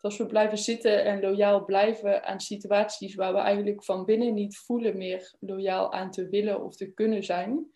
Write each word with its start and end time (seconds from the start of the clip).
als 0.00 0.16
we 0.16 0.26
blijven 0.26 0.58
zitten 0.58 1.04
en 1.04 1.20
loyaal 1.20 1.64
blijven 1.64 2.24
aan 2.24 2.40
situaties 2.40 3.14
waar 3.14 3.32
we 3.32 3.38
eigenlijk 3.38 3.84
van 3.84 4.04
binnen 4.04 4.34
niet 4.34 4.58
voelen 4.58 4.96
meer 4.96 5.34
loyaal 5.40 5.92
aan 5.92 6.10
te 6.10 6.28
willen 6.28 6.64
of 6.64 6.76
te 6.76 6.92
kunnen 6.92 7.24
zijn, 7.24 7.70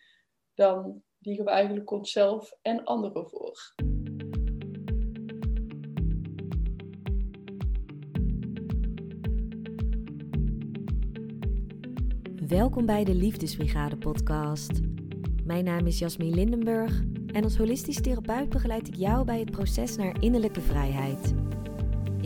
dan 0.53 1.03
liegen 1.19 1.45
we 1.45 1.51
eigenlijk 1.51 1.91
onszelf 1.91 2.51
en 2.61 2.83
anderen 2.83 3.29
voor. 3.29 3.73
Welkom 12.47 12.85
bij 12.85 13.03
de 13.03 13.15
Liefdesbrigade 13.15 13.97
podcast. 13.97 14.79
Mijn 15.45 15.63
naam 15.63 15.87
is 15.87 15.99
Jasmine 15.99 16.35
Lindenburg 16.35 17.01
en 17.31 17.43
als 17.43 17.57
holistisch 17.57 18.01
therapeut 18.01 18.49
begeleid 18.49 18.87
ik 18.87 18.95
jou 18.95 19.25
bij 19.25 19.39
het 19.39 19.51
proces 19.51 19.95
naar 19.95 20.21
innerlijke 20.21 20.61
vrijheid. 20.61 21.33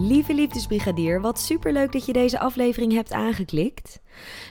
Lieve 0.00 0.34
liefdesbrigadier, 0.34 1.20
wat 1.20 1.40
superleuk 1.40 1.92
dat 1.92 2.06
je 2.06 2.12
deze 2.12 2.38
aflevering 2.38 2.92
hebt 2.92 3.12
aangeklikt. 3.12 4.00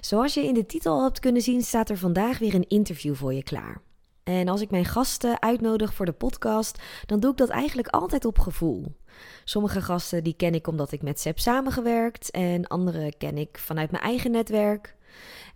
Zoals 0.01 0.33
je 0.33 0.45
in 0.45 0.53
de 0.53 0.65
titel 0.65 0.93
al 0.93 1.03
hebt 1.03 1.19
kunnen 1.19 1.41
zien, 1.41 1.61
staat 1.61 1.89
er 1.89 1.97
vandaag 1.97 2.39
weer 2.39 2.55
een 2.55 2.67
interview 2.67 3.15
voor 3.15 3.33
je 3.33 3.43
klaar. 3.43 3.81
En 4.23 4.47
als 4.47 4.61
ik 4.61 4.69
mijn 4.69 4.85
gasten 4.85 5.41
uitnodig 5.41 5.93
voor 5.93 6.05
de 6.05 6.11
podcast, 6.11 6.81
dan 7.05 7.19
doe 7.19 7.31
ik 7.31 7.37
dat 7.37 7.49
eigenlijk 7.49 7.87
altijd 7.87 8.25
op 8.25 8.39
gevoel. 8.39 8.95
Sommige 9.43 9.81
gasten 9.81 10.23
die 10.23 10.35
ken 10.37 10.53
ik 10.53 10.67
omdat 10.67 10.91
ik 10.91 11.01
met 11.01 11.23
heb 11.23 11.39
samengewerkt 11.39 12.31
en 12.31 12.67
andere 12.67 13.13
ken 13.17 13.37
ik 13.37 13.57
vanuit 13.57 13.91
mijn 13.91 14.03
eigen 14.03 14.31
netwerk. 14.31 14.95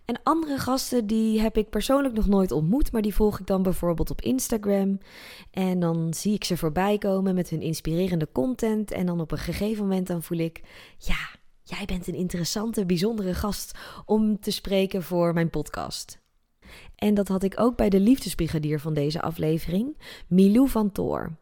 En 0.04 0.20
andere 0.22 0.58
gasten 0.58 1.06
die 1.06 1.40
heb 1.40 1.56
ik 1.56 1.70
persoonlijk 1.70 2.14
nog 2.14 2.26
nooit 2.26 2.52
ontmoet, 2.52 2.92
maar 2.92 3.02
die 3.02 3.14
volg 3.14 3.40
ik 3.40 3.46
dan 3.46 3.62
bijvoorbeeld 3.62 4.10
op 4.10 4.20
Instagram. 4.20 4.98
En 5.50 5.80
dan 5.80 6.14
zie 6.14 6.34
ik 6.34 6.44
ze 6.44 6.56
voorbij 6.56 6.98
komen 6.98 7.34
met 7.34 7.48
hun 7.48 7.62
inspirerende 7.62 8.28
content. 8.32 8.90
En 8.90 9.06
dan 9.06 9.20
op 9.20 9.32
een 9.32 9.38
gegeven 9.38 9.82
moment 9.82 10.06
dan 10.06 10.22
voel 10.22 10.38
ik, 10.38 10.60
ja, 10.98 11.28
jij 11.62 11.84
bent 11.84 12.06
een 12.06 12.14
interessante, 12.14 12.86
bijzondere 12.86 13.34
gast 13.34 13.78
om 14.04 14.40
te 14.40 14.50
spreken 14.50 15.02
voor 15.02 15.32
mijn 15.32 15.50
podcast. 15.50 16.20
En 16.94 17.14
dat 17.14 17.28
had 17.28 17.42
ik 17.42 17.60
ook 17.60 17.76
bij 17.76 17.88
de 17.88 18.00
liefdesbrigadier 18.00 18.80
van 18.80 18.94
deze 18.94 19.22
aflevering, 19.22 19.98
Milou 20.26 20.68
van 20.68 20.92
Toor. 20.92 21.36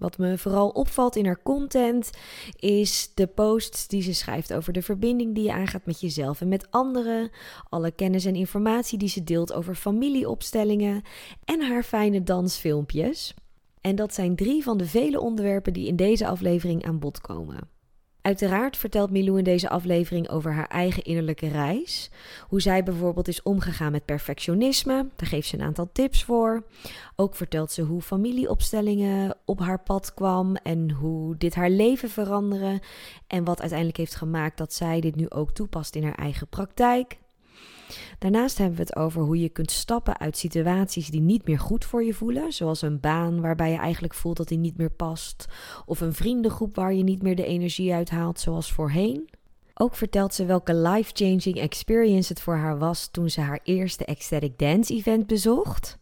Wat 0.00 0.18
me 0.18 0.38
vooral 0.38 0.68
opvalt 0.68 1.16
in 1.16 1.26
haar 1.26 1.42
content 1.42 2.10
is 2.56 3.10
de 3.14 3.26
posts 3.26 3.88
die 3.88 4.02
ze 4.02 4.14
schrijft 4.14 4.52
over 4.52 4.72
de 4.72 4.82
verbinding 4.82 5.34
die 5.34 5.44
je 5.44 5.52
aangaat 5.52 5.86
met 5.86 6.00
jezelf 6.00 6.40
en 6.40 6.48
met 6.48 6.70
anderen, 6.70 7.30
alle 7.68 7.90
kennis 7.90 8.24
en 8.24 8.34
informatie 8.34 8.98
die 8.98 9.08
ze 9.08 9.24
deelt 9.24 9.52
over 9.52 9.74
familieopstellingen 9.74 11.02
en 11.44 11.62
haar 11.62 11.82
fijne 11.82 12.22
dansfilmpjes. 12.22 13.34
En 13.80 13.96
dat 13.96 14.14
zijn 14.14 14.36
drie 14.36 14.62
van 14.62 14.78
de 14.78 14.86
vele 14.86 15.20
onderwerpen 15.20 15.72
die 15.72 15.86
in 15.86 15.96
deze 15.96 16.26
aflevering 16.26 16.84
aan 16.84 16.98
bod 16.98 17.20
komen. 17.20 17.79
Uiteraard 18.22 18.76
vertelt 18.76 19.10
Milou 19.10 19.38
in 19.38 19.44
deze 19.44 19.68
aflevering 19.68 20.28
over 20.28 20.52
haar 20.52 20.68
eigen 20.68 21.02
innerlijke 21.02 21.48
reis. 21.48 22.10
Hoe 22.48 22.60
zij 22.60 22.82
bijvoorbeeld 22.82 23.28
is 23.28 23.42
omgegaan 23.42 23.92
met 23.92 24.04
perfectionisme. 24.04 25.06
Daar 25.16 25.28
geeft 25.28 25.48
ze 25.48 25.56
een 25.56 25.64
aantal 25.64 25.88
tips 25.92 26.24
voor. 26.24 26.64
Ook 27.16 27.36
vertelt 27.36 27.72
ze 27.72 27.82
hoe 27.82 28.02
familieopstellingen 28.02 29.36
op 29.44 29.60
haar 29.60 29.82
pad 29.82 30.14
kwam 30.14 30.56
en 30.56 30.90
hoe 30.90 31.36
dit 31.36 31.54
haar 31.54 31.70
leven 31.70 32.10
veranderde. 32.10 32.80
En 33.26 33.44
wat 33.44 33.60
uiteindelijk 33.60 33.98
heeft 33.98 34.14
gemaakt 34.14 34.58
dat 34.58 34.72
zij 34.72 35.00
dit 35.00 35.16
nu 35.16 35.30
ook 35.30 35.50
toepast 35.50 35.94
in 35.94 36.04
haar 36.04 36.18
eigen 36.18 36.48
praktijk. 36.48 37.18
Daarnaast 38.18 38.58
hebben 38.58 38.76
we 38.76 38.82
het 38.82 38.96
over 38.96 39.22
hoe 39.22 39.40
je 39.40 39.48
kunt 39.48 39.70
stappen 39.70 40.18
uit 40.18 40.36
situaties 40.36 41.08
die 41.08 41.20
niet 41.20 41.46
meer 41.46 41.58
goed 41.58 41.84
voor 41.84 42.04
je 42.04 42.14
voelen, 42.14 42.52
zoals 42.52 42.82
een 42.82 43.00
baan 43.00 43.40
waarbij 43.40 43.70
je 43.70 43.78
eigenlijk 43.78 44.14
voelt 44.14 44.36
dat 44.36 44.48
die 44.48 44.58
niet 44.58 44.76
meer 44.76 44.90
past, 44.90 45.46
of 45.86 46.00
een 46.00 46.14
vriendengroep 46.14 46.76
waar 46.76 46.94
je 46.94 47.02
niet 47.02 47.22
meer 47.22 47.36
de 47.36 47.46
energie 47.46 47.92
uithaalt 47.92 48.40
zoals 48.40 48.72
voorheen. 48.72 49.28
Ook 49.74 49.94
vertelt 49.94 50.34
ze 50.34 50.44
welke 50.44 50.74
life-changing 50.74 51.56
experience 51.56 52.32
het 52.32 52.42
voor 52.42 52.56
haar 52.56 52.78
was 52.78 53.08
toen 53.08 53.30
ze 53.30 53.40
haar 53.40 53.60
eerste 53.62 54.04
ecstatic 54.04 54.58
dance 54.58 54.94
event 54.94 55.26
bezocht. 55.26 55.99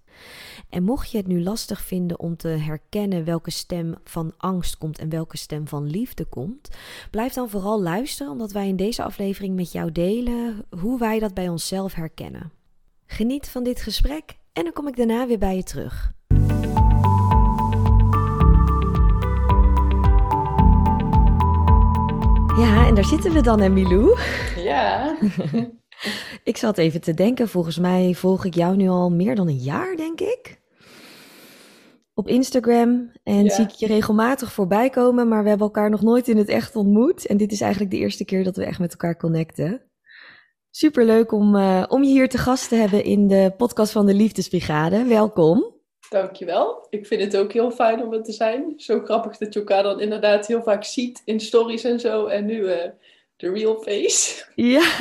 En 0.69 0.83
mocht 0.83 1.11
je 1.11 1.17
het 1.17 1.27
nu 1.27 1.43
lastig 1.43 1.81
vinden 1.81 2.19
om 2.19 2.37
te 2.37 2.49
herkennen 2.49 3.25
welke 3.25 3.51
stem 3.51 3.95
van 4.05 4.33
angst 4.37 4.79
komt 4.79 4.99
en 4.99 5.09
welke 5.09 5.37
stem 5.37 5.69
van 5.69 5.87
liefde 5.87 6.25
komt, 6.25 6.69
blijf 7.11 7.33
dan 7.33 7.49
vooral 7.49 7.83
luisteren, 7.83 8.33
omdat 8.33 8.53
wij 8.53 8.69
in 8.69 8.77
deze 8.77 9.03
aflevering 9.03 9.55
met 9.55 9.73
jou 9.73 9.93
delen 9.93 10.65
hoe 10.81 10.99
wij 10.99 11.19
dat 11.19 11.35
bij 11.35 11.49
onszelf 11.49 11.95
herkennen. 11.95 12.53
Geniet 13.07 13.49
van 13.49 13.63
dit 13.63 13.81
gesprek 13.81 14.37
en 14.53 14.65
dan 14.65 14.73
kom 14.73 14.89
ik 14.89 14.97
daarna 14.97 15.27
weer 15.27 15.39
bij 15.39 15.57
je 15.57 15.63
terug. 15.63 16.13
Ja, 22.59 22.87
en 22.87 22.95
daar 22.95 23.05
zitten 23.05 23.33
we 23.33 23.41
dan, 23.41 23.61
Emilou. 23.61 24.19
Ja. 24.57 25.17
ik 26.45 26.57
zat 26.57 26.79
even 26.79 27.01
te 27.01 27.15
denken, 27.15 27.49
volgens 27.49 27.79
mij 27.79 28.15
volg 28.15 28.45
ik 28.45 28.55
jou 28.55 28.77
nu 28.77 28.89
al 28.89 29.11
meer 29.11 29.35
dan 29.35 29.49
een 29.49 29.57
jaar, 29.57 29.97
denk 29.97 30.21
ik. 30.21 30.61
Op 32.15 32.29
Instagram 32.29 33.13
en 33.23 33.51
zie 33.51 33.65
ik 33.65 33.71
je 33.71 33.87
regelmatig 33.87 34.53
voorbij 34.53 34.91
komen, 34.91 35.29
maar 35.29 35.43
we 35.43 35.49
hebben 35.49 35.67
elkaar 35.67 35.91
nog 35.91 36.03
nooit 36.03 36.29
in 36.29 36.37
het 36.37 36.49
echt 36.49 36.77
ontmoet. 36.77 37.27
En 37.27 37.37
dit 37.37 37.53
is 37.53 37.61
eigenlijk 37.61 37.93
de 37.93 37.99
eerste 37.99 38.25
keer 38.25 38.45
dat 38.45 38.57
we 38.57 38.65
echt 38.65 38.79
met 38.79 38.91
elkaar 38.91 39.17
connecten. 39.17 39.83
Super 40.71 41.05
leuk 41.05 41.33
om, 41.33 41.55
uh, 41.55 41.85
om 41.89 42.03
je 42.03 42.11
hier 42.11 42.29
te 42.29 42.39
gast 42.39 42.69
te 42.69 42.75
hebben 42.75 43.05
in 43.05 43.29
de 43.29 43.53
podcast 43.57 43.93
van 43.93 44.07
de 44.07 44.15
Liefdesbrigade. 44.15 45.05
Welkom. 45.05 45.77
Dankjewel. 46.09 46.87
Ik 46.91 47.07
vind 47.07 47.23
het 47.23 47.37
ook 47.37 47.53
heel 47.53 47.71
fijn 47.71 48.03
om 48.03 48.13
er 48.13 48.23
te 48.23 48.33
zijn. 48.33 48.73
Zo 48.77 49.01
grappig 49.01 49.37
dat 49.37 49.53
je 49.53 49.59
elkaar 49.59 49.83
dan 49.83 50.01
inderdaad 50.01 50.47
heel 50.47 50.63
vaak 50.63 50.85
ziet 50.85 51.23
in 51.25 51.41
stories 51.41 51.85
en 51.85 52.01
zo. 52.01 52.27
En 52.27 52.47
nu 52.47 52.57
uh, 52.57 52.77
de 53.37 53.51
real 53.51 53.83
face. 53.83 54.45
Ja. 54.55 54.97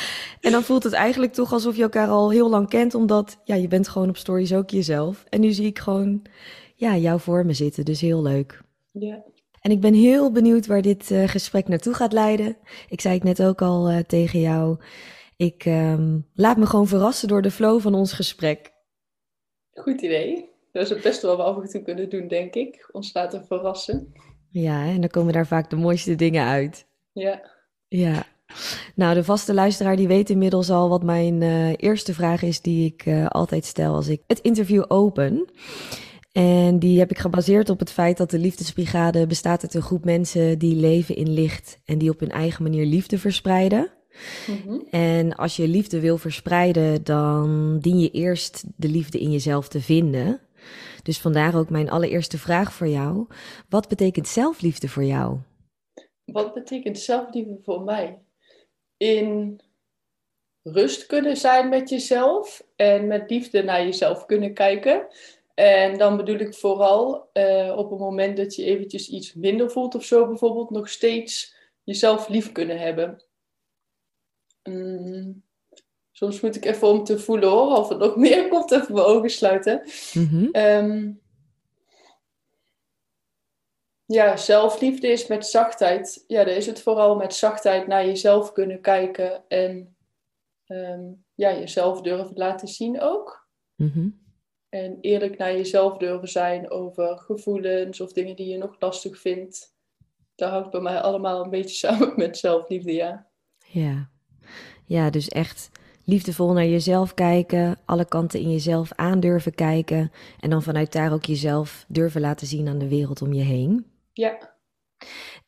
En 0.40 0.52
dan 0.52 0.62
voelt 0.62 0.82
het 0.82 0.92
eigenlijk 0.92 1.32
toch 1.32 1.52
alsof 1.52 1.76
je 1.76 1.82
elkaar 1.82 2.08
al 2.08 2.30
heel 2.30 2.50
lang 2.50 2.68
kent, 2.68 2.94
omdat 2.94 3.40
ja, 3.44 3.54
je 3.54 3.68
bent 3.68 3.88
gewoon 3.88 4.08
op 4.08 4.16
stories 4.16 4.54
ook 4.54 4.70
jezelf. 4.70 5.24
En 5.28 5.40
nu 5.40 5.52
zie 5.52 5.66
ik 5.66 5.78
gewoon 5.78 6.22
ja, 6.74 6.96
jou 6.96 7.20
voor 7.20 7.46
me 7.46 7.52
zitten, 7.52 7.84
dus 7.84 8.00
heel 8.00 8.22
leuk. 8.22 8.62
Ja. 8.92 9.24
En 9.60 9.70
ik 9.70 9.80
ben 9.80 9.94
heel 9.94 10.32
benieuwd 10.32 10.66
waar 10.66 10.82
dit 10.82 11.10
uh, 11.10 11.28
gesprek 11.28 11.68
naartoe 11.68 11.94
gaat 11.94 12.12
leiden. 12.12 12.56
Ik 12.88 13.00
zei 13.00 13.14
het 13.14 13.24
net 13.24 13.42
ook 13.42 13.62
al 13.62 13.90
uh, 13.90 13.98
tegen 13.98 14.40
jou. 14.40 14.78
Ik 15.36 15.64
um, 15.64 16.26
laat 16.34 16.56
me 16.56 16.66
gewoon 16.66 16.86
verrassen 16.86 17.28
door 17.28 17.42
de 17.42 17.50
flow 17.50 17.80
van 17.80 17.94
ons 17.94 18.12
gesprek. 18.12 18.72
Goed 19.72 20.00
idee. 20.00 20.48
Dat 20.72 20.82
is 20.82 20.90
het 20.90 21.02
beste 21.02 21.26
wat 21.26 21.36
we 21.36 21.42
af 21.42 21.62
en 21.62 21.68
toe 21.68 21.82
kunnen 21.82 22.10
doen, 22.10 22.28
denk 22.28 22.54
ik. 22.54 22.88
Ons 22.92 23.14
laten 23.14 23.46
verrassen. 23.46 24.12
Ja, 24.50 24.86
en 24.86 25.00
dan 25.00 25.10
komen 25.10 25.32
daar 25.32 25.46
vaak 25.46 25.70
de 25.70 25.76
mooiste 25.76 26.14
dingen 26.14 26.46
uit. 26.46 26.86
Ja. 27.12 27.50
Ja. 27.88 28.26
Nou, 28.94 29.14
de 29.14 29.24
vaste 29.24 29.54
luisteraar 29.54 29.96
die 29.96 30.08
weet 30.08 30.30
inmiddels 30.30 30.70
al 30.70 30.88
wat 30.88 31.02
mijn 31.02 31.40
uh, 31.40 31.72
eerste 31.76 32.14
vraag 32.14 32.42
is 32.42 32.60
die 32.60 32.86
ik 32.86 33.06
uh, 33.06 33.26
altijd 33.26 33.64
stel 33.64 33.94
als 33.94 34.08
ik 34.08 34.22
het 34.26 34.40
interview 34.40 34.84
open. 34.88 35.50
En 36.32 36.78
die 36.78 36.98
heb 36.98 37.10
ik 37.10 37.18
gebaseerd 37.18 37.70
op 37.70 37.78
het 37.78 37.90
feit 37.90 38.16
dat 38.16 38.30
de 38.30 38.38
Liefdesbrigade 38.38 39.26
bestaat 39.26 39.62
uit 39.62 39.74
een 39.74 39.82
groep 39.82 40.04
mensen 40.04 40.58
die 40.58 40.76
leven 40.76 41.16
in 41.16 41.30
licht 41.30 41.80
en 41.84 41.98
die 41.98 42.10
op 42.10 42.20
hun 42.20 42.30
eigen 42.30 42.62
manier 42.62 42.86
liefde 42.86 43.18
verspreiden. 43.18 43.90
Mm-hmm. 44.46 44.86
En 44.90 45.36
als 45.36 45.56
je 45.56 45.68
liefde 45.68 46.00
wil 46.00 46.18
verspreiden, 46.18 47.04
dan 47.04 47.78
dien 47.80 47.98
je 47.98 48.10
eerst 48.10 48.64
de 48.76 48.88
liefde 48.88 49.20
in 49.20 49.30
jezelf 49.30 49.68
te 49.68 49.80
vinden. 49.80 50.40
Dus 51.02 51.18
vandaar 51.18 51.56
ook 51.56 51.70
mijn 51.70 51.90
allereerste 51.90 52.38
vraag 52.38 52.72
voor 52.72 52.88
jou. 52.88 53.26
Wat 53.68 53.88
betekent 53.88 54.28
zelfliefde 54.28 54.88
voor 54.88 55.04
jou? 55.04 55.38
Wat 56.24 56.54
betekent 56.54 56.98
zelfliefde 56.98 57.58
voor 57.62 57.82
mij? 57.82 58.18
In 58.98 59.60
rust 60.62 61.06
kunnen 61.06 61.36
zijn 61.36 61.68
met 61.68 61.88
jezelf 61.88 62.66
en 62.76 63.06
met 63.06 63.30
liefde 63.30 63.62
naar 63.62 63.82
jezelf 63.82 64.26
kunnen 64.26 64.54
kijken. 64.54 65.06
En 65.54 65.98
dan 65.98 66.16
bedoel 66.16 66.38
ik 66.38 66.54
vooral 66.54 67.30
uh, 67.32 67.74
op 67.76 67.90
het 67.90 67.98
moment 67.98 68.36
dat 68.36 68.54
je 68.54 68.64
eventjes 68.64 69.08
iets 69.08 69.34
minder 69.34 69.70
voelt 69.70 69.94
of 69.94 70.04
zo 70.04 70.26
bijvoorbeeld, 70.26 70.70
nog 70.70 70.88
steeds 70.88 71.54
jezelf 71.84 72.28
lief 72.28 72.52
kunnen 72.52 72.78
hebben. 72.78 73.24
Mm, 74.62 75.42
soms 76.12 76.40
moet 76.40 76.56
ik 76.56 76.64
even 76.64 76.88
om 76.88 77.04
te 77.04 77.18
voelen 77.18 77.48
hoor, 77.48 77.76
of 77.76 77.90
er 77.90 77.96
nog 77.96 78.16
meer 78.26 78.48
komt, 78.48 78.70
even 78.70 78.94
mijn 78.94 79.06
ogen 79.06 79.30
sluiten. 79.30 79.82
Mm-hmm. 80.12 80.48
Um, 80.52 81.20
ja, 84.08 84.36
zelfliefde 84.36 85.08
is 85.08 85.26
met 85.26 85.46
zachtheid. 85.46 86.24
Ja, 86.26 86.44
dan 86.44 86.54
is 86.54 86.66
het 86.66 86.82
vooral 86.82 87.16
met 87.16 87.34
zachtheid 87.34 87.86
naar 87.86 88.06
jezelf 88.06 88.52
kunnen 88.52 88.80
kijken 88.80 89.48
en 89.48 89.96
ehm, 90.66 91.12
ja, 91.34 91.52
jezelf 91.52 92.00
durven 92.00 92.36
laten 92.36 92.68
zien 92.68 93.00
ook. 93.00 93.48
Mhm. 93.74 94.08
En 94.68 94.98
eerlijk 95.00 95.38
naar 95.38 95.52
jezelf 95.52 95.96
durven 95.96 96.28
zijn 96.28 96.70
over 96.70 97.18
gevoelens 97.18 98.00
of 98.00 98.12
dingen 98.12 98.36
die 98.36 98.46
je 98.46 98.58
nog 98.58 98.76
lastig 98.78 99.18
vindt. 99.18 99.76
Dat 100.34 100.50
hangt 100.50 100.70
bij 100.70 100.80
mij 100.80 101.00
allemaal 101.00 101.44
een 101.44 101.50
beetje 101.50 101.76
samen 101.88 102.12
met 102.16 102.38
zelfliefde, 102.38 102.92
ja. 102.92 103.26
Ja. 103.66 104.10
Ja, 104.84 105.10
dus 105.10 105.28
echt 105.28 105.70
liefdevol 106.04 106.52
naar 106.52 106.66
jezelf 106.66 107.14
kijken, 107.14 107.78
alle 107.84 108.04
kanten 108.04 108.40
in 108.40 108.50
jezelf 108.50 108.92
aandurven 108.92 109.54
kijken 109.54 110.12
en 110.40 110.50
dan 110.50 110.62
vanuit 110.62 110.92
daar 110.92 111.12
ook 111.12 111.24
jezelf 111.24 111.84
durven 111.88 112.20
laten 112.20 112.46
zien 112.46 112.68
aan 112.68 112.78
de 112.78 112.88
wereld 112.88 113.22
om 113.22 113.32
je 113.32 113.42
heen. 113.42 113.86
Ja, 114.18 114.56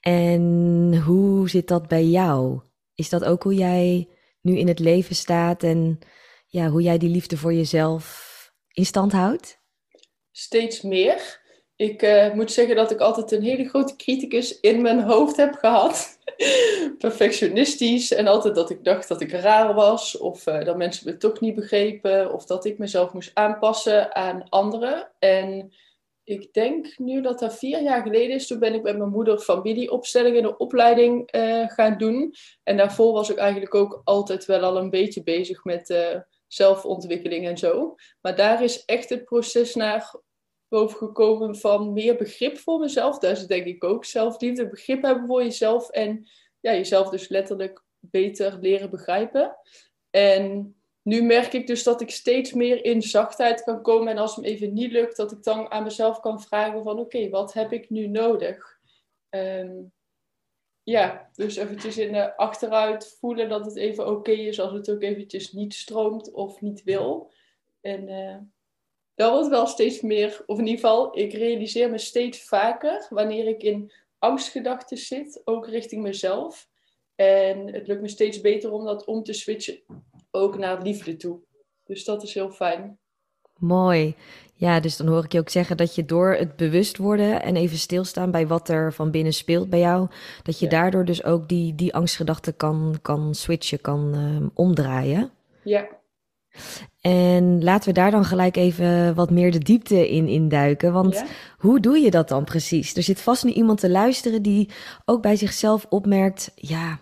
En 0.01 1.03
hoe 1.05 1.49
zit 1.49 1.69
dat 1.69 1.89
bij 1.89 2.05
jou? 2.05 2.61
Is 2.95 3.09
dat 3.09 3.25
ook 3.25 3.43
hoe 3.43 3.55
jij 3.55 4.09
nu 4.41 4.59
in 4.59 4.69
het 4.69 4.79
leven 4.79 5.15
staat 5.15 5.63
en 5.63 5.99
ja, 6.47 6.69
hoe 6.69 6.83
jij 6.83 6.99
die 6.99 7.09
liefde 7.09 7.37
voor 7.37 7.53
jezelf 7.53 8.29
in 8.73 8.87
stand 8.87 9.13
houdt? 9.13 9.59
steeds 10.33 10.83
meer. 10.83 11.41
Ik 11.77 12.03
eh, 12.03 12.33
moet 12.33 12.53
zeggen 12.53 12.77
dat 12.77 12.91
ik 12.91 13.01
altijd 13.01 13.33
een 13.33 13.43
hele 13.43 13.69
grote 13.69 13.97
criticus 13.97 14.61
in 14.61 14.83
mijn 14.83 15.03
hoofd 15.03 15.37
heb 15.37 15.55
gehad. 15.55 16.19
Perfectionistisch 16.99 18.13
en 18.13 18.27
altijd 18.27 18.55
dat 18.55 18.71
ik 18.71 18.85
dacht 18.85 19.09
dat 19.09 19.21
ik 19.21 19.33
raar 19.33 19.75
was 19.75 20.19
of 20.19 20.47
eh, 20.47 20.65
dat 20.65 20.77
mensen 20.77 21.11
me 21.11 21.17
toch 21.17 21.41
niet 21.41 21.55
begrepen 21.55 22.33
of 22.33 22.47
dat 22.47 22.65
ik 22.65 22.79
mezelf 22.79 23.13
moest 23.13 23.31
aanpassen 23.35 24.15
aan 24.15 24.49
anderen. 24.49 25.11
En 25.19 25.73
ik 26.31 26.53
denk 26.53 26.99
nu 26.99 27.21
dat 27.21 27.39
dat 27.39 27.59
vier 27.59 27.83
jaar 27.83 28.03
geleden 28.03 28.35
is. 28.35 28.47
Toen 28.47 28.59
ben 28.59 28.75
ik 28.75 28.83
met 28.83 28.99
mijn 28.99 29.11
moeder 29.11 29.39
familieopstellingen 29.39 30.43
de 30.43 30.57
opleiding 30.57 31.31
eh, 31.31 31.69
gaan 31.69 31.99
doen. 31.99 32.35
En 32.63 32.77
daarvoor 32.77 33.13
was 33.13 33.31
ik 33.31 33.37
eigenlijk 33.37 33.75
ook 33.75 34.01
altijd 34.05 34.45
wel 34.45 34.63
al 34.63 34.77
een 34.77 34.91
beetje 34.91 35.23
bezig 35.23 35.65
met 35.65 35.91
eh, 35.91 36.21
zelfontwikkeling 36.47 37.47
en 37.47 37.59
zo. 37.59 37.95
Maar 38.21 38.37
daar 38.37 38.63
is 38.63 38.85
echt 38.85 39.09
het 39.09 39.25
proces 39.25 39.75
naar 39.75 40.15
boven 40.69 40.97
gekomen 40.97 41.57
van 41.57 41.93
meer 41.93 42.17
begrip 42.17 42.59
voor 42.59 42.79
mezelf. 42.79 43.19
Dat 43.19 43.37
is 43.37 43.47
denk 43.47 43.67
ik 43.67 43.85
ook 43.85 44.05
zelfliefde, 44.05 44.69
begrip 44.69 45.03
hebben 45.03 45.27
voor 45.27 45.43
jezelf 45.43 45.91
en 45.91 46.29
ja, 46.61 46.73
jezelf 46.73 47.09
dus 47.09 47.29
letterlijk 47.29 47.83
beter 47.99 48.59
leren 48.61 48.91
begrijpen. 48.91 49.57
En 50.11 50.75
nu 51.11 51.23
merk 51.23 51.53
ik 51.53 51.67
dus 51.67 51.83
dat 51.83 52.01
ik 52.01 52.11
steeds 52.11 52.53
meer 52.53 52.85
in 52.85 53.03
zachtheid 53.03 53.63
kan 53.63 53.83
komen. 53.83 54.09
En 54.09 54.19
als 54.19 54.37
het 54.37 54.45
me 54.45 54.51
even 54.51 54.73
niet 54.73 54.93
lukt, 54.93 55.17
dat 55.17 55.33
ik 55.33 55.43
dan 55.43 55.71
aan 55.71 55.83
mezelf 55.83 56.21
kan 56.21 56.43
vragen 56.43 56.83
van 56.83 56.99
oké, 56.99 57.29
wat 57.29 57.53
heb 57.53 57.73
ik 57.73 57.91
nu 57.91 58.07
nodig? 58.07 58.79
Ehm, 59.29 59.73
ja, 60.83 61.31
dus 61.33 61.57
eventjes 61.57 61.99
in 61.99 62.13
de 62.13 62.37
achteruit 62.37 63.17
voelen 63.21 63.49
dat 63.49 63.65
het 63.65 63.77
even 63.77 64.09
oké 64.09 64.31
is 64.31 64.61
als 64.61 64.73
het 64.73 64.91
ook 64.91 65.03
eventjes 65.03 65.53
niet 65.53 65.75
stroomt 65.75 66.33
of 66.33 66.61
niet 66.61 66.83
wil. 66.83 67.33
En 67.81 68.09
eh, 68.09 68.37
dat 69.15 69.33
wordt 69.33 69.49
wel 69.49 69.67
steeds 69.67 70.01
meer, 70.01 70.43
of 70.47 70.59
in 70.59 70.67
ieder 70.67 70.81
geval, 70.81 71.19
ik 71.19 71.33
realiseer 71.33 71.91
me 71.91 71.99
steeds 71.99 72.43
vaker 72.45 73.07
wanneer 73.09 73.47
ik 73.47 73.63
in 73.63 73.93
angstgedachten 74.19 74.97
zit, 74.97 75.41
ook 75.45 75.69
richting 75.69 76.03
mezelf. 76.03 76.69
En 77.15 77.73
het 77.73 77.87
lukt 77.87 78.01
me 78.01 78.09
steeds 78.09 78.41
beter 78.41 78.73
om 78.73 78.85
dat 78.85 79.05
om 79.05 79.23
te 79.23 79.33
switchen, 79.33 79.83
ook 80.31 80.59
naar 80.59 80.83
liefde 80.83 81.17
toe. 81.17 81.41
Dus 81.85 82.05
dat 82.05 82.23
is 82.23 82.35
heel 82.35 82.51
fijn. 82.51 82.99
Mooi. 83.57 84.15
Ja, 84.55 84.81
dus 84.81 84.97
dan 84.97 85.07
hoor 85.07 85.25
ik 85.25 85.33
je 85.33 85.39
ook 85.39 85.49
zeggen 85.49 85.77
dat 85.77 85.95
je 85.95 86.05
door 86.05 86.33
het 86.35 86.57
bewust 86.57 86.97
worden 86.97 87.43
en 87.43 87.57
even 87.57 87.79
stilstaan 87.79 88.31
bij 88.31 88.47
wat 88.47 88.69
er 88.69 88.93
van 88.93 89.11
binnen 89.11 89.33
speelt 89.33 89.71
bij 89.71 89.79
jou, 89.79 90.09
dat 90.43 90.59
je 90.59 90.65
Ja. 90.65 90.71
daardoor 90.71 91.05
dus 91.05 91.25
ook 91.25 91.49
die, 91.49 91.75
die 91.75 91.95
angstgedachten 91.95 92.57
kan, 92.57 92.99
kan 93.03 93.35
switchen, 93.35 93.81
kan 93.81 94.15
ehm, 94.15 94.49
omdraaien. 94.55 95.31
Ja, 95.65 95.89
En 97.01 97.65
laten 97.65 97.89
we 97.89 97.95
daar 97.95 98.11
dan 98.11 98.25
gelijk 98.25 98.57
even 98.57 99.15
wat 99.15 99.31
meer 99.31 99.53
de 99.53 99.59
diepte 99.59 100.11
in 100.11 100.29
induiken. 100.29 100.93
Want 100.93 101.15
ja, 101.15 101.27
hoe 101.59 101.81
doe 101.81 101.99
je 101.99 102.11
dat 102.11 102.29
dan 102.29 102.45
precies? 102.45 102.97
Er 102.97 103.03
zit 103.03 103.21
vast 103.21 103.45
nu 103.45 103.51
iemand 103.51 103.81
te 103.81 103.91
luisteren 103.91 104.43
die 104.43 104.69
ook 105.05 105.23
bij 105.23 105.37
zichzelf 105.37 105.87
opmerkt: 105.89 106.53
ja, 106.55 106.99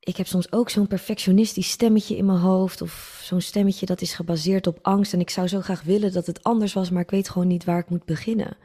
ik 0.00 0.16
heb 0.16 0.26
soms 0.26 0.52
ook 0.52 0.70
zo'n 0.70 0.86
perfectionistisch 0.86 1.70
stemmetje 1.70 2.16
in 2.16 2.26
mijn 2.26 2.38
hoofd. 2.38 2.82
Of 2.82 3.20
zo'n 3.24 3.40
stemmetje 3.40 3.86
dat 3.86 4.00
is 4.00 4.14
gebaseerd 4.14 4.66
op 4.66 4.78
angst. 4.82 5.12
En 5.12 5.20
ik 5.20 5.30
zou 5.30 5.48
zo 5.48 5.60
graag 5.60 5.82
willen 5.82 6.12
dat 6.12 6.26
het 6.26 6.42
anders 6.42 6.72
was, 6.72 6.90
maar 6.90 7.02
ik 7.02 7.10
weet 7.10 7.28
gewoon 7.28 7.48
niet 7.48 7.64
waar 7.64 7.78
ik 7.78 7.88
moet 7.90 8.04
beginnen. 8.04 8.56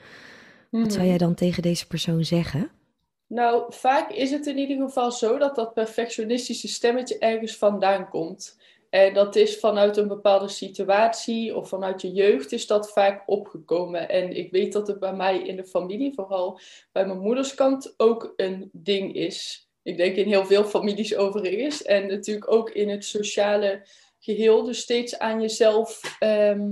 Wat 0.70 0.88
zou 0.92 1.00
Mhm. 1.00 1.08
jij 1.10 1.18
dan 1.18 1.34
tegen 1.36 1.62
deze 1.64 1.88
persoon 1.88 2.24
zeggen? 2.26 2.72
Nou, 3.28 3.74
vaak 3.74 4.12
is 4.12 4.32
het 4.32 4.46
in 4.46 4.58
ieder 4.58 4.78
geval 4.88 5.12
zo 5.12 5.38
dat 5.38 5.56
dat 5.56 5.74
perfectionistische 5.74 6.68
stemmetje 6.68 7.18
ergens 7.20 7.58
vandaan 7.58 8.10
komt. 8.10 8.58
En 8.90 9.14
dat 9.14 9.36
is 9.36 9.60
vanuit 9.60 9.98
een 9.98 10.08
bepaalde 10.08 10.48
situatie 10.48 11.56
of 11.56 11.70
vanuit 11.70 12.02
je 12.02 12.12
jeugd 12.12 12.52
is 12.52 12.68
dat 12.68 12.92
vaak 12.92 13.24
opgekomen. 13.26 14.10
En 14.10 14.36
ik 14.38 14.52
weet 14.52 14.74
dat 14.74 14.88
het 14.88 15.00
bij 15.00 15.14
mij 15.14 15.38
in 15.42 15.56
de 15.56 15.66
familie, 15.66 16.14
vooral 16.14 16.60
bij 16.92 17.06
mijn 17.06 17.20
moeders 17.20 17.56
kant, 17.56 17.94
ook 17.98 18.34
een 18.36 18.70
ding 18.74 19.14
is. 19.16 19.65
Ik 19.86 19.98
denk 19.98 20.16
in 20.16 20.28
heel 20.28 20.46
veel 20.46 20.64
families 20.64 21.16
overigens. 21.16 21.84
En 21.84 22.08
natuurlijk 22.08 22.52
ook 22.52 22.70
in 22.70 22.90
het 22.90 23.06
sociale 23.06 23.88
geheel. 24.20 24.64
Dus 24.64 24.80
steeds 24.80 25.20
aan 25.20 25.42
jezelf. 25.42 26.16
ehm, 26.20 26.72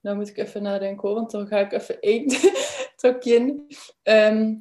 nou 0.00 0.16
moet 0.16 0.28
ik 0.28 0.36
even 0.36 0.62
nadenken 0.62 1.08
hoor, 1.08 1.16
want 1.16 1.30
dan 1.30 1.46
ga 1.46 1.58
ik 1.58 1.72
even 1.72 2.00
één 2.00 2.26
trokje 2.96 3.34
in. 3.34 3.66
Ehm, 4.02 4.54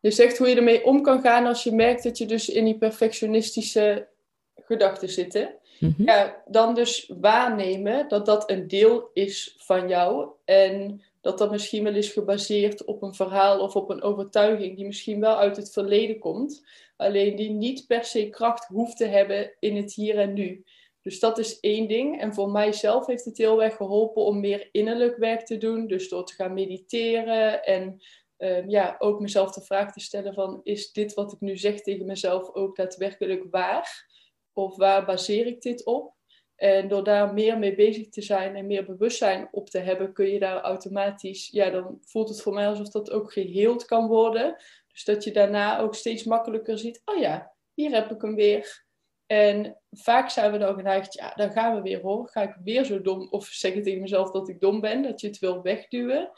je 0.00 0.10
zegt 0.10 0.38
hoe 0.38 0.48
je 0.48 0.56
ermee 0.56 0.84
om 0.84 1.02
kan 1.02 1.20
gaan 1.20 1.46
als 1.46 1.62
je 1.62 1.72
merkt 1.72 2.02
dat 2.02 2.18
je 2.18 2.26
dus 2.26 2.48
in 2.48 2.64
die 2.64 2.78
perfectionistische 2.78 4.08
gedachten 4.54 5.08
zit. 5.08 5.32
hè? 5.32 5.46
Mhm. 5.80 6.02
Ja, 6.02 6.42
dan 6.46 6.74
dus 6.74 7.12
waarnemen 7.20 8.08
dat 8.08 8.26
dat 8.26 8.50
een 8.50 8.68
deel 8.68 9.10
is 9.12 9.54
van 9.58 9.88
jou. 9.88 10.30
En 10.44 11.02
dat 11.22 11.38
dat 11.38 11.50
misschien 11.50 11.84
wel 11.84 11.94
is 11.94 12.12
gebaseerd 12.12 12.84
op 12.84 13.02
een 13.02 13.14
verhaal 13.14 13.60
of 13.60 13.76
op 13.76 13.90
een 13.90 14.02
overtuiging 14.02 14.76
die 14.76 14.86
misschien 14.86 15.20
wel 15.20 15.36
uit 15.36 15.56
het 15.56 15.72
verleden 15.72 16.18
komt. 16.18 16.64
Alleen 16.96 17.36
die 17.36 17.50
niet 17.50 17.86
per 17.86 18.04
se 18.04 18.28
kracht 18.28 18.66
hoeft 18.66 18.96
te 18.96 19.04
hebben 19.04 19.56
in 19.58 19.76
het 19.76 19.94
hier 19.94 20.18
en 20.18 20.32
nu. 20.32 20.64
Dus 21.02 21.20
dat 21.20 21.38
is 21.38 21.60
één 21.60 21.88
ding. 21.88 22.20
En 22.20 22.34
voor 22.34 22.50
mijzelf 22.50 23.06
heeft 23.06 23.24
het 23.24 23.38
heel 23.38 23.62
erg 23.62 23.76
geholpen 23.76 24.24
om 24.24 24.40
meer 24.40 24.68
innerlijk 24.72 25.16
werk 25.16 25.46
te 25.46 25.58
doen. 25.58 25.86
Dus 25.86 26.08
door 26.08 26.24
te 26.24 26.34
gaan 26.34 26.54
mediteren 26.54 27.64
en 27.64 28.02
ehm, 28.36 28.68
ja, 28.68 28.96
ook 28.98 29.20
mezelf 29.20 29.52
de 29.52 29.62
vraag 29.62 29.92
te 29.92 30.00
stellen 30.00 30.34
van... 30.34 30.60
is 30.62 30.92
dit 30.92 31.14
wat 31.14 31.32
ik 31.32 31.40
nu 31.40 31.56
zeg 31.56 31.80
tegen 31.80 32.06
mezelf 32.06 32.54
ook 32.54 32.76
daadwerkelijk 32.76 33.44
waar? 33.50 34.10
Of 34.52 34.76
waar 34.76 35.04
baseer 35.04 35.46
ik 35.46 35.62
dit 35.62 35.84
op? 35.84 36.14
En 36.62 36.88
door 36.88 37.04
daar 37.04 37.34
meer 37.34 37.58
mee 37.58 37.74
bezig 37.74 38.08
te 38.08 38.22
zijn 38.22 38.56
en 38.56 38.66
meer 38.66 38.84
bewustzijn 38.84 39.48
op 39.50 39.70
te 39.70 39.78
hebben, 39.78 40.12
kun 40.12 40.26
je 40.26 40.38
daar 40.38 40.60
automatisch, 40.60 41.48
ja, 41.48 41.70
dan 41.70 41.98
voelt 42.04 42.28
het 42.28 42.42
voor 42.42 42.52
mij 42.52 42.66
alsof 42.66 42.88
dat 42.88 43.10
ook 43.10 43.32
geheeld 43.32 43.84
kan 43.84 44.08
worden. 44.08 44.56
Dus 44.92 45.04
dat 45.04 45.24
je 45.24 45.32
daarna 45.32 45.78
ook 45.78 45.94
steeds 45.94 46.24
makkelijker 46.24 46.78
ziet, 46.78 47.02
oh 47.04 47.18
ja, 47.18 47.52
hier 47.74 47.90
heb 47.90 48.10
ik 48.10 48.22
hem 48.22 48.34
weer. 48.34 48.84
En 49.26 49.78
vaak 49.90 50.30
zijn 50.30 50.52
we 50.52 50.58
dan 50.58 50.74
geneigd, 50.74 51.14
ja, 51.14 51.32
dan 51.34 51.52
gaan 51.52 51.74
we 51.74 51.82
weer 51.82 52.00
hoor. 52.00 52.28
Ga 52.28 52.42
ik 52.42 52.56
weer 52.64 52.84
zo 52.84 53.00
dom, 53.00 53.28
of 53.30 53.46
zeg 53.46 53.72
ik 53.72 53.82
tegen 53.82 54.00
mezelf 54.00 54.30
dat 54.30 54.48
ik 54.48 54.60
dom 54.60 54.80
ben, 54.80 55.02
dat 55.02 55.20
je 55.20 55.26
het 55.26 55.38
wil 55.38 55.62
wegduwen. 55.62 56.30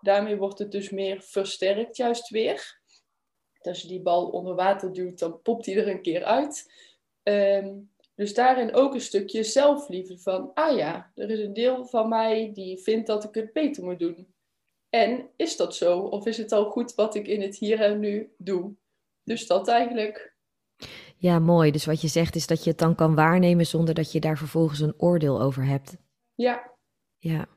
Daarmee 0.00 0.36
wordt 0.36 0.58
het 0.58 0.72
dus 0.72 0.90
meer 0.90 1.22
versterkt 1.22 1.96
juist 1.96 2.28
weer. 2.28 2.80
Als 3.60 3.82
je 3.82 3.88
die 3.88 4.02
bal 4.02 4.28
onder 4.28 4.54
water 4.54 4.92
duwt, 4.92 5.18
dan 5.18 5.42
popt 5.42 5.64
die 5.64 5.80
er 5.80 5.88
een 5.88 6.02
keer 6.02 6.24
uit. 6.24 6.72
Ehm, 7.22 7.68
dus 8.20 8.34
daarin 8.34 8.74
ook 8.74 8.94
een 8.94 9.00
stukje 9.00 9.44
zelfliefde 9.44 10.18
van, 10.18 10.50
ah 10.54 10.76
ja, 10.76 11.12
er 11.14 11.30
is 11.30 11.38
een 11.38 11.52
deel 11.52 11.86
van 11.86 12.08
mij 12.08 12.50
die 12.54 12.78
vindt 12.78 13.06
dat 13.06 13.24
ik 13.24 13.34
het 13.34 13.52
beter 13.52 13.84
moet 13.84 13.98
doen. 13.98 14.34
En 14.88 15.30
is 15.36 15.56
dat 15.56 15.74
zo? 15.74 15.98
Of 15.98 16.26
is 16.26 16.36
het 16.36 16.52
al 16.52 16.70
goed 16.70 16.94
wat 16.94 17.14
ik 17.14 17.26
in 17.26 17.40
het 17.40 17.56
hier 17.56 17.80
en 17.80 18.00
nu 18.00 18.34
doe? 18.38 18.74
Dus 19.24 19.46
dat 19.46 19.68
eigenlijk. 19.68 20.36
Ja, 21.16 21.38
mooi. 21.38 21.70
Dus 21.70 21.84
wat 21.84 22.00
je 22.00 22.08
zegt 22.08 22.34
is 22.34 22.46
dat 22.46 22.64
je 22.64 22.70
het 22.70 22.78
dan 22.78 22.94
kan 22.94 23.14
waarnemen 23.14 23.66
zonder 23.66 23.94
dat 23.94 24.12
je 24.12 24.20
daar 24.20 24.38
vervolgens 24.38 24.80
een 24.80 24.94
oordeel 25.00 25.40
over 25.40 25.64
hebt. 25.64 25.96
Ja, 26.34 26.76
Ja. 27.18 27.48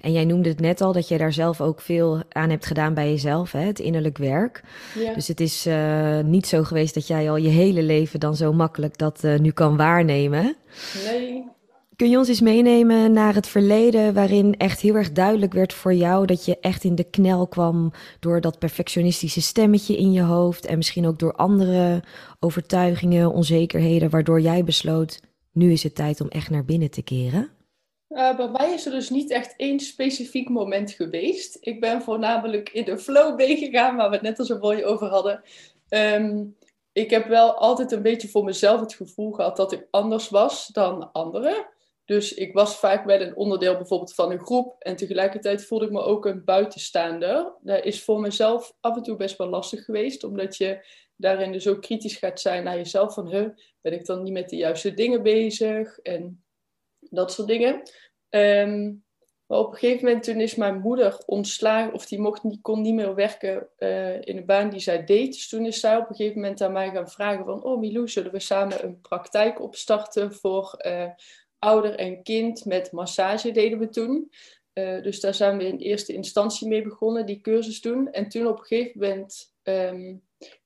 En 0.00 0.12
jij 0.12 0.24
noemde 0.24 0.48
het 0.48 0.60
net 0.60 0.80
al 0.80 0.92
dat 0.92 1.08
jij 1.08 1.18
daar 1.18 1.32
zelf 1.32 1.60
ook 1.60 1.80
veel 1.80 2.22
aan 2.28 2.50
hebt 2.50 2.66
gedaan 2.66 2.94
bij 2.94 3.10
jezelf, 3.10 3.52
hè? 3.52 3.60
het 3.60 3.78
innerlijk 3.78 4.18
werk. 4.18 4.62
ja. 4.94 5.14
Dus 5.14 5.28
het 5.28 5.40
is 5.40 5.66
eh, 5.66 6.20
niet 6.20 6.46
zo 6.46 6.64
geweest 6.64 6.94
dat 6.94 7.06
jij 7.06 7.30
al 7.30 7.36
je 7.36 7.48
hele 7.48 7.82
leven 7.82 8.20
dan 8.20 8.36
zo 8.36 8.52
makkelijk 8.52 8.98
dat 8.98 9.24
eh, 9.24 9.38
nu 9.38 9.50
kan 9.50 9.76
waarnemen. 9.76 10.56
nee. 11.04 11.54
Kun 11.96 12.10
je 12.10 12.18
ons 12.18 12.28
eens 12.28 12.40
meenemen 12.40 13.12
naar 13.12 13.34
het 13.34 13.46
verleden 13.46 14.14
waarin 14.14 14.56
echt 14.56 14.80
heel 14.80 14.94
erg 14.94 15.12
duidelijk 15.12 15.52
werd 15.52 15.72
voor 15.72 15.94
jou 15.94 16.26
dat 16.26 16.44
je 16.44 16.58
echt 16.60 16.84
in 16.84 16.94
de 16.94 17.04
knel 17.04 17.46
kwam 17.46 17.92
door 18.20 18.40
dat 18.40 18.58
perfectionistische 18.58 19.42
stemmetje 19.42 19.96
in 19.96 20.12
je 20.12 20.22
hoofd 20.22 20.66
en 20.66 20.76
misschien 20.76 21.06
ook 21.06 21.18
door 21.18 21.32
andere 21.32 22.02
overtuigingen, 22.40 23.32
onzekerheden, 23.32 24.10
waardoor 24.10 24.40
jij 24.40 24.64
besloot, 24.64 25.20
nu 25.52 25.72
is 25.72 25.82
het 25.82 25.94
tijd 25.94 26.20
om 26.20 26.28
echt 26.28 26.50
naar 26.50 26.64
binnen 26.64 26.90
te 26.90 27.02
keren? 27.02 27.50
Uh, 28.08 28.36
bij 28.36 28.48
mij 28.48 28.72
is 28.72 28.86
er 28.86 28.92
dus 28.92 29.10
niet 29.10 29.30
echt 29.30 29.54
één 29.56 29.80
specifiek 29.80 30.48
moment 30.48 30.90
geweest. 30.90 31.56
Ik 31.60 31.80
ben 31.80 32.02
voornamelijk 32.02 32.68
in 32.68 32.84
de 32.84 32.98
flow 32.98 33.36
meegegaan, 33.36 33.96
waar 33.96 34.08
we 34.08 34.14
het 34.14 34.24
net 34.24 34.38
al 34.38 34.44
zo 34.44 34.58
mooi 34.58 34.84
over 34.84 35.06
hadden. 35.06 35.42
Um, 35.88 36.56
ik 36.92 37.10
heb 37.10 37.26
wel 37.26 37.54
altijd 37.54 37.92
een 37.92 38.02
beetje 38.02 38.28
voor 38.28 38.44
mezelf 38.44 38.80
het 38.80 38.94
gevoel 38.94 39.32
gehad 39.32 39.56
dat 39.56 39.72
ik 39.72 39.86
anders 39.90 40.28
was 40.28 40.66
dan 40.66 41.12
anderen. 41.12 41.66
Dus 42.04 42.34
ik 42.34 42.52
was 42.52 42.78
vaak 42.78 43.04
wel 43.04 43.20
een 43.20 43.36
onderdeel 43.36 43.76
bijvoorbeeld 43.76 44.14
van 44.14 44.30
een 44.30 44.40
groep. 44.40 44.76
En 44.78 44.96
tegelijkertijd 44.96 45.64
voelde 45.64 45.84
ik 45.84 45.90
me 45.90 46.00
ook 46.00 46.26
een 46.26 46.44
buitenstaander. 46.44 47.52
Dat 47.62 47.84
is 47.84 48.04
voor 48.04 48.20
mezelf 48.20 48.76
af 48.80 48.96
en 48.96 49.02
toe 49.02 49.16
best 49.16 49.36
wel 49.36 49.48
lastig 49.48 49.84
geweest. 49.84 50.24
Omdat 50.24 50.56
je 50.56 50.86
daarin 51.16 51.52
dus 51.52 51.68
ook 51.68 51.82
kritisch 51.82 52.16
gaat 52.16 52.40
zijn 52.40 52.64
naar 52.64 52.76
jezelf. 52.76 53.14
Van, 53.14 53.28
huh, 53.28 53.48
ben 53.80 53.92
ik 53.92 54.06
dan 54.06 54.22
niet 54.22 54.32
met 54.32 54.48
de 54.48 54.56
juiste 54.56 54.94
dingen 54.94 55.22
bezig? 55.22 55.98
En 55.98 56.44
dat 57.10 57.32
soort 57.32 57.48
dingen. 57.48 57.82
Ehm, 58.28 58.92
maar 59.46 59.58
op 59.58 59.72
een 59.72 59.78
gegeven 59.78 60.04
moment 60.04 60.24
toen 60.24 60.40
is 60.40 60.54
mijn 60.54 60.80
moeder 60.80 61.22
ontslagen, 61.26 61.92
of 61.92 62.06
die 62.06 62.20
mocht 62.20 62.42
niet, 62.42 62.60
kon 62.60 62.80
niet 62.80 62.94
meer 62.94 63.14
werken 63.14 63.68
uh, 63.78 64.20
in 64.20 64.36
de 64.36 64.44
baan 64.44 64.70
die 64.70 64.80
zij 64.80 65.04
deed. 65.04 65.32
Dus 65.32 65.48
toen 65.48 65.66
is 65.66 65.80
zij 65.80 65.96
op 65.96 66.08
een 66.08 66.14
gegeven 66.14 66.40
moment 66.40 66.60
aan 66.60 66.72
mij 66.72 66.90
gaan 66.90 67.10
vragen 67.10 67.44
van, 67.44 67.62
oh 67.62 67.78
Milou, 67.78 68.08
zullen 68.08 68.32
we 68.32 68.40
samen 68.40 68.84
een 68.84 69.00
praktijk 69.00 69.60
opstarten 69.62 70.32
voor 70.32 70.74
uh, 70.86 71.08
ouder 71.58 71.94
en 71.94 72.22
kind 72.22 72.64
met 72.64 72.92
massage 72.92 73.50
deden 73.50 73.78
we 73.78 73.88
toen. 73.88 74.30
Uh, 74.74 75.02
dus 75.02 75.20
daar 75.20 75.34
zijn 75.34 75.58
we 75.58 75.66
in 75.66 75.78
eerste 75.78 76.12
instantie 76.12 76.68
mee 76.68 76.82
begonnen, 76.82 77.26
die 77.26 77.40
cursus 77.40 77.80
doen. 77.80 78.10
En 78.10 78.28
toen 78.28 78.46
op 78.46 78.58
een 78.58 78.64
gegeven 78.64 79.00
moment, 79.00 79.54
um, 79.62 80.22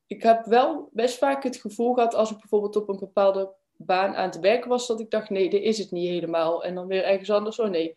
ik 0.07 0.23
heb 0.23 0.45
wel 0.45 0.89
best 0.93 1.19
vaak 1.19 1.43
het 1.43 1.57
gevoel 1.57 1.95
gehad 1.95 2.15
als 2.15 2.31
ik 2.31 2.39
bijvoorbeeld 2.39 2.77
op 2.77 2.89
een 2.89 2.99
bepaalde 2.99 3.55
baan 3.85 4.15
aan 4.15 4.29
het 4.29 4.41
werken 4.41 4.69
was, 4.69 4.87
dat 4.87 5.01
ik 5.01 5.11
dacht, 5.11 5.31
nee, 5.31 5.51
dit 5.51 5.63
is 5.63 5.79
het 5.79 5.91
niet 5.91 6.09
helemaal. 6.09 6.65
En 6.65 6.75
dan 6.75 6.87
weer 6.87 7.05
ergens 7.05 7.31
anders, 7.31 7.59
oh 7.59 7.69
nee, 7.69 7.95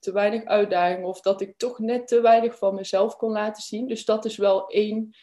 te 0.00 0.12
weinig 0.12 0.44
uitdaging 0.44 1.04
of 1.04 1.20
dat 1.20 1.40
ik 1.40 1.56
toch 1.56 1.78
net 1.78 2.08
te 2.08 2.20
weinig 2.20 2.58
van 2.58 2.74
mezelf 2.74 3.16
kon 3.16 3.32
laten 3.32 3.62
zien. 3.62 3.86
Dus 3.86 4.04
dat 4.04 4.24
is 4.24 4.36
wel 4.36 4.68
één 4.68 5.14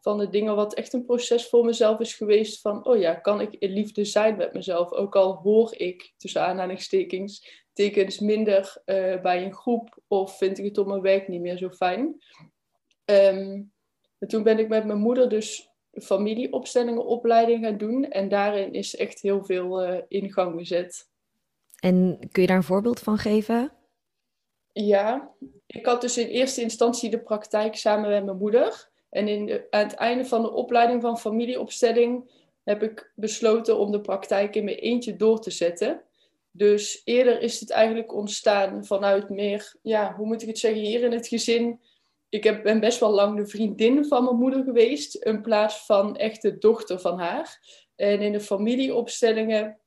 van 0.00 0.18
de 0.18 0.28
dingen 0.28 0.56
wat 0.56 0.74
echt 0.74 0.92
een 0.92 1.04
proces 1.04 1.48
voor 1.48 1.64
mezelf 1.64 2.00
is 2.00 2.14
geweest 2.14 2.60
van, 2.60 2.86
oh 2.86 2.98
ja, 2.98 3.14
kan 3.14 3.40
ik 3.40 3.54
in 3.54 3.70
liefde 3.70 4.04
zijn 4.04 4.36
met 4.36 4.52
mezelf? 4.52 4.92
Ook 4.92 5.16
al 5.16 5.34
hoor 5.34 5.74
ik, 5.76 6.14
tussen 6.16 6.42
aanhalingstekens, 6.42 7.64
tekens 7.72 8.18
minder 8.18 8.82
uh, 8.84 9.20
bij 9.20 9.44
een 9.44 9.54
groep 9.54 9.98
of 10.08 10.36
vind 10.36 10.58
ik 10.58 10.64
het 10.64 10.78
op 10.78 10.86
mijn 10.86 11.00
werk 11.00 11.28
niet 11.28 11.40
meer 11.40 11.56
zo 11.56 11.70
fijn. 11.70 12.22
Um, 13.04 13.72
en 14.18 14.28
toen 14.28 14.42
ben 14.42 14.58
ik 14.58 14.68
met 14.68 14.84
mijn 14.84 14.98
moeder 14.98 15.28
dus 15.28 15.70
familieopstellingenopleiding 16.02 17.64
gaan 17.64 17.78
doen 17.78 18.04
en 18.04 18.28
daarin 18.28 18.72
is 18.72 18.96
echt 18.96 19.20
heel 19.20 19.44
veel 19.44 19.88
uh, 19.88 19.98
in 20.08 20.32
gang 20.32 20.58
gezet. 20.58 21.08
En 21.80 22.18
kun 22.32 22.42
je 22.42 22.48
daar 22.48 22.56
een 22.56 22.62
voorbeeld 22.62 23.00
van 23.00 23.18
geven? 23.18 23.72
Ja, 24.72 25.30
ik 25.66 25.86
had 25.86 26.00
dus 26.00 26.18
in 26.18 26.26
eerste 26.26 26.60
instantie 26.62 27.10
de 27.10 27.18
praktijk 27.18 27.76
samen 27.76 28.10
met 28.10 28.24
mijn 28.24 28.36
moeder. 28.36 28.88
En 29.10 29.28
in 29.28 29.46
de, 29.46 29.66
aan 29.70 29.82
het 29.82 29.94
einde 29.94 30.24
van 30.24 30.42
de 30.42 30.52
opleiding 30.52 31.02
van 31.02 31.18
familieopstelling 31.18 32.30
heb 32.64 32.82
ik 32.82 33.12
besloten 33.14 33.78
om 33.78 33.90
de 33.90 34.00
praktijk 34.00 34.56
in 34.56 34.64
mijn 34.64 34.76
eentje 34.76 35.16
door 35.16 35.40
te 35.40 35.50
zetten. 35.50 36.02
Dus 36.50 37.02
eerder 37.04 37.40
is 37.40 37.60
het 37.60 37.70
eigenlijk 37.70 38.14
ontstaan 38.14 38.84
vanuit 38.84 39.28
meer, 39.28 39.74
ja, 39.82 40.14
hoe 40.14 40.26
moet 40.26 40.42
ik 40.42 40.48
het 40.48 40.58
zeggen, 40.58 40.80
hier 40.80 41.02
in 41.02 41.12
het 41.12 41.28
gezin. 41.28 41.80
Ik 42.28 42.44
heb, 42.44 42.62
ben 42.62 42.80
best 42.80 43.00
wel 43.00 43.10
lang 43.10 43.36
de 43.36 43.46
vriendin 43.46 44.04
van 44.04 44.24
mijn 44.24 44.36
moeder 44.36 44.64
geweest, 44.64 45.14
in 45.14 45.42
plaats 45.42 45.86
van 45.86 46.16
echt 46.16 46.42
de 46.42 46.58
dochter 46.58 47.00
van 47.00 47.18
haar. 47.18 47.58
En 47.94 48.20
in 48.20 48.32
de 48.32 48.40
familieopstellingen 48.40 49.80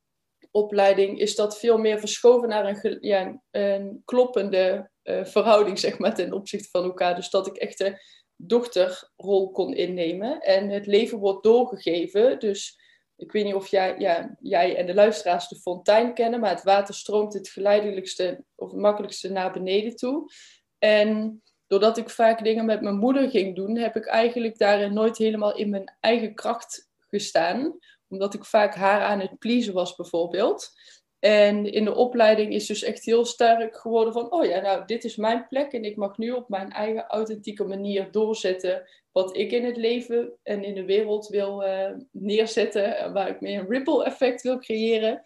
opleiding 0.52 1.20
is 1.20 1.36
dat 1.36 1.60
veel 1.60 1.78
meer 1.78 2.00
verschoven 2.00 2.50
naar 2.50 2.66
een, 2.66 2.98
ja, 3.02 3.42
een 3.52 4.02
kloppende 4.06 4.90
uh, 5.04 5.26
verhouding, 5.26 5.80
zeg 5.80 5.98
maar, 5.98 6.16
ten 6.16 6.34
opzichte 6.34 6.70
van 6.70 6.84
elkaar. 6.84 7.16
Dus 7.16 7.30
dat 7.30 7.48
ik 7.48 7.56
echt 7.56 7.78
de 7.78 8.02
dochterrol 8.36 9.52
kon 9.52 9.74
innemen. 9.74 10.40
En 10.40 10.70
het 10.70 10.86
leven 10.86 11.18
wordt 11.18 11.44
doorgegeven. 11.44 12.40
Dus 12.40 12.80
ik 13.16 13.32
weet 13.32 13.46
niet 13.46 13.54
of 13.54 13.68
jij, 13.68 13.96
ja, 13.98 14.36
jij 14.40 14.76
en 14.76 14.86
de 14.86 14.94
luisteraars 14.94 15.48
de 15.48 15.56
fontein 15.56 16.14
kennen, 16.14 16.40
maar 16.40 16.50
het 16.50 16.64
water 16.64 16.94
stroomt 16.94 17.34
het 17.34 17.50
geleidelijkste 17.50 18.44
of 18.56 18.72
het 18.72 18.80
makkelijkste 18.80 19.32
naar 19.32 19.52
beneden 19.52 19.96
toe. 19.96 20.32
En 20.78 21.42
doordat 21.70 21.98
ik 21.98 22.10
vaak 22.10 22.44
dingen 22.44 22.66
met 22.66 22.82
mijn 22.82 22.98
moeder 22.98 23.30
ging 23.30 23.56
doen, 23.56 23.78
heb 23.78 23.96
ik 23.96 24.06
eigenlijk 24.06 24.58
daarin 24.58 24.94
nooit 24.94 25.18
helemaal 25.18 25.56
in 25.56 25.70
mijn 25.70 25.98
eigen 26.00 26.34
kracht 26.34 26.90
gestaan 27.00 27.80
omdat 28.10 28.34
ik 28.34 28.46
vaak 28.46 28.76
haar 28.76 29.02
aan 29.02 29.20
het 29.20 29.40
pleasen 29.40 29.74
was 29.74 29.96
bijvoorbeeld. 29.96 30.72
En 31.20 31.72
in 31.72 31.86
de 31.86 31.96
opleiding 31.96 32.54
is 32.54 32.66
dus 32.66 32.84
echt 32.84 33.06
heel 33.06 33.26
sterk 33.26 33.78
geworden 33.78 34.14
van, 34.14 34.32
oh 34.32 34.46
ja, 34.46 34.60
nou, 34.62 34.86
dit 34.86 35.04
is 35.04 35.16
mijn 35.16 35.48
plek 35.48 35.72
en 35.72 35.84
ik 35.84 35.96
mag 35.96 36.18
nu 36.18 36.32
op 36.32 36.50
mijn 36.50 36.72
eigen 36.72 37.08
authentieke 37.08 37.64
manier 37.64 38.12
doorzetten 38.12 38.90
wat 39.12 39.38
ik 39.38 39.52
in 39.52 39.66
het 39.66 39.78
leven 39.78 40.34
en 40.44 40.64
in 40.64 40.74
de 40.74 40.86
wereld 40.86 41.28
wil 41.28 41.64
uh, 41.64 41.92
neerzetten, 42.12 43.14
waar 43.14 43.30
ik 43.30 43.42
meer 43.42 43.60
een 43.60 43.70
ripple 43.70 44.06
effect 44.06 44.42
wil 44.42 44.60
creëren. 44.60 45.24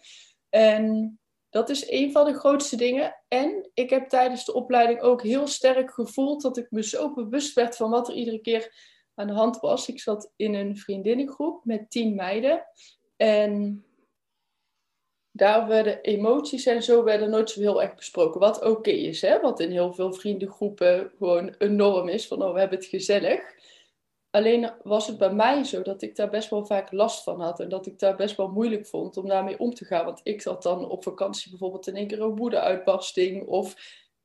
En 0.50 1.18
dat 1.54 1.68
is 1.68 1.90
een 1.90 2.12
van 2.12 2.24
de 2.24 2.34
grootste 2.34 2.76
dingen. 2.76 3.16
En 3.28 3.70
ik 3.74 3.90
heb 3.90 4.08
tijdens 4.08 4.44
de 4.44 4.54
opleiding 4.54 5.00
ook 5.00 5.22
heel 5.22 5.46
sterk 5.46 5.90
gevoeld 5.90 6.42
dat 6.42 6.56
ik 6.56 6.70
me 6.70 6.82
zo 6.82 7.14
bewust 7.14 7.54
werd 7.54 7.76
van 7.76 7.90
wat 7.90 8.08
er 8.08 8.14
iedere 8.14 8.38
keer 8.40 8.74
aan 9.14 9.26
de 9.26 9.32
hand 9.32 9.60
was. 9.60 9.88
Ik 9.88 10.00
zat 10.00 10.32
in 10.36 10.54
een 10.54 10.76
vriendinnengroep 10.76 11.64
met 11.64 11.90
tien 11.90 12.14
meiden. 12.14 12.66
En 13.16 13.84
daar 15.30 15.66
werden 15.66 16.00
emoties 16.00 16.66
en 16.66 16.82
zo 16.82 17.04
werden 17.04 17.30
nooit 17.30 17.50
zo 17.50 17.60
heel 17.60 17.82
erg 17.82 17.94
besproken. 17.94 18.40
Wat 18.40 18.64
oké 18.64 18.90
is, 18.90 19.20
hè? 19.20 19.40
wat 19.40 19.60
in 19.60 19.70
heel 19.70 19.92
veel 19.92 20.12
vriendengroepen 20.12 21.12
gewoon 21.18 21.54
een 21.58 21.76
norm 21.76 22.08
is. 22.08 22.26
Van, 22.26 22.42
oh, 22.42 22.52
we 22.52 22.58
hebben 22.58 22.78
het 22.78 22.86
gezellig. 22.86 23.40
Alleen 24.34 24.72
was 24.82 25.06
het 25.06 25.18
bij 25.18 25.32
mij 25.32 25.64
zo 25.64 25.82
dat 25.82 26.02
ik 26.02 26.16
daar 26.16 26.30
best 26.30 26.50
wel 26.50 26.66
vaak 26.66 26.92
last 26.92 27.22
van 27.22 27.40
had. 27.40 27.60
En 27.60 27.68
dat 27.68 27.86
ik 27.86 27.98
daar 27.98 28.16
best 28.16 28.36
wel 28.36 28.48
moeilijk 28.48 28.86
vond 28.86 29.16
om 29.16 29.28
daarmee 29.28 29.58
om 29.58 29.74
te 29.74 29.84
gaan. 29.84 30.04
Want 30.04 30.20
ik 30.22 30.42
zat 30.42 30.62
dan 30.62 30.88
op 30.90 31.02
vakantie 31.02 31.50
bijvoorbeeld 31.50 31.86
in 31.86 31.96
één 31.96 32.06
keer 32.06 32.20
een 32.20 32.36
woedeuitbarsting. 32.36 33.46
Of 33.46 33.74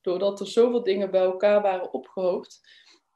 doordat 0.01 0.39
er 0.39 0.47
zoveel 0.47 0.83
dingen 0.83 1.11
bij 1.11 1.21
elkaar 1.21 1.61
waren 1.61 1.93
opgehoopt. 1.93 2.61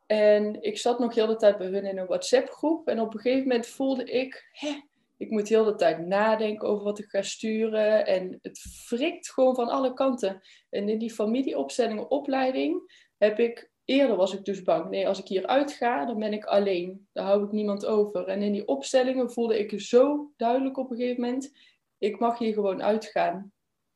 En 0.06 0.62
ik 0.62 0.78
zat 0.78 1.00
nog 1.00 1.16
heel 1.16 1.28
de 1.28 1.36
tijd 1.36 1.58
bij 1.58 1.68
hun 1.68 1.86
in 1.86 1.98
een 1.98 2.06
WhatsApp-groep. 2.06 2.88
En 2.88 3.00
op 3.00 3.14
een 3.14 3.20
gegeven 3.20 3.48
moment 3.48 3.68
voelde 3.68 4.04
ik, 4.04 4.50
hè, 4.52 4.74
ik 5.18 5.30
moet 5.30 5.48
heel 5.48 5.66
de 5.66 5.76
tijd 5.76 6.00
nadenken 6.00 6.68
over 6.68 6.84
wat 6.84 7.00
ik 7.00 7.10
ga 7.10 7.22
sturen. 7.22 8.06
En 8.06 8.40
het 8.42 8.60
frikt 8.60 9.30
gewoon 9.30 9.56
van 9.56 9.70
alle 9.70 9.94
kanten. 9.94 10.42
En 10.70 10.90
in 10.90 10.98
die 10.98 11.14
familieopstellingen, 11.14 12.12
opleiding, 12.12 13.08
heb 13.18 13.40
ik, 13.40 13.72
eerder 13.86 14.16
was 14.16 14.34
ik 14.34 14.46
dus 14.46 14.62
bang. 14.62 14.90
Nee, 14.90 15.08
als 15.08 15.20
ik 15.20 15.28
hier 15.28 15.48
uitga, 15.48 16.06
dan 16.06 16.20
ben 16.20 16.34
ik 16.34 16.46
alleen. 16.46 17.08
Daar 17.12 17.26
hou 17.26 17.44
ik 17.44 17.52
niemand 17.52 17.86
over. 17.86 18.28
En 18.28 18.42
in 18.42 18.52
die 18.52 18.68
opstellingen 18.68 19.32
voelde 19.32 19.60
ik 19.60 19.82
zo 19.82 20.32
duidelijk 20.38 20.78
op 20.78 20.92
een 20.92 20.98
gegeven 20.98 21.22
moment, 21.22 21.54
ik 21.98 22.20
mag 22.20 22.38
hier 22.38 22.54
gewoon 22.54 22.84
uitgaan. 22.84 23.52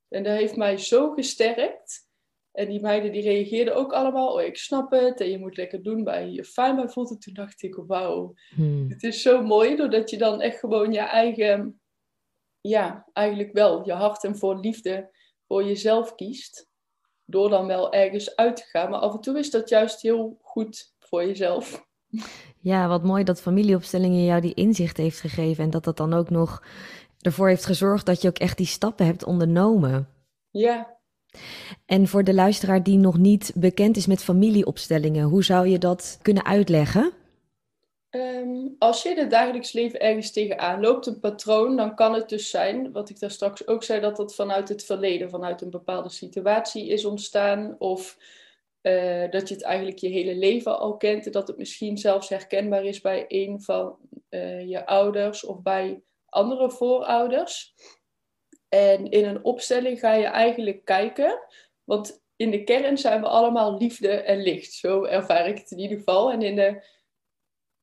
En 0.07 0.23
dat 0.23 0.37
heeft 0.37 0.55
mij 0.55 0.77
zo 0.77 1.11
gesterkt 1.11 2.07
en 2.51 2.69
die 2.69 2.81
meiden 2.81 3.11
die 3.11 3.21
reageerden 3.21 3.75
ook 3.75 3.93
allemaal, 3.93 4.33
oh 4.33 4.41
ik 4.41 4.57
snap 4.57 4.91
het 4.91 5.21
en 5.21 5.29
je 5.29 5.39
moet 5.39 5.57
lekker 5.57 5.83
doen 5.83 6.03
waar 6.03 6.21
je 6.21 6.31
je 6.31 6.43
fijn 6.43 6.75
bij 6.75 6.89
voelt. 6.89 7.09
En 7.09 7.19
toen 7.19 7.33
dacht 7.33 7.63
ik, 7.63 7.75
wauw, 7.75 8.33
hmm. 8.55 8.89
het 8.89 9.03
is 9.03 9.21
zo 9.21 9.41
mooi 9.43 9.75
doordat 9.75 10.09
je 10.09 10.17
dan 10.17 10.41
echt 10.41 10.59
gewoon 10.59 10.91
je 10.91 10.99
eigen, 10.99 11.81
ja, 12.61 13.07
eigenlijk 13.13 13.53
wel 13.53 13.85
je 13.85 13.91
hart 13.91 14.23
en 14.23 14.37
voor 14.37 14.59
liefde 14.59 15.09
voor 15.47 15.63
jezelf 15.63 16.15
kiest. 16.15 16.66
Door 17.29 17.49
dan 17.49 17.67
wel 17.67 17.93
ergens 17.93 18.35
uit 18.35 18.55
te 18.55 18.63
gaan. 18.63 18.89
Maar 18.89 18.99
af 18.99 19.13
en 19.13 19.21
toe 19.21 19.39
is 19.39 19.51
dat 19.51 19.69
juist 19.69 20.01
heel 20.01 20.37
goed 20.41 20.93
voor 20.99 21.25
jezelf. 21.25 21.85
Ja, 22.59 22.87
wat 22.87 23.03
mooi 23.03 23.23
dat 23.23 23.41
familieopstellingen 23.41 24.25
jou 24.25 24.41
die 24.41 24.53
inzicht 24.53 24.97
heeft 24.97 25.19
gegeven. 25.19 25.63
En 25.63 25.69
dat 25.69 25.83
dat 25.83 25.97
dan 25.97 26.13
ook 26.13 26.29
nog 26.29 26.63
ervoor 27.21 27.47
heeft 27.47 27.65
gezorgd 27.65 28.05
dat 28.05 28.21
je 28.21 28.27
ook 28.27 28.37
echt 28.37 28.57
die 28.57 28.65
stappen 28.65 29.05
hebt 29.05 29.23
ondernomen. 29.23 30.07
Ja, 30.49 30.97
en 31.85 32.07
voor 32.07 32.23
de 32.23 32.33
luisteraar 32.33 32.83
die 32.83 32.97
nog 32.97 33.17
niet 33.17 33.51
bekend 33.55 33.97
is 33.97 34.07
met 34.07 34.23
familieopstellingen, 34.23 35.23
hoe 35.23 35.43
zou 35.43 35.67
je 35.67 35.77
dat 35.77 36.19
kunnen 36.21 36.45
uitleggen? 36.45 37.11
Um, 38.17 38.75
als 38.79 39.03
je 39.03 39.09
in 39.09 39.17
het 39.17 39.29
dagelijks 39.29 39.71
leven 39.71 39.99
ergens 39.99 40.31
tegenaan 40.31 40.81
loopt, 40.81 41.05
een 41.05 41.19
patroon, 41.19 41.75
dan 41.75 41.95
kan 41.95 42.13
het 42.13 42.29
dus 42.29 42.49
zijn, 42.49 42.91
wat 42.91 43.09
ik 43.09 43.19
daar 43.19 43.31
straks 43.31 43.67
ook 43.67 43.83
zei, 43.83 44.01
dat 44.01 44.15
dat 44.15 44.35
vanuit 44.35 44.69
het 44.69 44.85
verleden, 44.85 45.29
vanuit 45.29 45.61
een 45.61 45.69
bepaalde 45.69 46.09
situatie 46.09 46.87
is 46.87 47.05
ontstaan. 47.05 47.75
Of 47.79 48.17
uh, 48.81 49.31
dat 49.31 49.47
je 49.47 49.53
het 49.53 49.63
eigenlijk 49.63 49.97
je 49.97 50.09
hele 50.09 50.35
leven 50.35 50.79
al 50.79 50.97
kent 50.97 51.25
en 51.25 51.31
dat 51.31 51.47
het 51.47 51.57
misschien 51.57 51.97
zelfs 51.97 52.29
herkenbaar 52.29 52.85
is 52.85 53.01
bij 53.01 53.25
een 53.27 53.61
van 53.61 53.97
uh, 54.29 54.69
je 54.69 54.85
ouders 54.85 55.45
of 55.45 55.61
bij 55.61 56.01
andere 56.25 56.71
voorouders. 56.71 57.73
En 58.69 59.09
in 59.09 59.25
een 59.25 59.43
opstelling 59.43 59.99
ga 59.99 60.13
je 60.13 60.25
eigenlijk 60.25 60.85
kijken, 60.85 61.39
want 61.83 62.21
in 62.35 62.51
de 62.51 62.63
kern 62.63 62.97
zijn 62.97 63.21
we 63.21 63.27
allemaal 63.27 63.77
liefde 63.77 64.09
en 64.09 64.41
licht. 64.41 64.73
Zo 64.73 65.03
ervaar 65.03 65.47
ik 65.47 65.57
het 65.57 65.71
in 65.71 65.79
ieder 65.79 65.97
geval. 65.97 66.31
En 66.31 66.41
in 66.41 66.55
de 66.55 66.83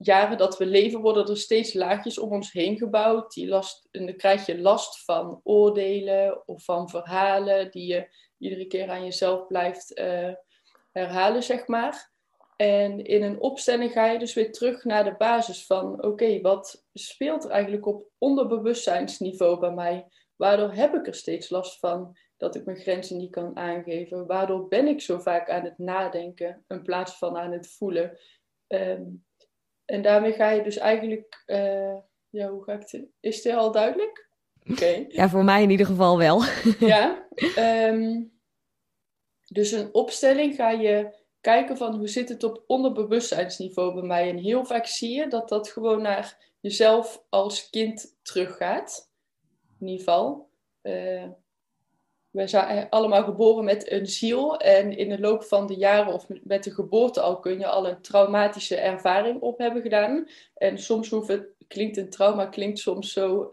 jaren 0.06 0.38
dat 0.38 0.58
we 0.58 0.66
leven 0.66 1.00
worden 1.00 1.28
er 1.28 1.36
steeds 1.36 1.72
laagjes 1.72 2.18
om 2.18 2.32
ons 2.32 2.52
heen 2.52 2.76
gebouwd. 2.76 3.32
Die 3.32 3.48
last, 3.48 3.88
en 3.90 4.06
dan 4.06 4.16
krijg 4.16 4.46
je 4.46 4.60
last 4.60 5.04
van 5.04 5.40
oordelen 5.42 6.48
of 6.48 6.64
van 6.64 6.88
verhalen 6.88 7.70
die 7.70 7.86
je 7.86 8.08
iedere 8.38 8.66
keer 8.66 8.90
aan 8.90 9.04
jezelf 9.04 9.46
blijft 9.46 9.98
uh, 9.98 10.32
herhalen, 10.92 11.42
zeg 11.42 11.66
maar. 11.66 12.12
En 12.56 13.04
in 13.04 13.22
een 13.22 13.40
opstelling 13.40 13.92
ga 13.92 14.06
je 14.06 14.18
dus 14.18 14.34
weer 14.34 14.52
terug 14.52 14.84
naar 14.84 15.04
de 15.04 15.14
basis 15.16 15.66
van, 15.66 16.04
oké, 16.04 16.40
wat 16.40 16.84
speelt 16.92 17.44
er 17.44 17.50
eigenlijk 17.50 17.86
op 17.86 18.08
onderbewustzijnsniveau 18.18 19.60
bij 19.60 19.72
mij? 19.72 20.06
Waardoor 20.36 20.72
heb 20.72 20.94
ik 20.94 21.06
er 21.06 21.14
steeds 21.14 21.50
last 21.50 21.78
van 21.78 22.16
dat 22.36 22.54
ik 22.54 22.64
mijn 22.64 22.76
grenzen 22.76 23.16
niet 23.16 23.30
kan 23.30 23.56
aangeven? 23.56 24.26
Waardoor 24.26 24.68
ben 24.68 24.86
ik 24.86 25.00
zo 25.00 25.18
vaak 25.18 25.50
aan 25.50 25.64
het 25.64 25.78
nadenken 25.78 26.64
in 26.68 26.82
plaats 26.82 27.18
van 27.18 27.36
aan 27.36 27.52
het 27.52 27.72
voelen? 27.72 28.18
Ehm, 28.66 29.02
en 29.84 30.02
daarmee 30.02 30.32
ga 30.32 30.50
je 30.50 30.62
dus 30.62 30.76
eigenlijk, 30.76 31.42
uh, 31.46 31.96
ja, 32.28 32.48
hoe 32.48 32.64
ga 32.64 32.72
ik 32.72 32.80
het? 32.80 33.06
Is 33.20 33.42
dit 33.42 33.54
al 33.54 33.72
duidelijk? 33.72 34.28
Oké. 34.70 35.04
Ja, 35.08 35.28
voor 35.28 35.44
mij 35.44 35.62
in 35.62 35.70
ieder 35.70 35.86
geval 35.86 36.18
wel. 36.18 36.42
ja. 36.94 37.26
Ehm, 37.56 38.22
dus 39.46 39.72
een 39.72 39.94
opstelling 39.94 40.54
ga 40.54 40.70
je 40.70 41.22
kijken 41.40 41.76
van 41.76 41.96
hoe 41.96 42.08
zit 42.08 42.28
het 42.28 42.44
op 42.44 42.64
onderbewustzijnsniveau 42.66 43.94
bij 43.94 44.02
mij. 44.02 44.30
En 44.30 44.38
heel 44.38 44.64
vaak 44.64 44.86
zie 44.86 45.14
je 45.14 45.28
dat 45.28 45.48
dat 45.48 45.68
gewoon 45.68 46.02
naar 46.02 46.54
jezelf 46.60 47.24
als 47.28 47.70
kind 47.70 48.16
teruggaat. 48.22 49.12
In 49.80 49.86
ieder 49.86 50.04
geval. 50.04 50.52
Uh, 50.82 51.24
we 52.34 52.46
zijn 52.46 52.88
allemaal 52.90 53.24
geboren 53.24 53.64
met 53.64 53.90
een 53.90 54.06
ziel. 54.06 54.56
En 54.56 54.96
in 54.96 55.08
de 55.08 55.20
loop 55.20 55.44
van 55.44 55.66
de 55.66 55.74
jaren 55.74 56.12
of 56.12 56.26
met 56.42 56.64
de 56.64 56.70
geboorte 56.70 57.20
al 57.20 57.38
kun 57.38 57.58
je 57.58 57.66
al 57.66 57.88
een 57.88 58.00
traumatische 58.00 58.76
ervaring 58.76 59.40
op 59.40 59.58
hebben 59.58 59.82
gedaan. 59.82 60.28
En 60.54 60.78
soms 60.78 61.10
hoeft 61.10 61.28
het, 61.28 61.46
klinkt 61.68 61.96
een 61.96 62.10
trauma 62.10 62.46
klinkt 62.46 62.78
soms 62.78 63.12
zo 63.12 63.52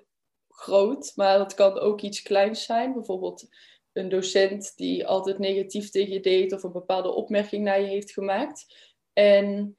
groot, 0.49 1.11
maar 1.15 1.37
dat 1.37 1.53
kan 1.53 1.79
ook 1.79 2.01
iets 2.01 2.21
kleins 2.21 2.63
zijn. 2.63 2.93
Bijvoorbeeld 2.93 3.49
een 3.93 4.09
docent 4.09 4.73
die 4.75 5.07
altijd 5.07 5.39
negatief 5.39 5.89
tegen 5.89 6.13
je 6.13 6.19
deed 6.19 6.53
of 6.53 6.63
een 6.63 6.71
bepaalde 6.71 7.11
opmerking 7.11 7.63
naar 7.63 7.81
je 7.81 7.87
heeft 7.87 8.11
gemaakt. 8.11 8.89
En 9.13 9.77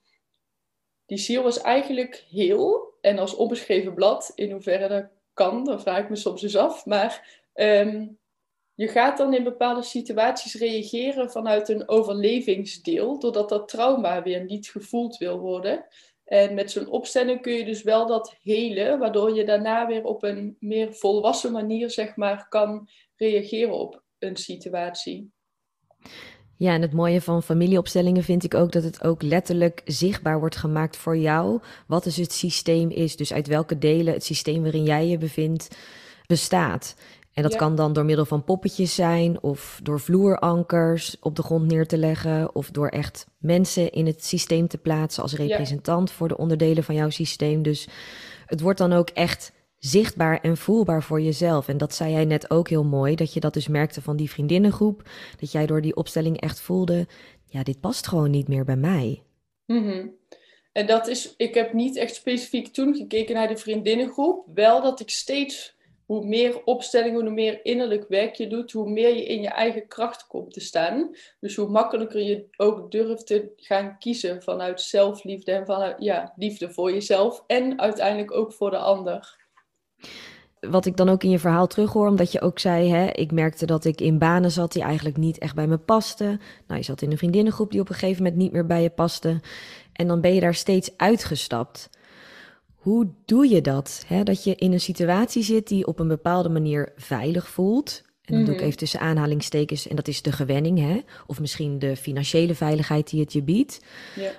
die 1.06 1.18
ziel 1.18 1.42
was 1.42 1.60
eigenlijk 1.60 2.24
heel 2.30 2.98
en 3.00 3.18
als 3.18 3.34
onbeschreven 3.34 3.94
blad, 3.94 4.32
in 4.34 4.50
hoeverre 4.50 4.88
dat 4.88 5.10
kan, 5.32 5.64
dan 5.64 5.80
vraag 5.80 6.02
ik 6.02 6.08
me 6.08 6.16
soms 6.16 6.42
eens 6.42 6.56
af. 6.56 6.86
Maar 6.86 7.42
ehm, 7.52 8.06
je 8.74 8.88
gaat 8.88 9.18
dan 9.18 9.34
in 9.34 9.44
bepaalde 9.44 9.82
situaties 9.82 10.54
reageren 10.54 11.30
vanuit 11.30 11.68
een 11.68 11.88
overlevingsdeel, 11.88 13.18
doordat 13.18 13.48
dat 13.48 13.68
trauma 13.68 14.22
weer 14.22 14.44
niet 14.44 14.70
gevoeld 14.70 15.16
wil 15.16 15.38
worden. 15.38 15.86
En 16.24 16.54
met 16.54 16.70
zo'n 16.70 16.88
opstelling 16.88 17.40
kun 17.40 17.52
je 17.52 17.64
dus 17.64 17.82
wel 17.82 18.06
dat 18.06 18.36
helen, 18.42 18.98
waardoor 18.98 19.34
je 19.34 19.44
daarna 19.44 19.86
weer 19.86 20.04
op 20.04 20.22
een 20.22 20.56
meer 20.60 20.94
volwassen 20.94 21.52
manier, 21.52 21.90
zeg 21.90 22.16
maar, 22.16 22.46
kan 22.48 22.88
reageren 23.16 23.78
op 23.78 24.02
een 24.18 24.36
situatie. 24.36 25.30
Ja, 26.56 26.74
en 26.74 26.82
het 26.82 26.92
mooie 26.92 27.20
van 27.20 27.42
familieopstellingen 27.42 28.22
vind 28.22 28.44
ik 28.44 28.54
ook 28.54 28.72
dat 28.72 28.82
het 28.82 29.04
ook 29.04 29.22
letterlijk 29.22 29.82
zichtbaar 29.84 30.38
wordt 30.38 30.56
gemaakt 30.56 30.96
voor 30.96 31.16
jou. 31.16 31.60
Wat 31.86 32.04
dus 32.04 32.16
het 32.16 32.32
systeem 32.32 32.90
is, 32.90 33.16
dus 33.16 33.32
uit 33.32 33.46
welke 33.46 33.78
delen 33.78 34.14
het 34.14 34.24
systeem 34.24 34.62
waarin 34.62 34.84
jij 34.84 35.06
je 35.06 35.18
bevindt 35.18 35.76
bestaat. 36.26 36.94
En 37.32 37.42
dat 37.42 37.56
kan 37.56 37.74
dan 37.74 37.92
door 37.92 38.04
middel 38.04 38.24
van 38.24 38.44
poppetjes 38.44 38.94
zijn, 38.94 39.42
of 39.42 39.80
door 39.82 40.00
vloerankers 40.00 41.16
op 41.20 41.36
de 41.36 41.42
grond 41.42 41.66
neer 41.66 41.86
te 41.86 41.96
leggen, 41.96 42.54
of 42.54 42.70
door 42.70 42.88
echt 42.88 43.26
mensen 43.38 43.90
in 43.90 44.06
het 44.06 44.24
systeem 44.24 44.68
te 44.68 44.78
plaatsen 44.78 45.22
als 45.22 45.34
representant 45.34 46.10
voor 46.10 46.28
de 46.28 46.36
onderdelen 46.36 46.84
van 46.84 46.94
jouw 46.94 47.10
systeem. 47.10 47.62
Dus 47.62 47.88
het 48.46 48.60
wordt 48.60 48.78
dan 48.78 48.92
ook 48.92 49.08
echt 49.08 49.52
zichtbaar 49.78 50.40
en 50.40 50.56
voelbaar 50.56 51.02
voor 51.02 51.20
jezelf. 51.20 51.68
En 51.68 51.76
dat 51.76 51.94
zei 51.94 52.12
jij 52.12 52.24
net 52.24 52.50
ook 52.50 52.68
heel 52.68 52.84
mooi, 52.84 53.14
dat 53.14 53.32
je 53.32 53.40
dat 53.40 53.54
dus 53.54 53.68
merkte 53.68 54.02
van 54.02 54.16
die 54.16 54.30
vriendinnengroep, 54.30 55.08
dat 55.40 55.52
jij 55.52 55.66
door 55.66 55.80
die 55.80 55.96
opstelling 55.96 56.40
echt 56.40 56.60
voelde, 56.60 57.06
ja, 57.46 57.62
dit 57.62 57.80
past 57.80 58.06
gewoon 58.06 58.30
niet 58.30 58.48
meer 58.48 58.64
bij 58.64 58.76
mij. 58.76 59.22
Mhm. 59.66 60.06
En 60.72 60.86
dat 60.86 61.08
is, 61.08 61.34
ik 61.36 61.54
heb 61.54 61.72
niet 61.72 61.96
echt 61.96 62.14
specifiek 62.14 62.68
toen 62.68 62.94
gekeken 62.94 63.34
naar 63.34 63.48
de 63.48 63.56
vriendinnengroep, 63.56 64.46
wel 64.54 64.82
dat 64.82 65.00
ik 65.00 65.10
steeds 65.10 65.76
hoe 66.06 66.26
meer 66.26 66.64
opstellingen, 66.64 67.20
hoe 67.20 67.30
meer 67.30 67.64
innerlijk 67.64 68.08
werk 68.08 68.34
je 68.34 68.46
doet, 68.46 68.72
hoe 68.72 68.90
meer 68.90 69.16
je 69.16 69.24
in 69.24 69.40
je 69.42 69.48
eigen 69.48 69.88
kracht 69.88 70.26
komt 70.26 70.52
te 70.52 70.60
staan. 70.60 71.10
Dus 71.40 71.56
hoe 71.56 71.68
makkelijker 71.68 72.22
je 72.22 72.46
ook 72.56 72.90
durft 72.90 73.26
te 73.26 73.52
gaan 73.56 73.98
kiezen 73.98 74.42
vanuit 74.42 74.80
zelfliefde 74.80 75.52
en 75.52 75.66
vanuit 75.66 75.96
ja, 75.98 76.32
liefde 76.36 76.70
voor 76.70 76.92
jezelf 76.92 77.44
en 77.46 77.80
uiteindelijk 77.80 78.32
ook 78.32 78.52
voor 78.52 78.70
de 78.70 78.78
ander. 78.78 79.40
Wat 80.60 80.86
ik 80.86 80.96
dan 80.96 81.08
ook 81.08 81.22
in 81.22 81.30
je 81.30 81.38
verhaal 81.38 81.66
terughoor, 81.66 82.08
omdat 82.08 82.32
je 82.32 82.40
ook 82.40 82.58
zei, 82.58 82.90
hè, 82.90 83.06
ik 83.06 83.32
merkte 83.32 83.66
dat 83.66 83.84
ik 83.84 84.00
in 84.00 84.18
banen 84.18 84.50
zat 84.50 84.72
die 84.72 84.82
eigenlijk 84.82 85.16
niet 85.16 85.38
echt 85.38 85.54
bij 85.54 85.66
me 85.66 85.78
pasten. 85.78 86.40
Nou, 86.66 86.78
je 86.78 86.84
zat 86.84 87.02
in 87.02 87.10
een 87.10 87.18
vriendinnengroep 87.18 87.70
die 87.70 87.80
op 87.80 87.88
een 87.88 87.94
gegeven 87.94 88.22
moment 88.22 88.40
niet 88.40 88.52
meer 88.52 88.66
bij 88.66 88.82
je 88.82 88.90
paste. 88.90 89.40
En 89.92 90.06
dan 90.06 90.20
ben 90.20 90.34
je 90.34 90.40
daar 90.40 90.54
steeds 90.54 90.96
uitgestapt. 90.96 91.90
Hoe 92.82 93.08
doe 93.24 93.48
je 93.48 93.60
dat? 93.60 94.04
Hè? 94.06 94.22
Dat 94.22 94.44
je 94.44 94.54
in 94.54 94.72
een 94.72 94.80
situatie 94.80 95.42
zit 95.42 95.68
die 95.68 95.86
op 95.86 95.98
een 95.98 96.08
bepaalde 96.08 96.48
manier 96.48 96.92
veilig 96.96 97.48
voelt. 97.48 98.02
En 98.24 98.34
dan 98.34 98.44
doe 98.44 98.52
ik 98.52 98.58
mhm. 98.58 98.66
even 98.66 98.78
tussen 98.78 99.00
aanhalingstekens, 99.00 99.88
en 99.88 99.96
dat 99.96 100.08
is 100.08 100.22
de 100.22 100.32
gewenning, 100.32 100.78
hè? 100.78 101.00
of 101.26 101.40
misschien 101.40 101.78
de 101.78 101.96
financiële 101.96 102.54
veiligheid 102.54 103.10
die 103.10 103.20
het 103.20 103.32
je 103.32 103.42
biedt. 103.42 103.80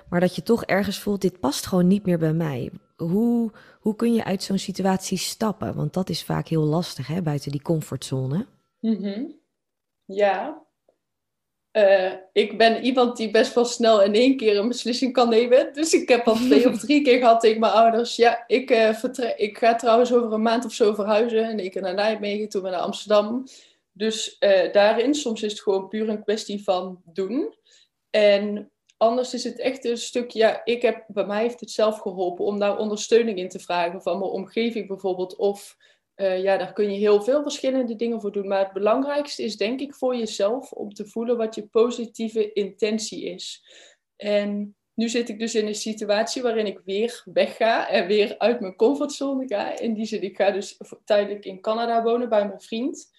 Maar 0.08 0.20
dat 0.20 0.34
je 0.34 0.42
toch 0.42 0.64
ergens 0.64 0.98
voelt, 0.98 1.20
dit 1.20 1.40
past 1.40 1.66
gewoon 1.66 1.86
niet 1.86 2.06
meer 2.06 2.18
bij 2.18 2.32
mij. 2.32 2.70
Hoe, 2.96 3.50
hoe 3.80 3.96
kun 3.96 4.14
je 4.14 4.24
uit 4.24 4.42
zo'n 4.42 4.58
situatie 4.58 5.18
stappen? 5.18 5.74
Want 5.74 5.92
dat 5.92 6.08
is 6.08 6.24
vaak 6.24 6.48
heel 6.48 6.64
lastig, 6.64 7.06
hè? 7.06 7.22
buiten 7.22 7.50
die 7.50 7.62
comfortzone. 7.62 8.46
Mm 8.80 9.34
Ja, 10.04 10.63
uh, 11.76 12.12
ik 12.32 12.58
ben 12.58 12.82
iemand 12.82 13.16
die 13.16 13.30
best 13.30 13.54
wel 13.54 13.64
snel 13.64 14.02
in 14.02 14.14
één 14.14 14.36
keer 14.36 14.56
een 14.56 14.68
beslissing 14.68 15.12
kan 15.12 15.28
nemen. 15.28 15.72
Dus 15.72 15.92
ik 15.92 16.08
heb 16.08 16.26
al 16.28 16.34
twee 16.34 16.68
of 16.68 16.78
drie 16.78 17.02
keer 17.02 17.18
gehad 17.18 17.40
tegen 17.40 17.60
mijn 17.60 17.72
ouders. 17.72 18.16
Ja, 18.16 18.44
ik, 18.46 18.70
uh, 18.70 19.28
ik 19.36 19.58
ga 19.58 19.74
trouwens 19.74 20.12
over 20.12 20.32
een 20.32 20.42
maand 20.42 20.64
of 20.64 20.72
zo 20.72 20.94
verhuizen. 20.94 21.44
En 21.44 21.58
ik 21.58 21.80
naar 21.80 21.94
Nijmegen, 21.94 22.48
toen 22.48 22.62
naar 22.62 22.74
Amsterdam. 22.74 23.44
Dus 23.92 24.36
uh, 24.40 24.72
daarin, 24.72 25.14
soms 25.14 25.42
is 25.42 25.52
het 25.52 25.60
gewoon 25.60 25.88
puur 25.88 26.08
een 26.08 26.22
kwestie 26.22 26.62
van 26.62 27.02
doen. 27.04 27.54
En 28.10 28.70
anders 28.96 29.34
is 29.34 29.44
het 29.44 29.60
echt 29.60 29.84
een 29.84 29.98
stuk, 29.98 30.30
ja, 30.30 30.60
ik 30.64 30.82
heb, 30.82 31.04
bij 31.08 31.26
mij 31.26 31.42
heeft 31.42 31.60
het 31.60 31.70
zelf 31.70 31.98
geholpen 31.98 32.44
om 32.44 32.58
daar 32.58 32.78
ondersteuning 32.78 33.38
in 33.38 33.48
te 33.48 33.58
vragen 33.58 34.02
van 34.02 34.18
mijn 34.18 34.30
omgeving 34.30 34.88
bijvoorbeeld. 34.88 35.36
Of 35.36 35.76
uh, 36.16 36.42
ja, 36.42 36.56
daar 36.56 36.72
kun 36.72 36.92
je 36.92 36.98
heel 36.98 37.22
veel 37.22 37.42
verschillende 37.42 37.96
dingen 37.96 38.20
voor 38.20 38.32
doen. 38.32 38.48
Maar 38.48 38.64
het 38.64 38.72
belangrijkste 38.72 39.42
is 39.42 39.56
denk 39.56 39.80
ik 39.80 39.94
voor 39.94 40.16
jezelf 40.16 40.72
om 40.72 40.94
te 40.94 41.06
voelen 41.06 41.36
wat 41.36 41.54
je 41.54 41.66
positieve 41.66 42.52
intentie 42.52 43.24
is. 43.24 43.64
En 44.16 44.76
nu 44.94 45.08
zit 45.08 45.28
ik 45.28 45.38
dus 45.38 45.54
in 45.54 45.66
een 45.66 45.74
situatie 45.74 46.42
waarin 46.42 46.66
ik 46.66 46.80
weer 46.84 47.22
wegga 47.24 47.88
en 47.88 48.06
weer 48.06 48.38
uit 48.38 48.60
mijn 48.60 48.76
comfortzone 48.76 49.46
ga. 49.46 49.78
In 49.78 49.94
die 49.94 50.06
zin, 50.06 50.22
ik 50.22 50.36
ga 50.36 50.50
dus 50.50 50.80
tijdelijk 51.04 51.44
in 51.44 51.60
Canada 51.60 52.02
wonen 52.02 52.28
bij 52.28 52.46
mijn 52.46 52.60
vriend. 52.60 53.12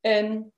En 0.00 0.52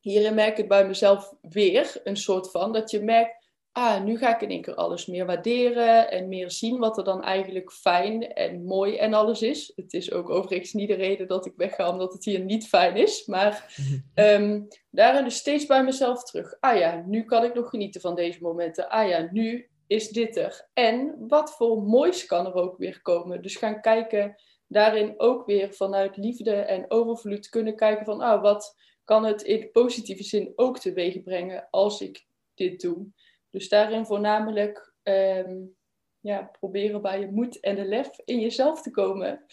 hierin 0.00 0.34
merk 0.34 0.58
ik 0.58 0.68
bij 0.68 0.86
mezelf 0.86 1.34
weer 1.40 2.00
een 2.04 2.16
soort 2.16 2.50
van 2.50 2.72
dat 2.72 2.90
je 2.90 3.00
merkt 3.00 3.39
ah, 3.80 4.02
nu 4.02 4.18
ga 4.18 4.34
ik 4.34 4.40
in 4.40 4.50
één 4.50 4.62
keer 4.62 4.74
alles 4.74 5.06
meer 5.06 5.26
waarderen 5.26 6.10
en 6.10 6.28
meer 6.28 6.50
zien 6.50 6.78
wat 6.78 6.98
er 6.98 7.04
dan 7.04 7.22
eigenlijk 7.22 7.72
fijn 7.72 8.32
en 8.32 8.64
mooi 8.64 8.96
en 8.96 9.14
alles 9.14 9.42
is. 9.42 9.72
Het 9.76 9.92
is 9.92 10.12
ook 10.12 10.30
overigens 10.30 10.72
niet 10.72 10.88
de 10.88 10.94
reden 10.94 11.28
dat 11.28 11.46
ik 11.46 11.52
wegga 11.56 11.90
omdat 11.90 12.12
het 12.12 12.24
hier 12.24 12.40
niet 12.40 12.68
fijn 12.68 12.96
is, 12.96 13.26
maar 13.26 13.74
um, 14.14 14.68
daarin 14.90 15.24
dus 15.24 15.36
steeds 15.36 15.66
bij 15.66 15.84
mezelf 15.84 16.24
terug. 16.24 16.56
Ah 16.60 16.78
ja, 16.78 17.04
nu 17.06 17.24
kan 17.24 17.44
ik 17.44 17.54
nog 17.54 17.68
genieten 17.68 18.00
van 18.00 18.14
deze 18.14 18.38
momenten. 18.42 18.88
Ah 18.88 19.08
ja, 19.08 19.28
nu 19.32 19.68
is 19.86 20.08
dit 20.08 20.36
er. 20.36 20.68
En 20.72 21.14
wat 21.28 21.56
voor 21.56 21.82
moois 21.82 22.26
kan 22.26 22.46
er 22.46 22.54
ook 22.54 22.76
weer 22.76 23.02
komen. 23.02 23.42
Dus 23.42 23.56
gaan 23.56 23.80
kijken, 23.80 24.34
daarin 24.66 25.14
ook 25.16 25.46
weer 25.46 25.74
vanuit 25.74 26.16
liefde 26.16 26.54
en 26.54 26.90
overvloed 26.90 27.48
kunnen 27.48 27.76
kijken 27.76 28.04
van, 28.04 28.20
ah, 28.20 28.42
wat 28.42 28.76
kan 29.04 29.24
het 29.24 29.42
in 29.42 29.70
positieve 29.72 30.22
zin 30.22 30.52
ook 30.56 30.78
teweeg 30.78 31.22
brengen 31.22 31.68
als 31.70 32.00
ik 32.00 32.26
dit 32.54 32.80
doe. 32.80 33.06
Dus 33.50 33.68
daarin 33.68 34.06
voornamelijk 34.06 34.94
um, 35.02 35.76
ja, 36.20 36.42
proberen 36.42 37.02
bij 37.02 37.20
je 37.20 37.30
moed 37.30 37.60
en 37.60 37.76
de 37.76 37.84
lef 37.84 38.18
in 38.24 38.40
jezelf 38.40 38.82
te 38.82 38.90
komen. 38.90 39.44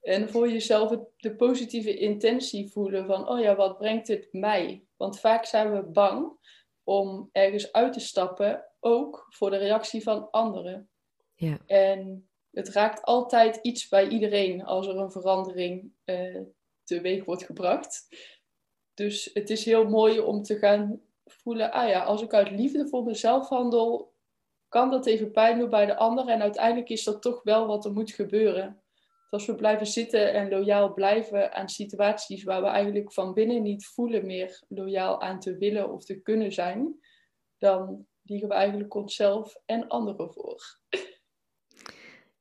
En 0.00 0.30
voor 0.30 0.50
jezelf 0.50 0.98
de 1.16 1.36
positieve 1.36 1.96
intentie 1.96 2.70
voelen 2.70 3.06
van, 3.06 3.28
oh 3.28 3.40
ja, 3.40 3.56
wat 3.56 3.78
brengt 3.78 4.08
het 4.08 4.28
mij? 4.32 4.84
Want 4.96 5.20
vaak 5.20 5.44
zijn 5.44 5.72
we 5.72 5.82
bang 5.82 6.32
om 6.84 7.28
ergens 7.32 7.72
uit 7.72 7.92
te 7.92 8.00
stappen, 8.00 8.64
ook 8.80 9.26
voor 9.28 9.50
de 9.50 9.56
reactie 9.56 10.02
van 10.02 10.30
anderen. 10.30 10.90
Ja. 11.34 11.58
En 11.66 12.28
het 12.50 12.68
raakt 12.68 13.02
altijd 13.02 13.58
iets 13.62 13.88
bij 13.88 14.08
iedereen 14.08 14.64
als 14.64 14.86
er 14.86 14.96
een 14.96 15.10
verandering 15.10 15.92
uh, 16.04 16.40
teweeg 16.84 17.24
wordt 17.24 17.44
gebracht. 17.44 18.08
Dus 18.94 19.30
het 19.32 19.50
is 19.50 19.64
heel 19.64 19.88
mooi 19.88 20.20
om 20.20 20.42
te 20.42 20.58
gaan 20.58 21.00
voelen, 21.26 21.72
ah 21.72 21.88
ja, 21.88 22.02
als 22.02 22.22
ik 22.22 22.34
uit 22.34 22.50
liefde 22.50 22.88
voor 22.88 23.04
mezelf 23.04 23.48
handel, 23.48 24.14
kan 24.68 24.90
dat 24.90 25.06
even 25.06 25.30
pijn 25.30 25.58
doen 25.58 25.70
bij 25.70 25.86
de 25.86 25.96
ander. 25.96 26.28
En 26.28 26.42
uiteindelijk 26.42 26.88
is 26.88 27.04
dat 27.04 27.22
toch 27.22 27.42
wel 27.42 27.66
wat 27.66 27.84
er 27.84 27.92
moet 27.92 28.10
gebeuren. 28.10 28.80
als 29.30 29.46
we 29.46 29.54
blijven 29.54 29.86
zitten 29.86 30.32
en 30.32 30.48
loyaal 30.48 30.92
blijven 30.92 31.52
aan 31.54 31.68
situaties 31.68 32.42
waar 32.42 32.62
we 32.62 32.68
eigenlijk 32.68 33.12
van 33.12 33.34
binnen 33.34 33.62
niet 33.62 33.86
voelen 33.86 34.26
meer 34.26 34.62
loyaal 34.68 35.22
aan 35.22 35.40
te 35.40 35.56
willen 35.56 35.92
of 35.92 36.04
te 36.04 36.20
kunnen 36.20 36.52
zijn, 36.52 37.00
dan 37.58 38.06
liegen 38.22 38.48
we 38.48 38.54
eigenlijk 38.54 38.94
onszelf 38.94 39.56
en 39.64 39.88
anderen 39.88 40.32
voor. 40.32 40.78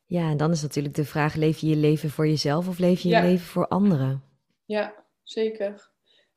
Ja, 0.06 0.30
en 0.30 0.38
dan 0.38 0.52
is 0.52 0.62
natuurlijk 0.62 0.96
de 0.96 1.06
vraag: 1.06 1.36
leef 1.36 1.58
je 1.58 1.68
je 1.68 1.76
leven 1.76 2.10
voor 2.10 2.28
jezelf 2.28 2.68
of 2.68 2.78
leef 2.78 3.02
je 3.02 3.10
je 3.10 3.22
leven 3.22 3.46
voor 3.46 3.68
anderen? 3.68 4.24
Ja, 4.66 5.06
zeker. 5.24 5.94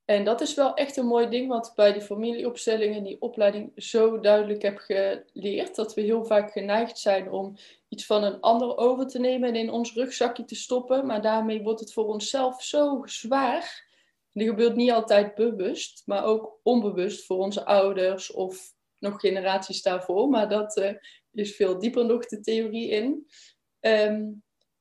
En 0.09 0.25
dat 0.25 0.41
is 0.41 0.55
wel 0.55 0.75
echt 0.75 0.97
een 0.97 1.07
mooi 1.07 1.29
ding 1.29 1.49
wat 1.49 1.73
bij 1.77 1.93
die 1.93 2.03
familieopstelling 2.03 2.97
en 2.97 3.03
die 3.03 3.21
opleiding 3.21 3.73
zo 3.77 4.21
duidelijk 4.21 4.63
heb 4.63 4.79
geleerd. 4.79 5.75
Dat 5.75 5.95
we 5.95 6.01
heel 6.01 6.25
vaak 6.25 6.53
geneigd 6.53 6.99
zijn 6.99 7.31
om 7.31 7.57
iets 7.89 8.07
van 8.07 8.25
een 8.25 8.41
ander 8.41 8.77
over 8.77 9.07
te 9.07 9.19
nemen 9.19 9.49
en 9.49 9.57
in 9.57 9.71
ons 9.71 9.93
rugzakje 9.95 10.45
te 10.45 10.55
stoppen. 10.55 11.07
Maar 11.07 11.23
daarmee 11.23 11.63
wordt 11.63 11.81
het 11.81 11.93
voor 11.93 12.07
onszelf 12.07 12.63
zo 12.63 13.03
zwaar. 13.05 13.87
En 14.33 14.45
dat 14.45 14.49
gebeurt 14.49 14.77
niet 14.77 14.91
altijd 14.91 15.35
bewust, 15.35 16.03
maar 16.07 16.25
ook 16.25 16.61
onbewust 16.63 17.27
voor 17.27 17.39
onze 17.39 17.65
ouders 17.65 18.33
of 18.33 18.75
nog 18.99 19.21
generaties 19.21 19.83
daarvoor. 19.83 20.29
Maar 20.29 20.49
dat 20.49 20.77
uh, 20.77 20.93
is 21.33 21.57
veel 21.57 21.79
dieper 21.79 22.07
nog 22.07 22.27
de 22.27 22.41
theorie 22.41 22.89
in. 22.89 23.27
Ehm, 23.81 24.25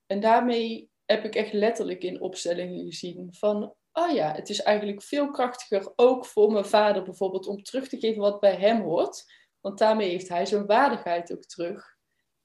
en 0.06 0.20
daarmee 0.20 0.90
heb 1.06 1.24
ik 1.24 1.36
echt 1.36 1.54
letterlijk 1.54 2.04
in 2.04 2.22
opstellingen 2.22 2.86
gezien 2.86 3.28
van 3.34 3.76
oh 3.98 4.12
ja, 4.12 4.32
het 4.34 4.50
is 4.50 4.62
eigenlijk 4.62 5.02
veel 5.02 5.32
krachtiger 5.32 5.94
ook 5.96 6.26
voor 6.26 6.52
mijn 6.52 6.66
vader 6.66 7.04
bijvoorbeeld 7.04 7.48
om 7.48 7.64
terug 7.64 7.88
te 7.88 8.00
geven 8.00 8.22
wat 8.22 8.40
bij 8.40 8.56
hem 8.56 8.82
hoort. 8.82 9.32
Want 9.62 9.78
daarmee 9.80 10.10
heeft 10.10 10.30
hij 10.30 10.46
zijn 10.46 10.66
waardigheid 10.66 11.34
ook 11.34 11.44
terug. 11.44 11.96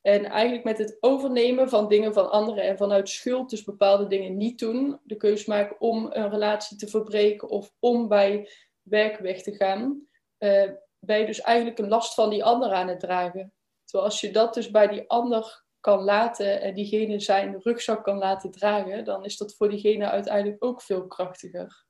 En 0.01 0.25
eigenlijk 0.25 0.65
met 0.65 0.79
het 0.79 0.97
overnemen 1.01 1.69
van 1.69 1.89
dingen 1.89 2.13
van 2.13 2.31
anderen 2.31 2.65
en 2.65 2.77
vanuit 2.77 3.09
schuld 3.09 3.51
dus 3.51 3.65
bepaalde 3.65 4.07
dingen 4.07 4.37
niet 4.37 4.59
doen, 4.59 5.01
de 5.03 5.17
keuze 5.17 5.51
maken 5.51 5.81
om 5.81 6.07
een 6.11 6.31
relatie 6.31 6.77
te 6.77 6.89
verbreken 6.89 7.49
of 7.49 7.73
om 7.79 8.09
bij 8.09 8.51
werk 8.83 9.19
weg 9.19 9.43
te 9.43 9.53
gaan, 9.53 10.07
uh, 10.39 10.71
ben 10.99 11.19
je 11.19 11.27
dus 11.27 11.41
eigenlijk 11.41 11.79
een 11.79 11.89
last 11.89 12.15
van 12.15 12.31
die 12.31 12.45
ander 12.45 12.73
aan 12.73 12.89
het 12.89 13.01
dragen. 13.01 13.53
Terwijl 13.85 14.11
als 14.11 14.21
je 14.21 14.31
dat 14.31 14.55
dus 14.55 14.71
bij 14.71 14.89
die 14.89 15.09
ander 15.09 15.65
kan 15.83 16.03
laten 16.03 16.61
en 16.61 16.75
diegene 16.75 17.21
zijn 17.21 17.57
rugzak 17.63 18.05
kan 18.05 18.19
laten 18.19 18.51
dragen, 18.51 19.05
dan 19.05 19.25
is 19.25 19.37
dat 19.37 19.55
voor 19.55 19.69
diegene 19.69 20.11
uiteindelijk 20.11 20.65
ook 20.65 20.83
veel 20.83 21.07
krachtiger. 21.07 21.85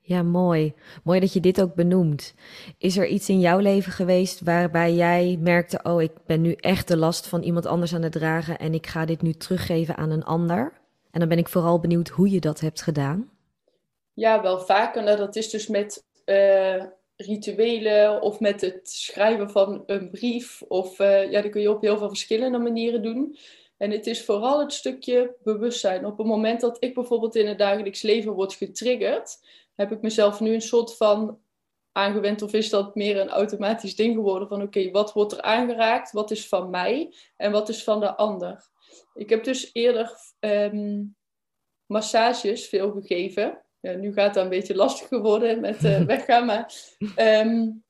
Ja, 0.00 0.22
mooi. 0.22 0.74
Mooi 1.04 1.20
dat 1.20 1.32
je 1.32 1.40
dit 1.40 1.62
ook 1.62 1.74
benoemt. 1.74 2.34
Is 2.78 2.96
er 2.96 3.06
iets 3.06 3.28
in 3.28 3.40
jouw 3.40 3.58
leven 3.58 3.92
geweest 3.92 4.40
waarbij 4.40 4.94
jij 4.94 5.38
merkte: 5.40 5.80
oh, 5.82 6.02
ik 6.02 6.12
ben 6.26 6.40
nu 6.40 6.52
echt 6.52 6.88
de 6.88 6.96
last 6.96 7.26
van 7.26 7.42
iemand 7.42 7.66
anders 7.66 7.94
aan 7.94 8.02
het 8.02 8.12
dragen 8.12 8.58
en 8.58 8.74
ik 8.74 8.86
ga 8.86 9.04
dit 9.04 9.22
nu 9.22 9.32
teruggeven 9.32 9.96
aan 9.96 10.10
een 10.10 10.24
ander? 10.24 10.72
En 11.10 11.20
dan 11.20 11.28
ben 11.28 11.38
ik 11.38 11.48
vooral 11.48 11.80
benieuwd 11.80 12.08
hoe 12.08 12.30
je 12.30 12.40
dat 12.40 12.60
hebt 12.60 12.82
gedaan. 12.82 13.30
Ja, 14.12 14.42
wel 14.42 14.60
vaker. 14.60 15.02
Nou, 15.02 15.16
dat 15.16 15.36
is 15.36 15.50
dus 15.50 15.66
met 15.68 16.04
uh, 16.26 16.84
rituelen 17.16 18.22
of 18.22 18.40
met 18.40 18.60
het 18.60 18.88
schrijven 18.88 19.50
van 19.50 19.82
een 19.86 20.10
brief. 20.10 20.62
Of 20.62 20.98
uh, 20.98 21.30
ja, 21.30 21.42
dat 21.42 21.50
kun 21.50 21.60
je 21.60 21.70
op 21.70 21.82
heel 21.82 21.98
veel 21.98 22.08
verschillende 22.08 22.58
manieren 22.58 23.02
doen. 23.02 23.36
En 23.76 23.90
het 23.90 24.06
is 24.06 24.24
vooral 24.24 24.60
het 24.60 24.72
stukje 24.72 25.36
bewustzijn. 25.42 26.06
Op 26.06 26.18
het 26.18 26.26
moment 26.26 26.60
dat 26.60 26.76
ik 26.80 26.94
bijvoorbeeld 26.94 27.36
in 27.36 27.46
het 27.46 27.58
dagelijks 27.58 28.02
leven 28.02 28.32
word 28.32 28.54
getriggerd, 28.54 29.38
heb 29.74 29.92
ik 29.92 30.02
mezelf 30.02 30.40
nu 30.40 30.54
een 30.54 30.60
soort 30.60 30.96
van 30.96 31.38
aangewend 31.92 32.42
of 32.42 32.52
is 32.52 32.70
dat 32.70 32.94
meer 32.94 33.20
een 33.20 33.28
automatisch 33.28 33.96
ding 33.96 34.14
geworden 34.14 34.48
van 34.48 34.62
oké, 34.62 34.90
wat 34.90 35.12
wordt 35.12 35.32
er 35.32 35.42
aangeraakt, 35.42 36.12
wat 36.12 36.30
is 36.30 36.48
van 36.48 36.70
mij 36.70 37.14
en 37.36 37.52
wat 37.52 37.68
is 37.68 37.84
van 37.84 38.00
de 38.00 38.16
ander. 38.16 38.68
Ik 39.14 39.30
heb 39.30 39.44
dus 39.44 39.70
eerder 39.72 40.12
um, 40.40 41.16
massages 41.86 42.66
veel 42.68 42.90
gegeven 42.90 43.62
ja, 43.84 43.92
nu 43.92 44.12
gaat 44.12 44.34
dat 44.34 44.44
een 44.44 44.50
beetje 44.50 44.74
lastig 44.74 45.08
geworden 45.08 45.60
met 45.60 45.84
uh, 45.84 46.00
weggaan. 46.14 46.46
Maar 46.46 46.74
um, 47.16 47.84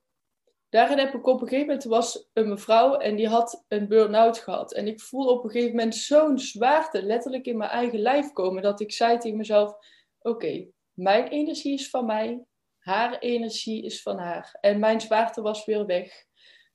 daarin 0.68 0.98
heb 0.98 1.14
ik 1.14 1.26
op 1.26 1.40
een 1.40 1.48
gegeven 1.48 1.66
moment 1.66 1.84
was 1.84 2.28
een 2.32 2.48
mevrouw 2.48 2.96
en 2.96 3.16
die 3.16 3.28
had 3.28 3.64
een 3.68 3.88
burn-out 3.88 4.38
gehad. 4.38 4.72
En 4.72 4.86
ik 4.86 5.00
voelde 5.00 5.30
op 5.30 5.44
een 5.44 5.50
gegeven 5.50 5.76
moment 5.76 5.94
zo'n 5.94 6.38
zwaarte 6.38 7.02
letterlijk 7.02 7.46
in 7.46 7.56
mijn 7.56 7.70
eigen 7.70 7.98
lijf 7.98 8.32
komen. 8.32 8.62
Dat 8.62 8.80
ik 8.80 8.92
zei 8.92 9.18
tegen 9.18 9.36
mezelf: 9.36 9.76
Oké, 10.18 10.66
mijn 10.92 11.28
energie 11.28 11.74
is 11.74 11.90
van 11.90 12.06
mij, 12.06 12.44
haar 12.78 13.18
energie 13.18 13.84
is 13.84 14.02
van 14.02 14.18
haar. 14.18 14.58
En 14.60 14.78
mijn 14.78 15.00
zwaarte 15.00 15.42
was 15.42 15.64
weer 15.64 15.86
weg. 15.86 16.24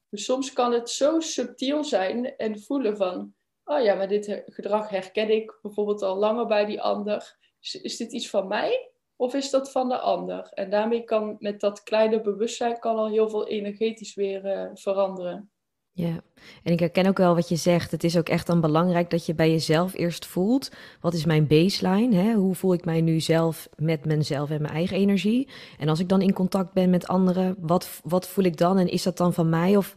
Dus 0.10 0.26
soms 0.26 0.54
kan 0.54 0.74
het 0.74 0.90
zo 0.90 1.20
subtiel 1.20 1.84
zijn 1.84 2.36
en 2.36 2.62
voelen 2.62 2.98
van: 2.98 3.34
Oh 3.64 3.84
ja, 3.84 3.96
maar 3.96 4.08
dit 4.08 4.44
gedrag 4.46 4.90
herken 4.90 5.30
ik 5.30 5.60
bijvoorbeeld 5.62 6.02
al 6.02 6.18
langer 6.18 6.46
bij 6.46 6.66
die 6.66 6.82
ander. 6.82 7.38
is 7.60 7.98
dit 7.98 8.14
iets 8.14 8.30
van 8.30 8.48
mij? 8.48 8.90
Of 9.20 9.34
is 9.34 9.50
dat 9.50 9.72
van 9.72 9.90
de 9.90 10.00
ander? 10.00 10.50
En 10.54 10.70
daarmee 10.70 11.04
kan 11.04 11.36
met 11.40 11.60
dat 11.60 11.84
kleine 11.84 12.22
bewustzijn 12.22 12.80
kan 12.80 12.96
al 12.96 13.10
heel 13.10 13.30
veel 13.30 13.48
energetisch 13.48 14.16
weer 14.16 14.46
uh, 14.46 14.70
veranderen. 14.74 15.50
Ja, 15.92 16.22
en 16.64 16.72
ik 16.72 16.80
herken 16.80 17.08
ook 17.08 17.18
wel 17.18 17.36
wat 17.36 17.50
je 17.50 17.56
zegt. 17.56 17.92
Het 17.92 18.04
is 18.04 18.18
ook 18.18 18.30
echt 18.30 18.48
dan 18.48 18.62
belangrijk 18.62 19.10
dat 19.10 19.26
je 19.26 19.36
bij 19.36 19.52
jezelf 19.52 19.94
eerst 19.94 20.26
voelt. 20.26 20.72
Wat 21.02 21.14
is 21.14 21.26
mijn 21.26 21.48
baseline? 21.48 22.16
Hè? 22.16 22.34
Hoe 22.34 22.56
voel 22.56 22.74
ik 22.74 22.86
mij 22.86 23.02
nu 23.02 23.20
zelf 23.20 23.70
met 23.76 24.06
mezelf 24.06 24.50
en 24.50 24.62
mijn 24.62 24.74
eigen 24.74 24.98
energie? 24.98 25.50
En 25.80 25.90
als 25.90 26.00
ik 26.00 26.10
dan 26.10 26.22
in 26.22 26.34
contact 26.34 26.74
ben 26.74 26.90
met 26.90 27.08
anderen, 27.08 27.56
wat, 27.60 28.02
wat 28.04 28.28
voel 28.28 28.46
ik 28.46 28.58
dan? 28.58 28.78
En 28.78 28.88
is 28.88 29.04
dat 29.04 29.18
dan 29.18 29.34
van 29.34 29.50
mij? 29.50 29.78
Of 29.78 29.94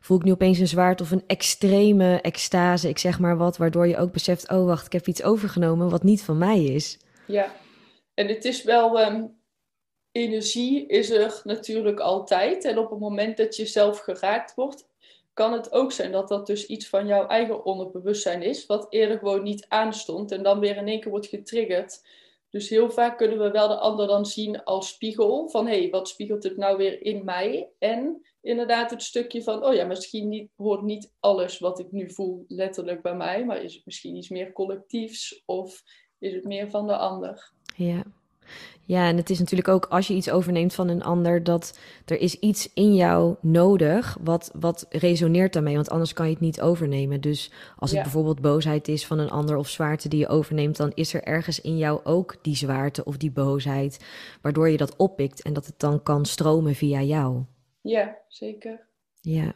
voel 0.00 0.16
ik 0.16 0.24
nu 0.24 0.32
opeens 0.32 0.58
een 0.58 0.68
zwaard 0.68 1.00
of 1.00 1.10
een 1.10 1.24
extreme 1.26 2.20
extase? 2.20 2.88
Ik 2.88 2.98
zeg 2.98 3.18
maar 3.18 3.36
wat, 3.36 3.56
waardoor 3.56 3.86
je 3.86 3.98
ook 3.98 4.12
beseft: 4.12 4.50
oh 4.50 4.64
wacht, 4.66 4.86
ik 4.86 4.92
heb 4.92 5.06
iets 5.06 5.22
overgenomen 5.22 5.90
wat 5.90 6.02
niet 6.02 6.22
van 6.22 6.38
mij 6.38 6.64
is. 6.64 6.98
Ja, 7.26 7.52
en 8.20 8.28
het 8.28 8.44
is 8.44 8.62
wel, 8.62 9.00
um, 9.00 9.40
energie 10.12 10.86
is 10.86 11.10
er 11.10 11.40
natuurlijk 11.44 12.00
altijd. 12.00 12.64
En 12.64 12.78
op 12.78 12.90
het 12.90 12.98
moment 12.98 13.36
dat 13.36 13.56
je 13.56 13.66
zelf 13.66 13.98
geraakt 13.98 14.54
wordt, 14.54 14.88
kan 15.32 15.52
het 15.52 15.72
ook 15.72 15.92
zijn 15.92 16.12
dat 16.12 16.28
dat 16.28 16.46
dus 16.46 16.66
iets 16.66 16.88
van 16.88 17.06
jouw 17.06 17.26
eigen 17.26 17.64
onderbewustzijn 17.64 18.42
is, 18.42 18.66
wat 18.66 18.86
eerder 18.92 19.18
gewoon 19.18 19.42
niet 19.42 19.64
aanstond 19.68 20.32
en 20.32 20.42
dan 20.42 20.58
weer 20.58 20.76
in 20.76 20.88
één 20.88 21.00
keer 21.00 21.10
wordt 21.10 21.26
getriggerd. 21.26 22.06
Dus 22.50 22.68
heel 22.68 22.90
vaak 22.90 23.18
kunnen 23.18 23.38
we 23.38 23.50
wel 23.50 23.68
de 23.68 23.78
ander 23.78 24.06
dan 24.06 24.26
zien 24.26 24.64
als 24.64 24.88
spiegel 24.88 25.48
van 25.48 25.66
hé, 25.66 25.78
hey, 25.80 25.90
wat 25.90 26.08
spiegelt 26.08 26.42
het 26.42 26.56
nou 26.56 26.76
weer 26.76 27.02
in 27.02 27.24
mij? 27.24 27.70
En 27.78 28.26
inderdaad 28.40 28.90
het 28.90 29.02
stukje 29.02 29.42
van, 29.42 29.64
oh 29.64 29.74
ja, 29.74 29.84
misschien 29.84 30.28
niet, 30.28 30.50
hoort 30.56 30.82
niet 30.82 31.12
alles 31.20 31.58
wat 31.58 31.78
ik 31.78 31.92
nu 31.92 32.10
voel 32.10 32.44
letterlijk 32.48 33.02
bij 33.02 33.14
mij, 33.14 33.44
maar 33.44 33.62
is 33.62 33.74
het 33.74 33.86
misschien 33.86 34.16
iets 34.16 34.28
meer 34.28 34.52
collectiefs 34.52 35.42
of 35.44 35.82
is 36.20 36.34
het 36.34 36.44
meer 36.44 36.70
van 36.70 36.86
de 36.86 36.96
ander? 36.96 37.52
Ja. 37.86 38.02
Ja, 38.84 39.08
en 39.08 39.16
het 39.16 39.30
is 39.30 39.38
natuurlijk 39.38 39.68
ook 39.68 39.86
als 39.86 40.06
je 40.06 40.14
iets 40.14 40.30
overneemt 40.30 40.74
van 40.74 40.88
een 40.88 41.02
ander, 41.02 41.44
dat 41.44 41.78
er 42.04 42.20
is 42.20 42.38
iets 42.38 42.70
in 42.74 42.94
jou 42.94 43.36
nodig 43.40 44.16
wat, 44.20 44.50
wat 44.54 44.86
resoneert 44.88 45.52
daarmee, 45.52 45.74
want 45.74 45.90
anders 45.90 46.12
kan 46.12 46.26
je 46.26 46.32
het 46.32 46.40
niet 46.40 46.60
overnemen. 46.60 47.20
Dus 47.20 47.50
als 47.76 47.90
het 47.90 48.02
bijvoorbeeld 48.02 48.40
boosheid 48.40 48.88
is 48.88 49.06
van 49.06 49.18
een 49.18 49.30
ander 49.30 49.56
of 49.56 49.68
zwaarte 49.68 50.08
die 50.08 50.18
je 50.18 50.28
overneemt, 50.28 50.76
dan 50.76 50.92
is 50.94 51.14
er 51.14 51.22
ergens 51.22 51.60
in 51.60 51.78
jou 51.78 52.00
ook 52.04 52.36
die 52.42 52.56
zwaarte 52.56 53.04
of 53.04 53.16
die 53.16 53.30
boosheid, 53.30 54.04
waardoor 54.42 54.68
je 54.68 54.76
dat 54.76 54.96
oppikt 54.96 55.42
en 55.42 55.52
dat 55.52 55.66
het 55.66 55.78
dan 55.78 56.02
kan 56.02 56.24
stromen 56.24 56.74
via 56.74 57.02
jou. 57.02 57.42
Ja, 57.80 58.18
zeker. 58.28 58.86
Ja. 59.20 59.54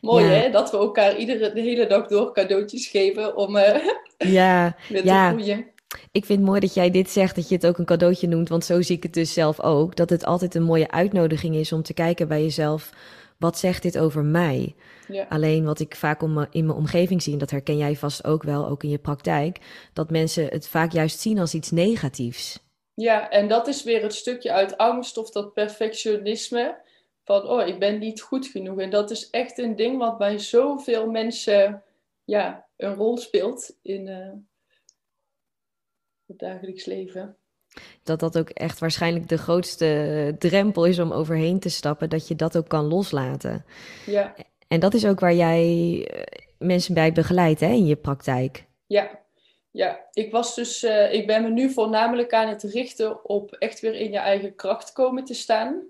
Mooi 0.00 0.24
hè, 0.24 0.50
dat 0.50 0.70
we 0.70 0.76
elkaar 0.76 1.16
iedere 1.16 1.52
de 1.52 1.60
hele 1.60 1.86
dag 1.86 2.06
door 2.06 2.32
cadeautjes 2.32 2.86
geven 2.86 3.36
om 3.36 3.56
uh, 3.56 3.86
ja, 4.18 4.76
met 4.90 5.04
ja. 5.04 5.30
te 5.30 5.74
ik 6.12 6.24
vind 6.24 6.38
het 6.38 6.48
mooi 6.48 6.60
dat 6.60 6.74
jij 6.74 6.90
dit 6.90 7.10
zegt, 7.10 7.34
dat 7.34 7.48
je 7.48 7.54
het 7.54 7.66
ook 7.66 7.78
een 7.78 7.84
cadeautje 7.84 8.28
noemt, 8.28 8.48
want 8.48 8.64
zo 8.64 8.82
zie 8.82 8.96
ik 8.96 9.02
het 9.02 9.12
dus 9.12 9.32
zelf 9.32 9.60
ook. 9.60 9.96
Dat 9.96 10.10
het 10.10 10.24
altijd 10.24 10.54
een 10.54 10.62
mooie 10.62 10.90
uitnodiging 10.90 11.54
is 11.54 11.72
om 11.72 11.82
te 11.82 11.94
kijken 11.94 12.28
bij 12.28 12.42
jezelf, 12.42 12.90
wat 13.38 13.58
zegt 13.58 13.82
dit 13.82 13.98
over 13.98 14.24
mij? 14.24 14.74
Ja. 15.08 15.26
Alleen 15.28 15.64
wat 15.64 15.80
ik 15.80 15.96
vaak 15.96 16.22
om, 16.22 16.46
in 16.50 16.66
mijn 16.66 16.78
omgeving 16.78 17.22
zie, 17.22 17.32
en 17.32 17.38
dat 17.38 17.50
herken 17.50 17.76
jij 17.76 17.96
vast 17.96 18.24
ook 18.24 18.42
wel, 18.42 18.68
ook 18.68 18.82
in 18.82 18.90
je 18.90 18.98
praktijk, 18.98 19.58
dat 19.92 20.10
mensen 20.10 20.46
het 20.46 20.68
vaak 20.68 20.92
juist 20.92 21.20
zien 21.20 21.38
als 21.38 21.54
iets 21.54 21.70
negatiefs. 21.70 22.64
Ja, 22.94 23.30
en 23.30 23.48
dat 23.48 23.66
is 23.66 23.82
weer 23.82 24.02
het 24.02 24.14
stukje 24.14 24.52
uit 24.52 24.76
angst 24.76 25.16
of 25.16 25.30
dat 25.30 25.52
perfectionisme. 25.52 26.84
Van, 27.24 27.48
oh, 27.48 27.66
ik 27.66 27.78
ben 27.78 27.98
niet 27.98 28.20
goed 28.20 28.46
genoeg. 28.46 28.80
En 28.80 28.90
dat 28.90 29.10
is 29.10 29.30
echt 29.30 29.58
een 29.58 29.76
ding 29.76 29.98
wat 29.98 30.18
bij 30.18 30.38
zoveel 30.38 31.10
mensen 31.10 31.82
ja, 32.24 32.66
een 32.76 32.94
rol 32.94 33.16
speelt 33.16 33.76
in, 33.82 34.06
uh, 34.06 34.32
het 36.26 36.38
dagelijks 36.38 36.84
leven. 36.84 37.36
Dat 38.02 38.20
dat 38.20 38.38
ook 38.38 38.48
echt 38.48 38.78
waarschijnlijk 38.78 39.28
de 39.28 39.38
grootste 39.38 40.34
drempel 40.38 40.84
is 40.84 40.98
om 40.98 41.12
overheen 41.12 41.60
te 41.60 41.68
stappen, 41.68 42.10
dat 42.10 42.28
je 42.28 42.34
dat 42.34 42.56
ook 42.56 42.68
kan 42.68 42.84
loslaten. 42.84 43.64
Ja. 44.06 44.34
En 44.68 44.80
dat 44.80 44.94
is 44.94 45.06
ook 45.06 45.20
waar 45.20 45.34
jij 45.34 45.62
eh, 46.06 46.22
mensen 46.58 46.94
bij 46.94 47.12
begeleidt 47.12 47.60
hè, 47.60 47.70
in 47.70 47.86
je 47.86 47.96
praktijk. 47.96 48.66
Ja, 48.86 49.20
ja. 49.70 50.06
ik 50.12 50.32
was 50.32 50.54
dus, 50.54 50.84
uh, 50.84 51.12
ik 51.12 51.26
ben 51.26 51.42
me 51.42 51.50
nu 51.50 51.70
voornamelijk 51.70 52.32
aan 52.32 52.48
het 52.48 52.62
richten 52.62 53.24
op 53.24 53.52
echt 53.52 53.80
weer 53.80 53.94
in 53.94 54.10
je 54.10 54.18
eigen 54.18 54.54
kracht 54.54 54.92
komen 54.92 55.24
te 55.24 55.34
staan. 55.34 55.82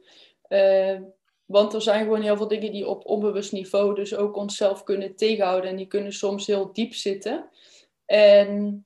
Uh, 0.49 0.99
want 1.45 1.75
er 1.75 1.83
zijn 1.83 2.05
gewoon 2.05 2.23
heel 2.23 2.37
veel 2.37 2.49
dingen 2.49 2.73
die 2.73 2.89
op 2.89 3.07
onbewust 3.07 3.53
niveau 3.53 3.95
dus 3.95 4.15
ook 4.15 4.37
onszelf 4.37 4.85
kunnen 4.85 5.17
tegenhouden. 5.17 5.71
En 5.71 5.77
die 5.77 5.87
kunnen 5.87 6.13
soms 6.13 6.47
heel 6.47 6.73
diep 6.73 6.95
zitten. 6.95 7.49
En 8.07 8.85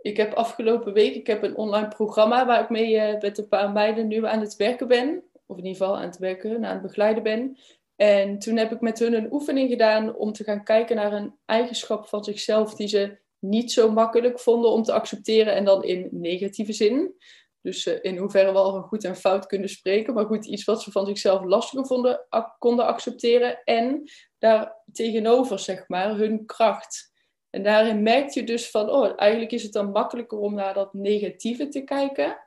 ik 0.00 0.16
heb 0.16 0.32
afgelopen 0.32 0.92
week 0.92 1.14
ik 1.14 1.26
heb 1.26 1.42
een 1.42 1.56
online 1.56 1.88
programma 1.88 2.46
waar 2.46 2.62
ik 2.62 2.68
mee 2.68 2.94
uh, 2.94 3.20
met 3.20 3.38
een 3.38 3.48
paar 3.48 3.70
meiden 3.70 4.08
nu 4.08 4.26
aan 4.26 4.40
het 4.40 4.56
werken 4.56 4.88
ben. 4.88 5.22
Of 5.46 5.58
in 5.58 5.64
ieder 5.64 5.80
geval 5.80 5.96
aan 5.96 6.06
het 6.06 6.18
werken, 6.18 6.64
aan 6.64 6.72
het 6.72 6.82
begeleiden 6.82 7.22
ben. 7.22 7.58
En 7.96 8.38
toen 8.38 8.56
heb 8.56 8.72
ik 8.72 8.80
met 8.80 8.98
hun 8.98 9.14
een 9.14 9.32
oefening 9.32 9.70
gedaan 9.70 10.16
om 10.16 10.32
te 10.32 10.44
gaan 10.44 10.64
kijken 10.64 10.96
naar 10.96 11.12
een 11.12 11.34
eigenschap 11.44 12.08
van 12.08 12.24
zichzelf 12.24 12.74
die 12.74 12.88
ze 12.88 13.18
niet 13.38 13.72
zo 13.72 13.90
makkelijk 13.90 14.40
vonden 14.40 14.70
om 14.70 14.82
te 14.82 14.92
accepteren 14.92 15.54
en 15.54 15.64
dan 15.64 15.84
in 15.84 16.08
negatieve 16.10 16.72
zin. 16.72 17.14
Dus 17.62 17.86
uh, 17.86 17.94
in 18.02 18.16
hoeverre 18.16 18.52
we 18.52 18.58
al 18.58 18.82
goed 18.82 19.04
en 19.04 19.16
fout 19.16 19.46
kunnen 19.46 19.68
spreken, 19.68 20.14
maar 20.14 20.24
goed, 20.24 20.46
iets 20.46 20.64
wat 20.64 20.82
ze 20.82 20.90
van 20.90 21.06
zichzelf 21.06 21.44
lastiger 21.44 21.86
vonden, 21.86 22.26
konden 22.58 22.86
accepteren. 22.86 23.62
En 23.64 24.10
daar 24.38 24.76
tegenover, 24.92 25.58
zeg 25.58 25.88
maar, 25.88 26.16
hun 26.16 26.46
kracht. 26.46 27.09
En 27.50 27.62
daarin 27.62 28.02
merk 28.02 28.30
je 28.30 28.44
dus 28.44 28.70
van, 28.70 28.90
oh, 28.90 29.12
eigenlijk 29.16 29.52
is 29.52 29.62
het 29.62 29.72
dan 29.72 29.90
makkelijker 29.90 30.38
om 30.38 30.54
naar 30.54 30.74
dat 30.74 30.94
negatieve 30.94 31.68
te 31.68 31.80
kijken. 31.80 32.38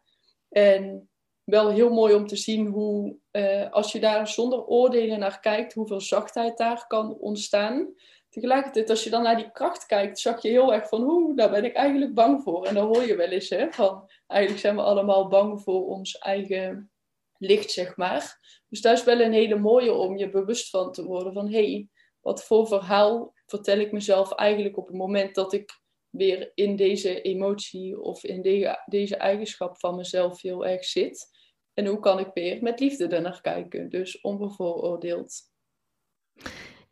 En 0.50 1.10
wel 1.44 1.70
heel 1.70 1.90
mooi 1.90 2.14
om 2.14 2.28
te 2.28 2.36
zien 2.36 2.68
hoe, 2.68 3.16
uh, 3.32 3.72
als 3.72 3.92
je 3.92 4.00
daar 4.00 4.28
zonder 4.28 4.66
oordelen 4.66 5.20
naar 5.20 5.40
kijkt, 5.40 5.74
hoeveel 5.74 6.02
zachtheid 6.02 6.58
daar 6.58 6.88
kan 6.88 7.18
ontstaan. 7.20 7.94
Tegelijkertijd, 8.30 8.90
als 8.90 9.04
je 9.04 9.10
dan 9.10 9.24
naar 9.24 9.36
die 9.36 9.52
kracht 9.52 9.86
kijkt, 9.86 10.20
zag 10.20 10.42
je 10.42 10.50
heel 10.50 10.74
erg 10.74 10.88
van, 10.88 11.02
hoe, 11.02 11.36
daar 11.36 11.50
ben 11.50 11.66
ik 11.66 11.74
eigenlijk 11.74 12.14
bang 12.14 12.44
voor. 12.44 12.66
En 12.66 12.74
dan 12.74 12.86
hoor 12.86 13.04
je 13.04 13.16
wel 13.16 13.28
eens, 13.28 13.50
hè, 13.50 13.72
van, 13.72 14.10
eigenlijk 14.28 14.62
zijn 14.62 14.76
we 14.76 14.82
allemaal 14.82 15.28
bang 15.28 15.62
voor 15.62 15.88
ons 15.88 16.18
eigen 16.18 16.92
licht, 17.38 17.72
zeg 17.72 17.98
maar. 17.98 18.40
Dus 18.70 18.82
dat 18.82 18.98
is 18.98 19.04
wel 19.04 19.22
een 19.22 19.34
hele 19.34 19.56
mooie 19.56 19.94
om 19.94 20.18
je 20.18 20.30
bewust 20.30 20.70
van 20.70 20.92
te 20.92 21.04
worden 21.04 21.34
van, 21.34 21.46
hé, 21.52 21.72
hey, 21.72 21.88
wat 22.22 22.44
voor 22.44 22.68
verhaal 22.68 23.33
vertel 23.46 23.78
ik 23.80 23.92
mezelf 23.92 24.32
eigenlijk 24.32 24.78
op 24.78 24.88
het 24.88 24.96
moment 24.96 25.36
dat 25.36 25.54
ik 25.54 25.82
weer 26.10 26.52
in 26.56 26.76
deze 26.76 27.22
emotie 27.22 28.02
of 28.02 28.24
in 28.24 28.42
deze, 28.42 28.84
deze 28.86 29.16
eigenschap 29.16 29.80
van 29.80 29.96
mezelf 29.96 30.42
heel 30.42 30.66
erg 30.66 30.86
zit. 30.86 31.28
En 31.74 31.86
hoe 31.86 32.00
kan 32.00 32.20
ik 32.20 32.30
weer 32.34 32.64
met 32.64 32.80
liefde 32.80 33.08
ernaar 33.08 33.42
kijken? 33.42 33.90
Dus 33.90 34.22
onbevooroordeeld. 34.22 35.52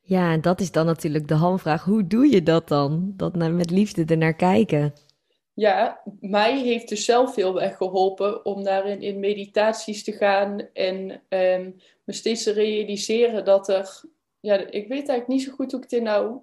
Ja, 0.01 0.37
dat 0.37 0.59
is 0.59 0.71
dan 0.71 0.85
natuurlijk 0.85 1.27
de 1.27 1.33
hamvraag. 1.33 1.83
Hoe 1.83 2.07
doe 2.07 2.27
je 2.27 2.43
dat 2.43 2.67
dan? 2.67 3.13
Dat 3.15 3.35
met 3.35 3.69
liefde 3.69 4.05
ernaar 4.05 4.35
kijken? 4.35 4.93
Ja, 5.53 6.01
mij 6.19 6.59
heeft 6.59 6.89
dus 6.89 7.05
zelf 7.05 7.35
heel 7.35 7.61
erg 7.61 7.77
geholpen 7.77 8.45
om 8.45 8.63
daarin 8.63 9.01
in 9.01 9.19
meditaties 9.19 10.03
te 10.03 10.11
gaan 10.11 10.59
en 10.73 11.09
um, 11.29 11.75
me 12.03 12.13
steeds 12.13 12.43
te 12.43 12.51
realiseren 12.51 13.45
dat 13.45 13.69
er... 13.69 14.03
Ja, 14.41 14.57
ik 14.57 14.87
weet 14.87 14.89
eigenlijk 14.89 15.27
niet 15.27 15.43
zo 15.43 15.51
goed 15.51 15.71
hoe 15.71 15.81
ik 15.81 15.89
dit 15.89 16.01
nou 16.01 16.41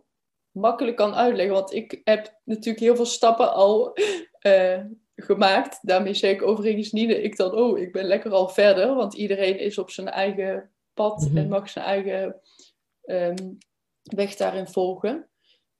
makkelijk 0.50 0.96
kan 0.96 1.14
uitleggen. 1.14 1.54
Want 1.54 1.74
ik 1.74 2.00
heb 2.04 2.40
natuurlijk 2.44 2.84
heel 2.84 2.96
veel 2.96 3.06
stappen 3.06 3.52
al 3.52 3.98
uh, 4.46 4.80
gemaakt. 5.28 5.78
Daarmee 5.82 6.14
zeg 6.14 6.32
ik 6.32 6.42
overigens 6.42 6.92
niet 6.92 7.08
dat 7.08 7.18
ik 7.18 7.36
dan, 7.36 7.52
oh, 7.52 7.78
ik 7.78 7.92
ben 7.92 8.04
lekker 8.04 8.32
al 8.32 8.48
verder. 8.48 8.94
Want 8.94 9.14
iedereen 9.14 9.58
is 9.58 9.78
op 9.78 9.90
zijn 9.90 10.08
eigen 10.08 10.70
pad 10.94 11.24
en 11.24 11.32
mhm. 11.32 11.48
mag 11.48 11.70
zijn 11.70 11.84
eigen 11.84 12.40
um, 13.04 13.58
weg 14.02 14.36
daarin 14.36 14.68
volgen. 14.68 15.28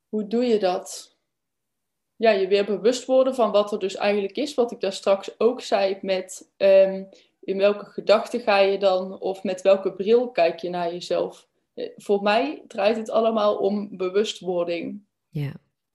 Hoe 0.09 0.27
doe 0.27 0.45
je 0.45 0.59
dat? 0.59 1.17
Ja, 2.17 2.31
je 2.31 2.49
weer 2.49 2.65
bewust 2.65 3.05
worden 3.05 3.35
van 3.35 3.51
wat 3.51 3.73
er 3.73 3.79
dus 3.79 3.97
eigenlijk 3.97 4.37
is. 4.37 4.55
Wat 4.55 4.73
ik 4.73 4.81
daar 4.81 4.93
straks 4.93 5.41
ook 5.41 5.61
zei 5.61 5.99
met 6.03 6.53
um, 6.57 7.09
in 7.41 7.59
welke 7.59 7.85
gedachten 7.85 8.41
ga 8.41 8.59
je 8.59 8.79
dan 8.79 9.21
of 9.21 9.43
met 9.43 9.63
welke 9.63 9.93
bril 9.93 10.31
kijk 10.31 10.59
je 10.59 10.71
naar 10.71 10.93
jezelf. 10.93 11.48
Eh, 11.79 11.89
voor 11.97 12.23
mij 12.23 12.63
draait 12.69 12.97
het 12.97 13.11
allemaal 13.11 13.57
om 13.57 13.97
bewustwording. 13.97 15.01
Ja. 15.29 15.53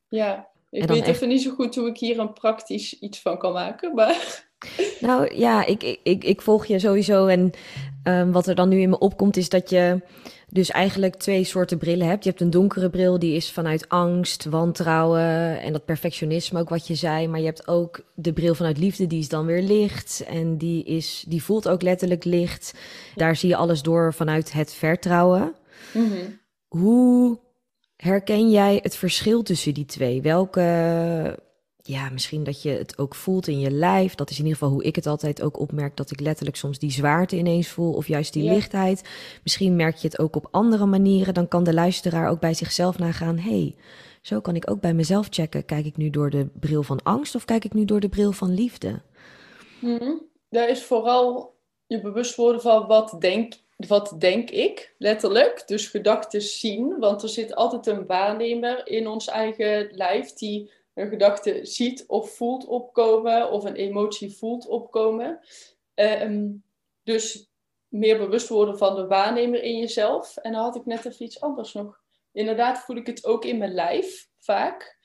Ja, 0.08 0.50
ik 0.69 0.88
weet 0.88 1.08
even 1.08 1.28
niet 1.28 1.41
zo 1.41 1.52
goed 1.52 1.76
hoe 1.76 1.88
ik 1.88 1.98
hier 1.98 2.19
een 2.19 2.34
praktisch 2.34 3.00
iets 3.00 3.22
van 3.22 3.38
kan 3.38 3.54
maken, 3.54 3.96
maar... 3.96 4.17
Nou 5.00 5.36
ja, 5.36 5.65
ik, 5.65 6.00
ik, 6.04 6.24
ik 6.24 6.41
volg 6.41 6.65
je 6.65 6.80
sowieso 6.80 7.28
en 7.28 7.52
um, 8.04 8.32
wat 8.32 8.48
er 8.48 8.56
dan 8.56 8.69
nu 8.69 8.82
in 8.82 8.89
me 8.89 9.00
opkomt 9.00 9.38
is 9.38 9.50
dat 9.50 9.69
je 9.69 10.02
dus 10.50 10.69
eigenlijk 10.69 11.15
twee 11.15 11.43
soorten 11.43 11.78
brillen 11.78 12.08
hebt. 12.08 12.24
Je 12.24 12.30
hebt 12.30 12.41
een 12.41 12.50
donkere 12.50 12.89
bril, 12.89 13.19
die 13.19 13.36
is 13.36 13.52
vanuit 13.52 13.89
angst, 13.89 14.46
wantrouwen 14.46 15.62
en 15.62 15.74
dat 15.74 15.86
perfectionisme 15.86 16.60
ook 16.60 16.69
wat 16.69 16.88
je 16.88 16.96
zei. 16.96 17.28
Maar 17.28 17.39
je 17.39 17.46
hebt 17.46 17.67
ook 17.67 18.04
de 18.13 18.34
bril 18.34 18.56
vanuit 18.56 18.78
liefde, 18.78 19.08
die 19.08 19.19
is 19.19 19.30
dan 19.30 19.46
weer 19.46 19.62
licht 19.62 20.24
en 20.28 20.58
die, 20.58 20.84
is, 20.84 21.26
die 21.28 21.43
voelt 21.43 21.67
ook 21.67 21.82
letterlijk 21.82 22.24
licht. 22.24 22.74
Daar 23.15 23.36
zie 23.36 23.50
je 23.50 23.56
alles 23.56 23.82
door 23.82 24.13
vanuit 24.13 24.54
het 24.54 24.74
vertrouwen. 24.74 25.56
Mm 25.93 26.39
Hoe 26.67 27.39
herken 27.96 28.50
jij 28.50 28.80
het 28.82 28.96
verschil 28.96 29.43
tussen 29.43 29.74
die 29.74 29.86
twee? 29.86 30.22
Welke, 30.22 31.39
ja, 31.78 32.10
misschien 32.10 32.43
dat 32.43 32.62
je 32.62 32.69
het 32.69 32.98
ook 32.98 33.15
voelt 33.15 33.48
in 33.48 33.60
je 33.60 33.72
lijf. 33.72 34.15
Dat 34.15 34.30
is 34.30 34.38
in 34.39 34.43
ieder 34.43 34.60
geval 34.60 34.74
hoe 34.74 34.84
ik 34.84 34.96
het 34.96 35.08
altijd 35.08 35.41
ook 35.41 35.60
opmerk. 35.60 35.98
Dat 35.98 36.12
ik 36.12 36.19
letterlijk 36.19 36.58
soms 36.58 36.80
die 36.80 36.91
zwaarte 36.91 37.38
ineens 37.38 37.67
voel. 37.67 37.93
Of 37.93 38.08
juist 38.08 38.34
die 38.34 38.50
lichtheid. 38.50 39.10
Misschien 39.43 39.76
merk 39.76 39.96
je 39.96 40.08
het 40.08 40.19
ook 40.19 40.36
op 40.36 40.48
andere 40.52 40.86
manieren. 40.86 41.34
Dan 41.34 41.48
kan 41.48 41.63
de 41.63 41.74
luisteraar 41.74 42.30
ook 42.30 42.39
bij 42.39 42.54
zichzelf 42.54 42.98
nagaan. 43.00 43.38
hey, 43.38 43.76
zo 44.22 44.41
kan 44.41 44.56
ik 44.56 44.69
ook 44.69 44.82
bij 44.82 44.93
mezelf 44.93 45.28
checken. 45.30 45.65
Kijk 45.65 45.86
ik 45.86 45.98
nu 45.98 46.10
door 46.10 46.30
de 46.30 46.48
bril 46.60 46.84
van 46.84 47.04
angst 47.04 47.36
of 47.36 47.46
kijk 47.46 47.65
ik 47.65 47.74
nu 47.74 47.86
door 47.86 48.00
de 48.00 48.10
bril 48.10 48.32
van 48.32 48.54
liefde? 48.54 49.02
Mm 49.80 50.22
Daar 50.50 50.69
is 50.69 50.84
vooral 50.84 51.56
je 51.88 52.02
bewust 52.02 52.36
worden 52.36 52.62
van 52.62 52.88
wat 52.88 53.15
denk 53.19 53.54
wat 53.77 54.15
denk 54.17 54.49
ik, 54.49 54.95
letterlijk. 54.97 55.67
Dus 55.67 55.88
gedachten 55.88 56.41
zien, 56.41 56.99
want 56.99 57.23
er 57.23 57.29
zit 57.29 57.55
altijd 57.55 57.88
een 57.88 58.05
waarnemer 58.05 58.88
in 58.88 59.07
ons 59.07 59.27
eigen 59.27 59.89
lijf 59.91 60.33
die 60.33 60.71
een 60.93 61.09
gedachte 61.09 61.65
ziet 61.65 62.03
of 62.07 62.36
voelt 62.36 62.65
opkomen, 62.65 63.51
of 63.51 63.63
een 63.63 63.75
emotie 63.75 64.38
voelt 64.38 64.67
opkomen. 64.67 65.39
Ehm, 65.93 66.49
dus 67.03 67.51
meer 67.88 68.17
bewust 68.17 68.49
worden 68.49 68.77
van 68.77 68.95
de 68.95 69.07
waarnemer 69.07 69.63
in 69.63 69.77
jezelf. 69.77 70.38
En 70.38 70.51
dan 70.51 70.62
had 70.62 70.75
ik 70.75 70.86
net 70.86 71.05
even 71.05 71.25
iets 71.25 71.41
anders 71.41 71.73
nog. 71.73 72.01
Inderdaad 72.31 72.79
voel 72.79 72.95
ik 72.95 73.07
het 73.07 73.25
ook 73.25 73.45
in 73.45 73.57
mijn 73.57 73.73
lijf, 73.73 74.29
vaak. 74.39 74.97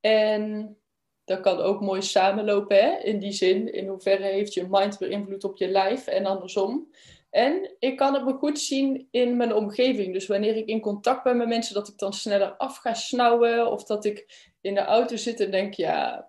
En 0.00 0.76
dat 1.24 1.40
kan 1.40 1.58
ook 1.58 1.80
mooi 1.80 2.02
samenlopen, 2.02 2.76
hè? 2.76 2.96
in 2.98 3.18
die 3.18 3.32
zin. 3.32 3.72
In 3.72 3.88
hoeverre 3.88 4.24
heeft 4.24 4.54
je 4.54 4.66
mind 4.70 4.98
weer 4.98 5.10
invloed 5.10 5.44
op 5.44 5.56
je 5.56 5.68
lijf 5.68 6.06
en 6.06 6.26
andersom. 6.26 6.90
En 7.34 7.74
ik 7.78 7.96
kan 7.96 8.14
het 8.14 8.24
me 8.24 8.32
goed 8.32 8.58
zien 8.58 9.08
in 9.10 9.36
mijn 9.36 9.54
omgeving. 9.54 10.12
Dus 10.12 10.26
wanneer 10.26 10.56
ik 10.56 10.66
in 10.66 10.80
contact 10.80 11.22
ben 11.22 11.36
met 11.36 11.48
mensen, 11.48 11.74
dat 11.74 11.88
ik 11.88 11.98
dan 11.98 12.12
sneller 12.12 12.56
af 12.56 12.76
ga 12.76 12.94
snauwen. 12.94 13.70
Of 13.70 13.84
dat 13.84 14.04
ik 14.04 14.50
in 14.60 14.74
de 14.74 14.80
auto 14.80 15.16
zit 15.16 15.40
en 15.40 15.50
denk, 15.50 15.74
ja, 15.74 16.28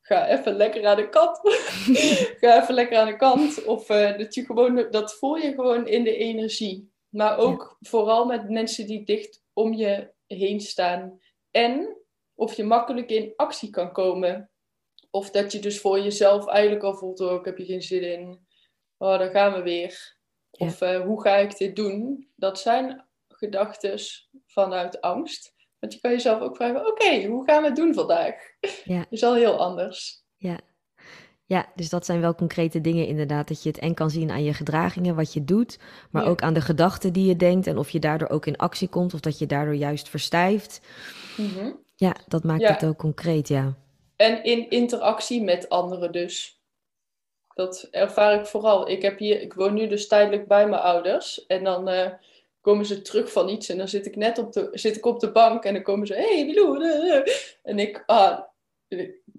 ga 0.00 0.28
even 0.28 0.56
lekker 0.56 0.86
aan 0.86 0.96
de 0.96 1.08
kant. 1.08 1.40
ga 2.40 2.62
even 2.62 2.74
lekker 2.74 2.98
aan 2.98 3.06
de 3.06 3.16
kant. 3.16 3.64
Of 3.64 3.90
uh, 3.90 4.18
dat 4.18 4.34
je 4.34 4.44
gewoon, 4.44 4.86
dat 4.90 5.14
voel 5.14 5.36
je 5.36 5.52
gewoon 5.52 5.86
in 5.86 6.04
de 6.04 6.16
energie. 6.16 6.92
Maar 7.08 7.38
ook 7.38 7.76
vooral 7.80 8.24
met 8.26 8.50
mensen 8.50 8.86
die 8.86 9.04
dicht 9.04 9.42
om 9.52 9.72
je 9.72 10.12
heen 10.26 10.60
staan. 10.60 11.20
En 11.50 11.96
of 12.34 12.54
je 12.54 12.64
makkelijk 12.64 13.10
in 13.10 13.32
actie 13.36 13.70
kan 13.70 13.92
komen. 13.92 14.50
Of 15.10 15.30
dat 15.30 15.52
je 15.52 15.58
dus 15.58 15.80
voor 15.80 16.00
jezelf 16.00 16.46
eigenlijk 16.46 16.84
al 16.84 16.94
voelt, 16.94 17.20
oh, 17.20 17.34
ik 17.34 17.44
heb 17.44 17.56
hier 17.56 17.66
geen 17.66 17.82
zin 17.82 18.02
in. 18.02 18.46
Oh, 18.96 19.18
daar 19.18 19.30
gaan 19.30 19.52
we 19.52 19.62
weer. 19.62 20.22
Of 20.58 20.80
uh, 20.80 21.00
hoe 21.00 21.22
ga 21.22 21.36
ik 21.36 21.56
dit 21.56 21.76
doen? 21.76 22.28
Dat 22.36 22.60
zijn 22.60 23.04
gedachten 23.28 23.98
vanuit 24.46 25.00
angst. 25.00 25.54
Want 25.78 25.92
je 25.92 26.00
kan 26.00 26.10
jezelf 26.10 26.40
ook 26.40 26.56
vragen, 26.56 26.86
oké, 26.86 27.24
hoe 27.26 27.44
gaan 27.44 27.62
we 27.62 27.68
het 27.68 27.76
doen 27.76 27.94
vandaag? 27.94 28.34
Ja. 28.84 29.06
is 29.10 29.22
al 29.22 29.34
heel 29.34 29.58
anders. 29.58 30.24
Ja. 30.36 30.60
ja, 31.44 31.66
dus 31.74 31.88
dat 31.88 32.06
zijn 32.06 32.20
wel 32.20 32.34
concrete 32.34 32.80
dingen 32.80 33.06
inderdaad. 33.06 33.48
Dat 33.48 33.62
je 33.62 33.68
het 33.68 33.78
en 33.78 33.94
kan 33.94 34.10
zien 34.10 34.30
aan 34.30 34.44
je 34.44 34.54
gedragingen, 34.54 35.14
wat 35.14 35.32
je 35.32 35.44
doet. 35.44 35.78
Maar 36.10 36.26
ook 36.26 36.42
aan 36.42 36.54
de 36.54 36.60
gedachten 36.60 37.12
die 37.12 37.26
je 37.26 37.36
denkt. 37.36 37.66
En 37.66 37.78
of 37.78 37.90
je 37.90 37.98
daardoor 37.98 38.28
ook 38.28 38.46
in 38.46 38.56
actie 38.56 38.88
komt. 38.88 39.14
Of 39.14 39.20
dat 39.20 39.38
je 39.38 39.46
daardoor 39.46 39.74
juist 39.74 40.08
verstijft. 40.08 40.80
Mm 41.36 41.82
Ja, 41.96 42.16
dat 42.28 42.44
maakt 42.44 42.68
het 42.68 42.84
ook 42.84 42.98
concreet, 42.98 43.48
ja. 43.48 43.76
En 44.16 44.44
in 44.44 44.70
interactie 44.70 45.42
met 45.42 45.68
anderen 45.68 46.12
dus. 46.12 46.63
Dat 47.54 47.88
ervaar 47.90 48.40
ik 48.40 48.46
vooral. 48.46 48.88
Ik, 48.88 49.02
heb 49.02 49.18
hier, 49.18 49.40
ik 49.40 49.54
woon 49.54 49.74
nu 49.74 49.86
dus 49.86 50.08
tijdelijk 50.08 50.48
bij 50.48 50.68
mijn 50.68 50.82
ouders. 50.82 51.46
En 51.46 51.64
dan 51.64 51.88
uh, 51.88 52.10
komen 52.60 52.86
ze 52.86 53.02
terug 53.02 53.32
van 53.32 53.48
iets. 53.48 53.68
En 53.68 53.78
dan 53.78 53.88
zit 53.88 54.06
ik 54.06 54.16
net 54.16 54.38
op 54.38 54.52
de, 54.52 54.68
zit 54.72 54.96
ik 54.96 55.06
op 55.06 55.20
de 55.20 55.32
bank. 55.32 55.64
En 55.64 55.74
dan 55.74 55.82
komen 55.82 56.06
ze, 56.06 56.14
hey 56.14 56.44
Milou. 56.44 56.84
En 57.62 57.78
ik, 57.78 58.02
ah, 58.06 58.40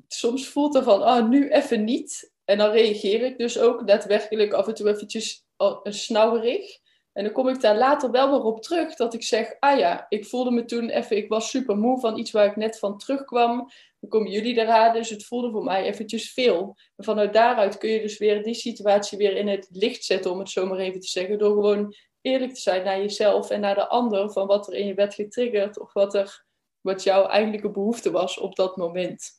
soms 0.07 0.47
voelt 0.47 0.75
er 0.75 0.83
van, 0.83 1.03
ah, 1.03 1.27
nu 1.27 1.49
even 1.49 1.83
niet. 1.83 2.31
En 2.45 2.57
dan 2.57 2.71
reageer 2.71 3.21
ik 3.21 3.37
dus 3.37 3.59
ook 3.59 3.87
daadwerkelijk 3.87 4.53
af 4.53 4.67
en 4.67 4.73
toe 4.73 4.89
eventjes 4.89 5.45
uh, 5.57 5.77
snauwerig. 5.83 6.79
En 7.15 7.23
dan 7.23 7.33
kom 7.33 7.47
ik 7.47 7.61
daar 7.61 7.77
later 7.77 8.11
wel 8.11 8.29
weer 8.31 8.41
op 8.41 8.61
terug 8.61 8.95
dat 8.95 9.13
ik 9.13 9.23
zeg, 9.23 9.55
ah 9.59 9.79
ja, 9.79 10.05
ik 10.09 10.25
voelde 10.25 10.51
me 10.51 10.65
toen 10.65 10.89
even, 10.89 11.17
ik 11.17 11.29
was 11.29 11.49
super 11.49 11.77
moe 11.77 11.99
van 11.99 12.17
iets 12.17 12.31
waar 12.31 12.45
ik 12.45 12.55
net 12.55 12.79
van 12.79 12.97
terugkwam. 12.97 13.69
Dan 13.99 14.09
komen 14.09 14.31
jullie 14.31 14.59
eraan, 14.59 14.93
dus 14.93 15.09
het 15.09 15.25
voelde 15.25 15.51
voor 15.51 15.63
mij 15.63 15.83
eventjes 15.83 16.33
veel. 16.33 16.77
En 16.95 17.03
vanuit 17.03 17.33
daaruit 17.33 17.77
kun 17.77 17.89
je 17.89 18.01
dus 18.01 18.17
weer 18.17 18.43
die 18.43 18.53
situatie 18.53 19.17
weer 19.17 19.35
in 19.35 19.47
het 19.47 19.67
licht 19.71 20.03
zetten, 20.03 20.31
om 20.31 20.39
het 20.39 20.49
zo 20.49 20.65
maar 20.65 20.77
even 20.77 20.99
te 20.99 21.07
zeggen. 21.07 21.37
Door 21.37 21.53
gewoon 21.53 21.95
eerlijk 22.21 22.53
te 22.53 22.61
zijn 22.61 22.83
naar 22.83 22.97
jezelf 22.97 23.49
en 23.49 23.59
naar 23.59 23.75
de 23.75 23.87
ander, 23.87 24.31
van 24.31 24.47
wat 24.47 24.67
er 24.67 24.73
in 24.73 24.87
je 24.87 24.93
werd 24.93 25.13
getriggerd 25.13 25.79
of 25.79 25.93
wat, 25.93 26.13
er, 26.15 26.45
wat 26.81 27.03
jouw 27.03 27.25
eigenlijke 27.25 27.71
behoefte 27.71 28.11
was 28.11 28.39
op 28.39 28.55
dat 28.55 28.77
moment. 28.77 29.31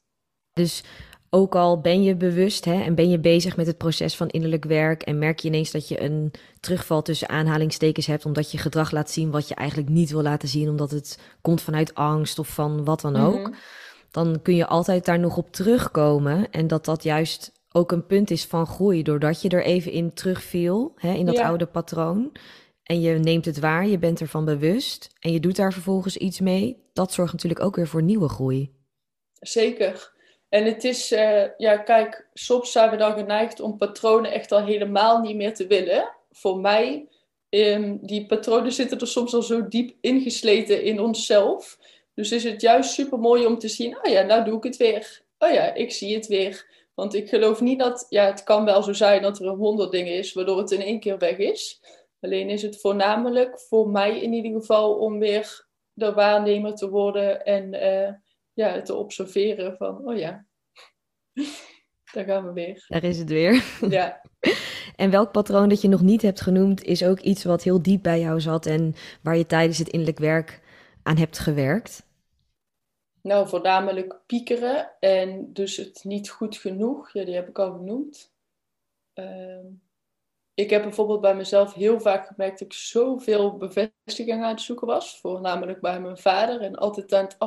Dus 0.52 0.84
ook 1.30 1.54
al 1.54 1.80
ben 1.80 2.02
je 2.02 2.16
bewust 2.16 2.64
hè, 2.64 2.82
en 2.82 2.94
ben 2.94 3.10
je 3.10 3.18
bezig 3.18 3.56
met 3.56 3.66
het 3.66 3.76
proces 3.78 4.16
van 4.16 4.28
innerlijk 4.28 4.64
werk 4.64 5.02
en 5.02 5.18
merk 5.18 5.38
je 5.38 5.48
ineens 5.48 5.70
dat 5.70 5.88
je 5.88 6.02
een 6.02 6.32
terugval 6.60 7.02
tussen 7.02 7.28
aanhalingstekens 7.28 8.06
hebt 8.06 8.24
omdat 8.26 8.50
je 8.50 8.58
gedrag 8.58 8.90
laat 8.90 9.10
zien 9.10 9.30
wat 9.30 9.48
je 9.48 9.54
eigenlijk 9.54 9.88
niet 9.88 10.10
wil 10.10 10.22
laten 10.22 10.48
zien 10.48 10.68
omdat 10.68 10.90
het 10.90 11.18
komt 11.40 11.60
vanuit 11.60 11.94
angst 11.94 12.38
of 12.38 12.48
van 12.48 12.84
wat 12.84 13.00
dan 13.00 13.16
ook, 13.16 13.40
Mhm. 13.40 13.52
dan 14.10 14.42
kun 14.42 14.54
je 14.54 14.66
altijd 14.66 15.04
daar 15.04 15.18
nog 15.18 15.36
op 15.36 15.52
terugkomen 15.52 16.50
en 16.50 16.66
dat 16.66 16.84
dat 16.84 17.02
juist 17.02 17.52
ook 17.72 17.92
een 17.92 18.06
punt 18.06 18.30
is 18.30 18.44
van 18.44 18.66
groei 18.66 19.02
doordat 19.02 19.42
je 19.42 19.48
er 19.48 19.64
even 19.64 19.92
in 19.92 20.12
terugviel 20.14 20.92
hè, 20.96 21.12
in 21.12 21.26
dat 21.26 21.36
Ja. 21.36 21.46
oude 21.48 21.66
patroon 21.66 22.32
en 22.82 23.00
je 23.00 23.18
neemt 23.18 23.44
het 23.44 23.58
waar, 23.58 23.86
je 23.86 23.98
bent 23.98 24.20
ervan 24.20 24.44
bewust 24.44 25.10
en 25.20 25.32
je 25.32 25.40
doet 25.40 25.56
daar 25.56 25.72
vervolgens 25.72 26.16
iets 26.16 26.40
mee. 26.40 26.84
Dat 26.92 27.12
zorgt 27.12 27.32
natuurlijk 27.32 27.62
ook 27.62 27.76
weer 27.76 27.86
voor 27.88 28.02
nieuwe 28.02 28.28
groei. 28.28 28.74
Zeker. 29.32 30.14
En 30.48 30.64
het 30.64 30.84
is, 30.84 31.12
eh, 31.12 31.44
ja, 31.56 31.76
kijk, 31.76 32.28
soms 32.34 32.72
zijn 32.72 32.90
we 32.90 32.96
dan 32.96 33.12
geneigd 33.12 33.60
om 33.60 33.76
patronen 33.76 34.32
echt 34.32 34.52
al 34.52 34.64
helemaal 34.64 35.20
niet 35.20 35.36
meer 35.36 35.54
te 35.54 35.66
willen. 35.66 36.08
Voor 36.30 36.58
mij, 36.58 37.08
ehm, 37.48 37.96
die 38.00 38.26
patronen 38.26 38.72
zitten 38.72 38.98
er 38.98 39.06
soms 39.06 39.34
al 39.34 39.42
zo 39.42 39.68
diep 39.68 39.96
ingesleten 40.00 40.82
in 40.82 41.00
onszelf. 41.00 41.78
Dus 42.14 42.32
is 42.32 42.44
het 42.44 42.60
juist 42.60 42.90
super 42.90 43.18
mooi 43.18 43.46
om 43.46 43.58
te 43.58 43.68
zien, 43.68 43.96
oh 43.96 44.12
ja, 44.12 44.22
nou 44.22 44.44
doe 44.44 44.56
ik 44.56 44.62
het 44.62 44.76
weer. 44.76 45.22
Oh 45.38 45.50
ja, 45.50 45.74
ik 45.74 45.92
zie 45.92 46.14
het 46.14 46.26
weer. 46.26 46.74
Want 46.94 47.14
ik 47.14 47.28
geloof 47.28 47.60
niet 47.60 47.78
dat, 47.78 48.06
ja, 48.08 48.26
het 48.26 48.42
kan 48.42 48.64
wel 48.64 48.82
zo 48.82 48.92
zijn 48.92 49.22
dat 49.22 49.38
er 49.38 49.46
een 49.46 49.56
honderd 49.56 49.90
dingen 49.90 50.14
is, 50.14 50.32
waardoor 50.32 50.58
het 50.58 50.70
in 50.70 50.80
één 50.80 51.00
keer 51.00 51.18
weg 51.18 51.36
is. 51.36 51.80
Alleen 52.20 52.50
is 52.50 52.62
het 52.62 52.80
voornamelijk 52.80 53.60
voor 53.60 53.88
mij 53.88 54.20
in 54.20 54.32
ieder 54.32 54.60
geval 54.60 54.94
om 54.94 55.18
weer 55.18 55.66
de 55.92 56.12
waarnemer 56.12 56.74
te 56.74 56.88
worden 56.88 57.44
en 57.44 57.74
eh, 57.74 58.12
ja, 58.56 58.82
te 58.82 58.94
observeren 58.94 59.76
van, 59.76 60.08
oh 60.08 60.16
ja, 60.18 60.46
daar 62.12 62.24
gaan 62.24 62.46
we 62.46 62.52
weer. 62.52 62.84
Daar 62.88 63.04
is 63.04 63.18
het 63.18 63.28
weer. 63.28 63.64
Ja, 63.88 64.22
En 64.96 65.10
welk 65.10 65.32
patroon 65.32 65.68
dat 65.68 65.80
je 65.80 65.88
nog 65.88 66.00
niet 66.00 66.22
hebt 66.22 66.40
genoemd, 66.40 66.82
is 66.82 67.04
ook 67.04 67.20
iets 67.20 67.44
wat 67.44 67.62
heel 67.62 67.82
diep 67.82 68.02
bij 68.02 68.20
jou 68.20 68.40
zat 68.40 68.66
en 68.66 68.94
waar 69.22 69.36
je 69.36 69.46
tijdens 69.46 69.78
het 69.78 69.88
innerlijk 69.88 70.18
werk 70.18 70.60
aan 71.02 71.16
hebt 71.16 71.38
gewerkt. 71.38 72.06
nou 73.22 73.48
voornamelijk 73.48 74.20
piekeren 74.26 74.90
en 75.00 75.52
dus 75.52 75.76
het 75.76 76.04
niet 76.04 76.30
goed 76.30 76.56
genoeg, 76.56 77.12
ja, 77.12 77.24
die 77.24 77.34
heb 77.34 77.48
ik 77.48 77.58
al 77.58 77.72
genoemd. 77.72 78.34
Ehm, 79.12 79.66
ik 80.54 80.70
heb 80.70 80.82
bijvoorbeeld 80.82 81.20
bij 81.20 81.36
mezelf 81.36 81.74
heel 81.74 82.00
vaak 82.00 82.26
gemerkt 82.26 82.58
dat 82.58 82.68
ik 82.68 82.74
zoveel 82.74 83.56
bevestiging 83.56 84.42
aan 84.42 84.50
het 84.50 84.60
zoeken 84.60 84.86
was, 84.86 85.20
voornamelijk 85.20 85.80
bij 85.80 86.00
mijn 86.00 86.18
vader 86.18 86.60
en 86.60 86.74
altijd 86.74 87.12
aan 87.12 87.24
het 87.24 87.38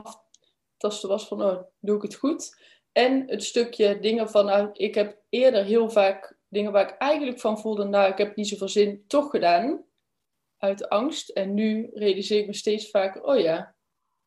aftasten 0.80 1.10
was 1.10 1.28
van, 1.28 1.42
oh, 1.42 1.62
doe 1.80 1.96
ik 1.96 2.02
het 2.02 2.16
goed? 2.16 2.58
En 2.92 3.24
het 3.28 3.44
stukje 3.44 4.00
dingen 4.00 4.30
van, 4.30 4.46
nou, 4.46 4.70
ik 4.74 4.96
heb 4.96 5.22
eerder 5.30 5.64
heel 5.64 5.90
vaak 5.90 6.38
dingen 6.48 6.72
waar 6.72 6.90
ik 6.90 6.98
eigenlijk 6.98 7.40
van 7.40 7.60
voelde, 7.60 7.84
nou, 7.84 8.12
ik 8.12 8.18
heb 8.18 8.36
niet 8.36 8.48
zoveel 8.48 8.70
zin, 8.70 9.04
toch 9.08 9.30
gedaan. 9.30 9.84
Uit 10.58 10.90
angst. 10.90 11.30
En 11.30 11.54
nu 11.54 11.90
realiseer 11.94 12.40
ik 12.40 12.48
me 12.48 12.54
steeds 12.54 12.90
vaker, 12.90 13.24
oh 13.24 13.40
ja, 13.40 13.76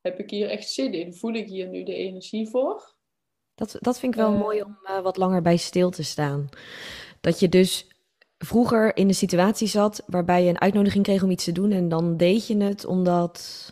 heb 0.01 0.19
ik 0.19 0.31
hier 0.31 0.49
echt 0.49 0.71
zin 0.71 0.93
in? 0.93 1.15
Voel 1.15 1.33
ik 1.33 1.49
hier 1.49 1.69
nu 1.69 1.83
de 1.83 1.95
energie 1.95 2.49
voor? 2.49 2.95
Dat, 3.55 3.77
dat 3.81 3.99
vind 3.99 4.15
ik 4.15 4.21
wel 4.21 4.33
Eh. 4.33 4.38
mooi 4.38 4.62
om 4.62 4.79
eh, 4.83 5.03
wat 5.03 5.17
langer 5.17 5.43
bij 5.43 5.57
stil 5.57 5.91
te 5.91 6.03
staan. 6.03 6.49
Dat 7.21 7.41
je 7.41 7.49
dus 7.49 7.87
vroeger 8.38 8.97
in 8.97 9.09
een 9.09 9.15
situatie 9.15 9.69
zat 9.69 10.03
waarbij 10.07 10.43
je 10.43 10.49
een 10.49 10.61
uitnodiging 10.61 11.05
kreeg 11.05 11.23
om 11.23 11.31
iets 11.31 11.45
te 11.45 11.53
doen 11.53 11.73
en 11.73 11.88
dan 11.88 12.17
deed 12.17 12.47
je 12.47 12.57
het 12.57 12.85
omdat. 12.85 13.71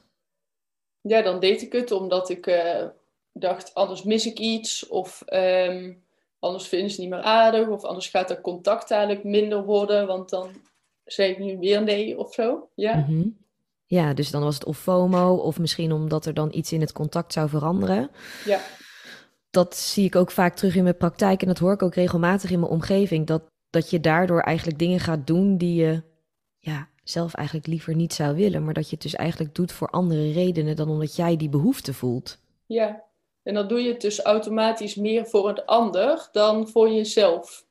Ja, 1.00 1.22
dan 1.22 1.40
deed 1.40 1.62
ik 1.62 1.72
het 1.72 1.90
omdat 1.92 2.28
ik 2.28 2.46
eh, 2.46 2.86
dacht, 3.32 3.74
anders 3.74 4.02
mis 4.02 4.26
ik 4.26 4.38
iets. 4.38 4.86
Of 4.88 5.22
ehm, 5.26 5.92
anders 6.38 6.68
vinden 6.68 6.90
ze 6.90 6.94
het 7.00 7.04
niet 7.04 7.14
meer 7.14 7.24
aardig. 7.24 7.68
Of 7.68 7.84
anders 7.84 8.08
gaat 8.08 8.28
dat 8.28 8.40
contact 8.40 8.90
eigenlijk 8.90 9.24
minder 9.24 9.64
worden. 9.64 10.06
Want 10.06 10.28
dan 10.30 10.48
zeg 11.04 11.28
ik 11.30 11.38
nu 11.38 11.58
weer 11.58 11.82
nee 11.82 12.18
of 12.18 12.34
zo. 12.34 12.68
Ja, 12.74 12.96
Mhm. 12.96 13.28
Ja, 13.86 14.14
dus 14.14 14.30
dan 14.30 14.42
was 14.42 14.54
het 14.54 14.64
of 14.64 14.78
FOMO 14.78 15.34
of 15.34 15.58
misschien 15.58 15.92
omdat 15.92 16.26
er 16.26 16.34
dan 16.34 16.48
iets 16.52 16.72
in 16.72 16.80
het 16.80 16.92
contact 16.92 17.32
zou 17.32 17.48
veranderen. 17.48 18.10
ja, 18.44 18.60
dat 19.50 19.76
zie 19.76 20.04
ik 20.04 20.16
ook 20.16 20.30
vaak 20.30 20.56
terug 20.56 20.76
in 20.76 20.82
mijn 20.82 20.96
praktijk 20.96 21.40
en 21.42 21.46
dat 21.48 21.58
hoor 21.58 21.72
ik 21.72 21.82
ook 21.82 21.94
regelmatig 21.94 22.50
in 22.50 22.60
mijn 22.60 22.72
omgeving. 22.72 23.26
Dat, 23.26 23.42
dat 23.70 23.90
je 23.90 24.00
daardoor 24.00 24.40
eigenlijk 24.40 24.78
dingen 24.78 25.00
gaat 25.00 25.26
doen 25.26 25.56
die 25.56 25.74
je 25.74 26.02
ja, 26.58 26.88
zelf 27.10 27.34
eigenlijk 27.34 27.66
liever 27.66 27.94
niet 27.94 28.12
zou 28.12 28.36
willen. 28.36 28.64
Maar 28.64 28.74
dat 28.74 28.84
je 28.84 28.94
het 28.94 29.02
dus 29.02 29.14
eigenlijk 29.14 29.54
doet 29.54 29.72
voor 29.72 29.88
andere 29.88 30.32
redenen 30.32 30.76
dan 30.76 30.88
omdat 30.88 31.16
jij 31.16 31.36
die 31.36 31.48
behoefte 31.48 31.94
voelt. 31.94 32.38
ja. 32.66 33.08
En 33.42 33.54
dan 33.54 33.68
doe 33.68 33.82
je 33.82 33.92
het 33.92 34.00
dus 34.00 34.20
automatisch 34.20 34.94
meer 34.94 35.26
voor 35.26 35.48
een 35.48 35.64
ander 35.64 36.28
dan 36.32 36.68
voor 36.68 36.90
jezelf. 36.90 37.66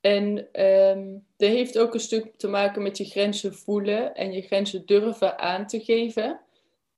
En 0.00 0.52
ehm 0.52 1.18
dat 1.36 1.50
heeft 1.50 1.78
ook 1.78 1.94
een 1.94 2.00
stuk 2.00 2.36
te 2.36 2.48
maken 2.48 2.82
met 2.82 2.98
je 2.98 3.04
grenzen 3.04 3.54
voelen 3.54 4.14
en 4.14 4.32
je 4.32 4.42
grenzen 4.42 4.86
durven 4.86 5.38
aan 5.38 5.66
te 5.66 5.80
geven. 5.80 6.40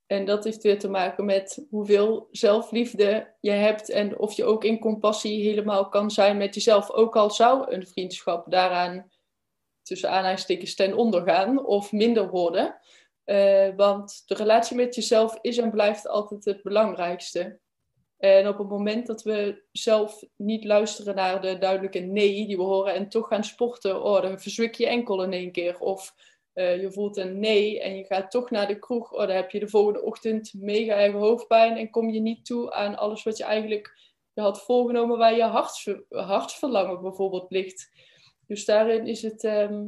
En 0.07 0.25
dat 0.25 0.43
heeft 0.43 0.63
weer 0.63 0.79
te 0.79 0.89
maken 0.89 1.25
met 1.25 1.65
hoeveel 1.69 2.27
zelfliefde 2.31 3.33
je 3.39 3.51
hebt 3.51 3.89
en 3.89 4.19
of 4.19 4.33
je 4.33 4.43
ook 4.43 4.63
in 4.63 4.79
compassie 4.79 5.43
helemaal 5.43 5.89
kan 5.89 6.11
zijn 6.11 6.37
met 6.37 6.55
jezelf. 6.55 6.91
Ook 6.91 7.15
al 7.15 7.31
zou 7.31 7.73
een 7.73 7.87
vriendschap 7.87 8.51
daaraan 8.51 9.11
tussen 9.85 10.09
aanhalingstekens 10.09 10.75
ten 10.75 10.97
onder 10.97 11.21
gaan 11.23 11.65
of 11.65 11.91
minder 11.91 12.29
worden. 12.29 12.79
Eh, 13.23 13.69
want 13.75 14.23
de 14.25 14.33
relatie 14.33 14.75
met 14.75 14.95
jezelf 14.95 15.37
is 15.41 15.57
en 15.57 15.71
blijft 15.71 16.07
altijd 16.07 16.45
het 16.45 16.63
belangrijkste. 16.63 17.59
En 18.17 18.47
op 18.47 18.57
het 18.57 18.69
moment 18.69 19.07
dat 19.07 19.23
we 19.23 19.63
zelf 19.71 20.23
niet 20.35 20.63
luisteren 20.63 21.15
naar 21.15 21.41
de 21.41 21.57
duidelijke 21.57 21.99
nee 21.99 22.47
die 22.47 22.57
we 22.57 22.63
horen 22.63 22.93
en 22.93 23.09
toch 23.09 23.27
gaan 23.27 23.43
sporten, 23.43 24.03
oh, 24.03 24.21
dan 24.21 24.39
verzwik 24.39 24.75
je 24.75 24.87
enkel 24.87 25.23
in 25.23 25.33
één 25.33 25.51
keer. 25.51 25.79
Of 25.79 26.13
eh, 26.53 26.81
je 26.81 26.91
voelt 26.91 27.17
een 27.17 27.39
nee 27.39 27.81
en 27.81 27.97
je 27.97 28.03
gaat 28.03 28.31
toch 28.31 28.49
naar 28.49 28.67
de 28.67 28.79
kroeg, 28.79 29.13
oh, 29.13 29.19
dan 29.19 29.35
heb 29.35 29.51
je 29.51 29.59
de 29.59 29.67
volgende 29.67 30.01
ochtend 30.01 30.53
mega 30.53 30.93
erge 30.93 31.17
hoofdpijn 31.17 31.77
en 31.77 31.89
kom 31.89 32.09
je 32.09 32.19
niet 32.19 32.45
toe 32.45 32.73
aan 32.73 32.97
alles 32.97 33.23
wat 33.23 33.37
je 33.37 33.43
eigenlijk 33.43 34.13
je 34.35 34.41
had 34.41 34.63
voorgenomen 34.63 35.17
waar 35.17 35.35
je 35.35 35.73
hartsverlangen 36.09 37.01
bijvoorbeeld 37.01 37.51
ligt. 37.51 37.91
Dus 38.47 38.65
daarin 38.65 39.07
is 39.07 39.21
het 39.21 39.43
ehm, 39.43 39.85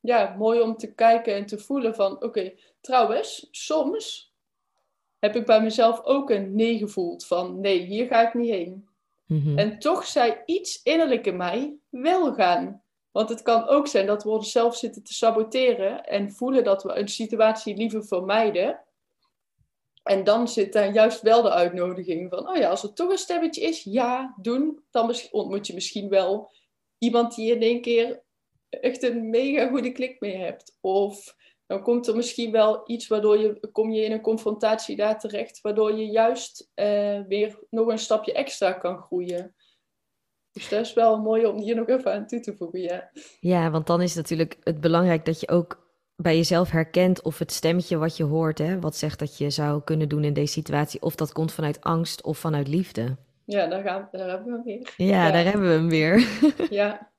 ja, 0.00 0.34
mooi 0.38 0.60
om 0.60 0.76
te 0.76 0.94
kijken 0.94 1.34
en 1.34 1.46
te 1.46 1.58
voelen 1.58 1.94
van, 1.94 2.22
oké, 2.22 2.52
trouwens, 2.80 3.48
soms 3.50 4.34
heb 5.18 5.36
ik 5.36 5.46
bij 5.46 5.62
mezelf 5.62 6.04
ook 6.04 6.30
een 6.30 6.54
nee 6.54 6.78
gevoeld 6.78 7.26
van, 7.26 7.60
nee, 7.60 7.78
hier 7.78 8.06
ga 8.06 8.26
ik 8.26 8.34
niet 8.34 8.50
heen. 8.50 8.88
Mhm. 9.26 9.58
En 9.58 9.78
toch 9.78 10.06
zei 10.06 10.36
iets 10.44 10.82
innerlijk 10.82 11.26
in 11.26 11.36
mij 11.36 11.76
wel 11.88 12.34
gaan. 12.34 12.82
Want 13.10 13.28
het 13.28 13.42
kan 13.42 13.68
ook 13.68 13.86
zijn 13.86 14.06
dat 14.06 14.22
we 14.22 14.30
onszelf 14.30 14.76
zitten 14.76 15.02
te 15.02 15.14
saboteren 15.14 16.04
en 16.04 16.32
voelen 16.32 16.64
dat 16.64 16.82
we 16.82 16.94
een 16.94 17.08
situatie 17.08 17.76
liever 17.76 18.04
vermijden. 18.04 18.80
En 20.02 20.24
dan 20.24 20.48
zit 20.48 20.72
daar 20.72 20.92
juist 20.92 21.20
wel 21.20 21.42
de 21.42 21.50
uitnodiging 21.50 22.30
van, 22.30 22.48
oh 22.48 22.56
ja, 22.56 22.68
als 22.68 22.82
er 22.82 22.92
toch 22.92 23.10
een 23.10 23.18
stemmetje 23.18 23.60
is, 23.60 23.82
ja, 23.84 24.34
doen. 24.40 24.84
Dan 24.90 25.14
ontmoet 25.30 25.66
je 25.66 25.74
misschien 25.74 26.08
wel 26.08 26.50
iemand 27.02 27.34
die 27.34 27.54
in 27.54 27.62
één 27.62 27.80
keer 27.80 28.22
echt 28.68 29.02
een 29.02 29.30
mega 29.30 29.68
goede 29.68 29.92
klik 29.92 30.20
mee 30.20 30.36
hebt. 30.36 30.76
Of 30.80 31.36
dan 31.66 31.82
komt 31.82 32.06
er 32.06 32.16
misschien 32.16 32.50
wel 32.50 32.82
iets 32.86 33.06
waardoor 33.06 33.38
je, 33.38 33.68
kom 33.72 33.90
je 33.90 34.04
in 34.04 34.12
een 34.12 34.20
confrontatie 34.20 34.96
daar 34.96 35.18
terecht, 35.18 35.60
waardoor 35.60 35.92
je 35.92 36.06
juist 36.06 36.70
eh, 36.74 37.20
weer 37.28 37.58
nog 37.70 37.86
een 37.86 37.98
stapje 37.98 38.32
extra 38.32 38.72
kan 38.72 38.98
groeien. 38.98 39.54
Dus 40.52 40.68
dat 40.68 40.80
is 40.80 40.92
wel 40.92 41.20
mooi 41.20 41.46
om 41.46 41.58
hier 41.58 41.76
nog 41.76 41.88
even 41.88 42.12
aan 42.12 42.26
toe 42.26 42.40
te 42.40 42.56
voegen, 42.56 42.80
ja. 42.80 43.10
Ja, 43.40 43.70
want 43.70 43.86
dan 43.86 44.02
is 44.02 44.14
het 44.14 44.22
natuurlijk 44.22 44.56
het 44.62 44.80
belangrijk 44.80 45.24
dat 45.24 45.40
je 45.40 45.48
ook 45.48 45.90
bij 46.16 46.36
jezelf 46.36 46.70
herkent 46.70 47.22
of 47.22 47.38
het 47.38 47.52
stemmetje 47.52 47.96
wat 47.96 48.16
je 48.16 48.24
hoort, 48.24 48.58
hè, 48.58 48.80
wat 48.80 48.96
zegt 48.96 49.18
dat 49.18 49.38
je 49.38 49.50
zou 49.50 49.82
kunnen 49.82 50.08
doen 50.08 50.24
in 50.24 50.32
deze 50.32 50.52
situatie, 50.52 51.02
of 51.02 51.14
dat 51.14 51.32
komt 51.32 51.52
vanuit 51.52 51.80
angst 51.80 52.22
of 52.22 52.38
vanuit 52.38 52.68
liefde. 52.68 53.16
Ja, 53.44 53.66
daar, 53.66 53.82
gaan, 53.82 54.08
daar 54.12 54.28
hebben 54.28 54.46
we 54.46 54.52
hem 54.54 54.64
weer. 54.64 54.94
Ja, 54.96 55.06
Ja. 55.26 55.30
daar 55.30 55.44
hebben 55.44 55.68
we 55.68 55.74
hem 55.74 55.88
weer. 55.88 56.28
Ja, 56.80 57.10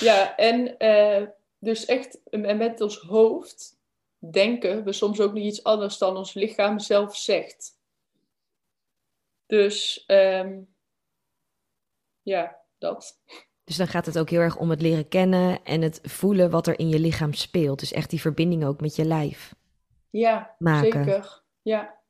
ja 0.00 0.36
en 0.36 0.78
eh, 0.78 1.26
dus 1.58 1.84
echt 1.84 2.20
en 2.30 2.56
met 2.56 2.80
ons 2.80 2.98
hoofd 2.98 3.78
denken 4.18 4.84
we 4.84 4.92
soms 4.92 5.20
ook 5.20 5.32
niet 5.32 5.44
iets 5.44 5.64
anders 5.64 5.98
dan 5.98 6.16
ons 6.16 6.34
lichaam 6.34 6.78
zelf 6.78 7.16
zegt. 7.16 7.78
Dus 9.46 10.04
ehm, 10.06 10.60
ja, 12.22 12.56
dat. 12.78 13.18
Dus 13.64 13.76
dan 13.76 13.88
gaat 13.88 14.06
het 14.06 14.18
ook 14.18 14.30
heel 14.30 14.40
erg 14.40 14.56
om 14.56 14.70
het 14.70 14.82
leren 14.82 15.08
kennen 15.08 15.64
en 15.64 15.82
het 15.82 16.00
voelen 16.02 16.50
wat 16.50 16.66
er 16.66 16.78
in 16.78 16.88
je 16.88 16.98
lichaam 16.98 17.32
speelt. 17.32 17.78
Dus 17.78 17.92
echt 17.92 18.10
die 18.10 18.20
verbinding 18.20 18.64
ook 18.64 18.80
met 18.80 18.96
je 18.96 19.04
lijf 19.04 19.54
Ja, 20.10 20.54
maken. 20.58 21.04
zeker. 21.04 21.42
Ja. 21.62 22.02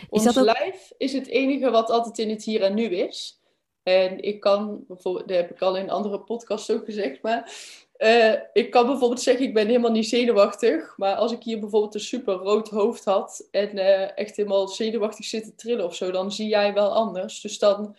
Is 0.00 0.06
Ons 0.10 0.24
dat 0.24 0.38
ook- 0.38 0.44
lijf 0.58 0.92
is 0.96 1.12
het 1.12 1.26
enige 1.26 1.70
wat 1.70 1.90
altijd 1.90 2.18
in 2.18 2.30
het 2.30 2.44
hier 2.44 2.62
en 2.62 2.74
nu 2.74 2.84
is. 2.84 3.40
En 3.82 4.22
ik 4.22 4.40
kan, 4.40 4.84
bijvoorbeeld, 4.88 5.28
dat 5.28 5.36
heb 5.36 5.50
ik 5.50 5.62
al 5.62 5.76
in 5.76 5.90
andere 5.90 6.20
podcasts 6.20 6.70
ook 6.70 6.84
gezegd, 6.84 7.22
maar 7.22 7.52
uh, 7.98 8.34
ik 8.52 8.70
kan 8.70 8.86
bijvoorbeeld 8.86 9.20
zeggen, 9.20 9.44
ik 9.46 9.54
ben 9.54 9.66
helemaal 9.66 9.90
niet 9.90 10.08
zenuwachtig. 10.08 10.96
Maar 10.96 11.14
als 11.14 11.32
ik 11.32 11.42
hier 11.42 11.58
bijvoorbeeld 11.60 11.94
een 11.94 12.00
super 12.00 12.34
rood 12.34 12.68
hoofd 12.68 13.04
had 13.04 13.48
en 13.50 13.76
uh, 13.76 14.18
echt 14.18 14.36
helemaal 14.36 14.68
zenuwachtig 14.68 15.24
zit 15.24 15.44
te 15.44 15.54
trillen 15.54 15.84
of 15.84 15.94
zo, 15.94 16.10
dan 16.10 16.32
zie 16.32 16.48
jij 16.48 16.74
wel 16.74 16.92
anders. 16.92 17.40
Dus 17.40 17.58
dan 17.58 17.96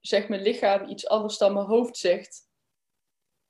zegt 0.00 0.28
mijn 0.28 0.42
lichaam 0.42 0.88
iets 0.88 1.08
anders 1.08 1.38
dan 1.38 1.52
mijn 1.52 1.66
hoofd 1.66 1.96
zegt. 1.96 2.48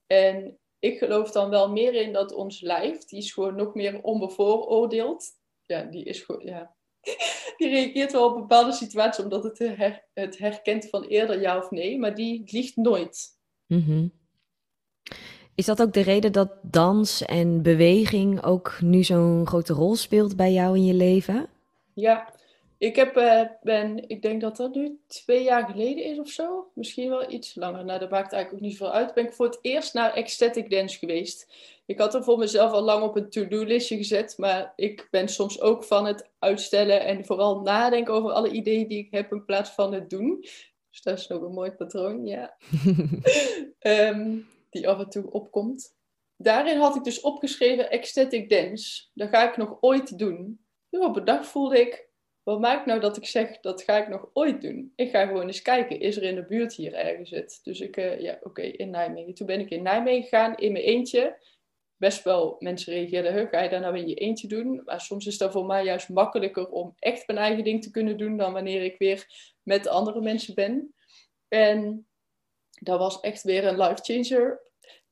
En 0.06 0.58
ik 0.78 0.98
geloof 0.98 1.30
dan 1.30 1.50
wel 1.50 1.70
meer 1.70 1.94
in 1.94 2.12
dat 2.12 2.32
ons 2.32 2.60
lijf, 2.60 3.04
die 3.04 3.18
is 3.18 3.32
gewoon 3.32 3.54
nog 3.56 3.74
meer 3.74 4.02
onbevooroordeeld. 4.02 5.26
Ja, 5.62 5.82
die 5.82 6.04
is 6.04 6.20
gewoon, 6.20 6.46
ja. 6.46 6.74
Die 7.56 7.68
reageert 7.68 8.12
wel 8.12 8.28
op 8.28 8.34
bepaalde 8.34 8.72
situaties 8.72 9.24
omdat 9.24 9.44
het, 9.44 9.58
her, 9.58 10.04
het 10.14 10.38
herkent 10.38 10.88
van 10.88 11.02
eerder 11.02 11.40
ja 11.40 11.58
of 11.58 11.70
nee, 11.70 11.98
maar 11.98 12.14
die 12.14 12.42
liegt 12.46 12.76
nooit. 12.76 13.28
Mm 13.66 14.12
Is 15.54 15.66
dat 15.66 15.82
ook 15.82 15.92
de 15.92 16.00
reden 16.00 16.32
dat 16.32 16.50
dans 16.62 17.22
en 17.22 17.62
beweging 17.62 18.42
ook 18.42 18.78
nu 18.80 19.02
zo'n 19.02 19.46
grote 19.46 19.72
rol 19.72 19.96
speelt 19.96 20.36
bij 20.36 20.52
jou 20.52 20.76
in 20.76 20.84
je 20.84 20.94
leven? 20.94 21.48
Ja, 21.94 22.33
ik 22.84 22.96
heb, 22.96 23.16
uh, 23.16 23.42
ben, 23.62 24.08
ik 24.08 24.22
denk 24.22 24.40
dat 24.40 24.56
dat 24.56 24.74
nu 24.74 24.98
twee 25.06 25.42
jaar 25.42 25.68
geleden 25.68 26.04
is 26.04 26.18
of 26.18 26.28
zo. 26.28 26.70
Misschien 26.74 27.08
wel 27.08 27.30
iets 27.30 27.54
langer. 27.54 27.84
Nou, 27.84 27.98
dat 27.98 28.10
maakt 28.10 28.32
eigenlijk 28.32 28.62
ook 28.62 28.68
niet 28.68 28.78
veel 28.78 28.92
uit. 28.92 29.14
Ben 29.14 29.24
ik 29.24 29.32
voor 29.32 29.46
het 29.46 29.58
eerst 29.62 29.94
naar 29.94 30.12
ecstatic 30.12 30.70
dance 30.70 30.98
geweest. 30.98 31.52
Ik 31.86 31.98
had 31.98 32.14
er 32.14 32.24
voor 32.24 32.38
mezelf 32.38 32.72
al 32.72 32.82
lang 32.82 33.02
op 33.02 33.16
een 33.16 33.30
to-do-listje 33.30 33.96
gezet. 33.96 34.38
Maar 34.38 34.72
ik 34.76 35.08
ben 35.10 35.28
soms 35.28 35.60
ook 35.60 35.84
van 35.84 36.06
het 36.06 36.30
uitstellen 36.38 37.04
en 37.04 37.24
vooral 37.24 37.60
nadenken 37.60 38.14
over 38.14 38.30
alle 38.30 38.50
ideeën 38.50 38.88
die 38.88 38.98
ik 38.98 39.10
heb 39.10 39.32
in 39.32 39.44
plaats 39.44 39.70
van 39.70 39.92
het 39.92 40.10
doen. 40.10 40.38
Dus 40.90 41.02
dat 41.02 41.18
is 41.18 41.30
ook 41.30 41.42
een 41.42 41.54
mooi 41.54 41.70
patroon, 41.70 42.26
ja. 42.26 42.56
um, 43.80 44.48
die 44.70 44.88
af 44.88 44.98
en 44.98 45.08
toe 45.08 45.30
opkomt. 45.30 45.94
Daarin 46.36 46.78
had 46.78 46.96
ik 46.96 47.04
dus 47.04 47.20
opgeschreven 47.20 47.90
ecstatic 47.90 48.48
dance. 48.48 49.04
Dat 49.14 49.28
ga 49.28 49.50
ik 49.50 49.56
nog 49.56 49.76
ooit 49.80 50.18
doen. 50.18 50.64
Dus 50.90 51.04
op 51.04 51.16
een 51.16 51.24
dag 51.24 51.46
voelde 51.46 51.80
ik, 51.80 52.12
wat 52.44 52.60
maakt 52.60 52.86
nou 52.86 53.00
dat 53.00 53.16
ik 53.16 53.26
zeg, 53.26 53.60
dat 53.60 53.82
ga 53.82 53.96
ik 53.96 54.08
nog 54.08 54.30
ooit 54.32 54.62
doen? 54.62 54.92
Ik 54.96 55.10
ga 55.10 55.26
gewoon 55.26 55.46
eens 55.46 55.62
kijken, 55.62 56.00
is 56.00 56.16
er 56.16 56.22
in 56.22 56.34
de 56.34 56.46
buurt 56.46 56.74
hier 56.74 56.94
ergens 56.94 57.30
het? 57.30 57.60
Dus 57.62 57.80
ik, 57.80 57.96
uh, 57.96 58.20
ja, 58.20 58.38
oké, 58.42 58.62
in 58.62 58.90
Nijmegen. 58.90 59.34
Toen 59.34 59.46
ben 59.46 59.60
ik 59.60 59.70
in 59.70 59.82
Nijmegen 59.82 60.22
gegaan, 60.22 60.56
in 60.56 60.72
mijn 60.72 60.84
eentje. 60.84 61.52
Best 61.96 62.24
wel, 62.24 62.56
mensen 62.58 62.92
reageerden, 62.92 63.48
ga 63.48 63.62
je 63.62 63.68
daar 63.68 63.80
nou 63.80 63.98
in 63.98 64.08
je 64.08 64.14
eentje 64.14 64.48
doen? 64.48 64.82
Maar 64.84 65.00
soms 65.00 65.26
is 65.26 65.38
dat 65.38 65.52
voor 65.52 65.66
mij 65.66 65.84
juist 65.84 66.08
makkelijker 66.08 66.68
om 66.68 66.94
echt 66.98 67.26
mijn 67.26 67.38
eigen 67.38 67.64
ding 67.64 67.82
te 67.82 67.90
kunnen 67.90 68.16
doen, 68.16 68.36
dan 68.36 68.52
wanneer 68.52 68.82
ik 68.82 68.98
weer 68.98 69.26
met 69.62 69.88
andere 69.88 70.20
mensen 70.20 70.54
ben. 70.54 70.94
En 71.48 72.06
dat 72.80 72.98
was 72.98 73.20
echt 73.20 73.42
weer 73.42 73.66
een 73.66 73.80
life 73.80 74.02
changer. 74.02 74.62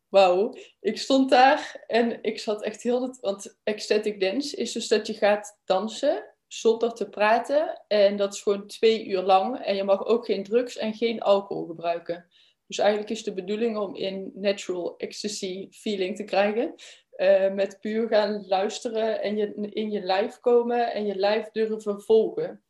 Wauw, 0.09 0.57
ik 0.81 0.99
stond 0.99 1.31
daar 1.31 1.85
en 1.87 2.23
ik 2.23 2.41
zat 2.41 2.63
echt 2.63 2.83
heel... 2.83 3.17
Want 3.21 3.59
ecstatic 3.63 4.21
dance 4.21 4.57
is 4.57 4.73
dus 4.73 4.89
dat 4.89 5.07
je 5.07 5.15
gaat 5.15 5.61
dansen 5.65 6.32
zonder 6.53 6.93
te 6.93 7.09
praten. 7.09 7.83
En 7.89 8.17
dat 8.17 8.35
is 8.35 8.43
gewoon 8.43 8.67
twee 8.67 9.07
uur 9.07 9.23
lang. 9.23 9.59
En 9.59 9.77
je 9.77 9.85
mag 9.85 10.05
ook 10.05 10.25
geen 10.25 10.43
drugs 10.43 10.77
en 10.77 10.95
geen 10.95 11.21
alcohol 11.21 11.67
gebruiken. 11.67 12.27
Dus 12.67 12.79
eigenlijk 12.79 13.11
is 13.11 13.23
de 13.23 13.33
bedoeling 13.33 13.77
om 13.77 13.95
in 13.95 14.31
natural 14.35 14.97
ecstasy 14.97 15.69
feeling 15.71 16.17
te 16.17 16.25
krijgen. 16.25 16.75
Uh, 17.17 17.53
met 17.53 17.81
puur 17.81 18.09
gaan 18.09 18.47
luisteren 18.47 19.23
en 19.23 19.37
je, 19.37 19.55
in 19.55 19.91
je 19.91 20.01
lijf 20.01 20.41
komen 20.41 20.93
en 20.93 21.07
je 21.07 21.15
lijf 21.15 21.51
durven 21.51 22.03
volgen. 22.03 22.65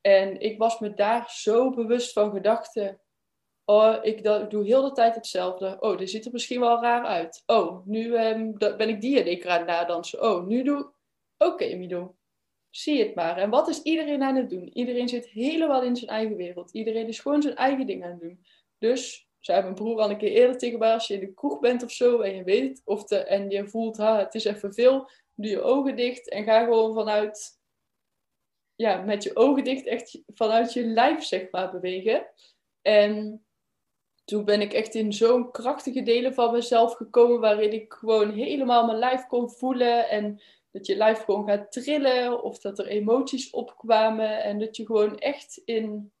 En 0.00 0.40
ik 0.40 0.58
was 0.58 0.78
me 0.78 0.94
daar 0.94 1.30
zo 1.30 1.70
bewust 1.70 2.12
van 2.12 2.30
gedachten. 2.30 3.00
Oh, 3.64 3.96
ik, 4.02 4.22
doe 4.50 4.64
heel 4.64 4.82
de 4.82 4.92
tijd 4.92 5.14
hetzelfde. 5.14 5.76
Oh, 5.80 5.98
dit 5.98 6.10
ziet 6.10 6.26
er 6.26 6.32
misschien 6.32 6.60
wel 6.60 6.82
raar 6.82 7.04
uit. 7.04 7.42
Oh, 7.46 7.86
nu 7.86 8.16
um, 8.16 8.58
ben 8.58 8.88
ik 8.88 9.00
die 9.00 9.20
en 9.20 9.30
ik 9.30 9.46
aan 9.46 9.66
nadansen. 9.66 10.22
Oh, 10.22 10.46
nu 10.46 10.62
doe... 10.62 10.94
Oké, 11.38 11.52
okay, 11.52 11.74
Mido 11.74 12.16
zie 12.80 13.02
het 13.02 13.14
maar. 13.14 13.36
En 13.36 13.50
wat 13.50 13.68
is 13.68 13.82
iedereen 13.82 14.22
aan 14.22 14.36
het 14.36 14.50
doen? 14.50 14.68
Iedereen 14.72 15.08
zit 15.08 15.28
helemaal 15.28 15.82
in 15.82 15.96
zijn 15.96 16.10
eigen 16.10 16.36
wereld. 16.36 16.70
Iedereen 16.72 17.06
is 17.06 17.20
gewoon 17.20 17.42
zijn 17.42 17.56
eigen 17.56 17.86
ding 17.86 18.04
aan 18.04 18.10
het 18.10 18.20
doen. 18.20 18.44
Dus, 18.78 19.28
zei 19.40 19.62
mijn 19.62 19.74
broer 19.74 20.00
al 20.00 20.10
een 20.10 20.18
keer 20.18 20.30
eerder 20.30 20.58
tegen 20.58 20.78
mij, 20.78 20.92
als 20.92 21.06
je 21.06 21.14
in 21.14 21.20
de 21.20 21.34
kroeg 21.34 21.60
bent 21.60 21.82
of 21.82 21.90
zo 21.90 22.20
en 22.20 22.34
je 22.34 22.44
weet 22.44 22.82
of 22.84 23.04
de, 23.04 23.18
en 23.18 23.50
je 23.50 23.68
voelt, 23.68 23.96
ha, 23.96 24.18
het 24.18 24.34
is 24.34 24.44
even 24.44 24.74
veel, 24.74 25.10
doe 25.34 25.50
je 25.50 25.62
ogen 25.62 25.96
dicht 25.96 26.30
en 26.30 26.44
ga 26.44 26.64
gewoon 26.64 26.94
vanuit, 26.94 27.60
ja, 28.74 29.02
met 29.02 29.22
je 29.22 29.36
ogen 29.36 29.64
dicht 29.64 29.86
echt 29.86 30.22
vanuit 30.26 30.72
je 30.72 30.84
lijf, 30.84 31.24
zeg 31.24 31.50
maar, 31.50 31.70
bewegen. 31.70 32.26
En 32.82 33.46
toen 34.24 34.44
ben 34.44 34.60
ik 34.60 34.72
echt 34.72 34.94
in 34.94 35.12
zo'n 35.12 35.50
krachtige 35.50 36.02
delen 36.02 36.34
van 36.34 36.52
mezelf 36.52 36.94
gekomen, 36.94 37.40
waarin 37.40 37.72
ik 37.72 37.92
gewoon 37.92 38.30
helemaal 38.30 38.86
mijn 38.86 38.98
lijf 38.98 39.26
kon 39.26 39.50
voelen 39.50 40.08
en 40.08 40.40
dat 40.76 40.86
je 40.86 40.96
lijf 40.96 41.24
gewoon 41.24 41.48
gaat 41.48 41.72
trillen 41.72 42.42
of 42.42 42.58
dat 42.58 42.78
er 42.78 42.86
emoties 42.86 43.50
opkwamen 43.50 44.42
en 44.42 44.58
dat 44.58 44.76
je 44.76 44.86
gewoon 44.86 45.18
echt 45.18 45.62
in 45.64 46.12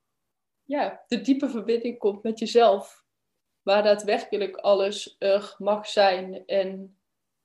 ja, 0.64 1.04
de 1.08 1.20
diepe 1.20 1.48
verbinding 1.48 1.98
komt 1.98 2.22
met 2.22 2.38
jezelf. 2.38 3.04
Waar 3.62 3.82
daadwerkelijk 3.82 4.56
alles 4.56 5.16
er 5.18 5.54
mag 5.58 5.88
zijn. 5.88 6.46
En 6.46 6.96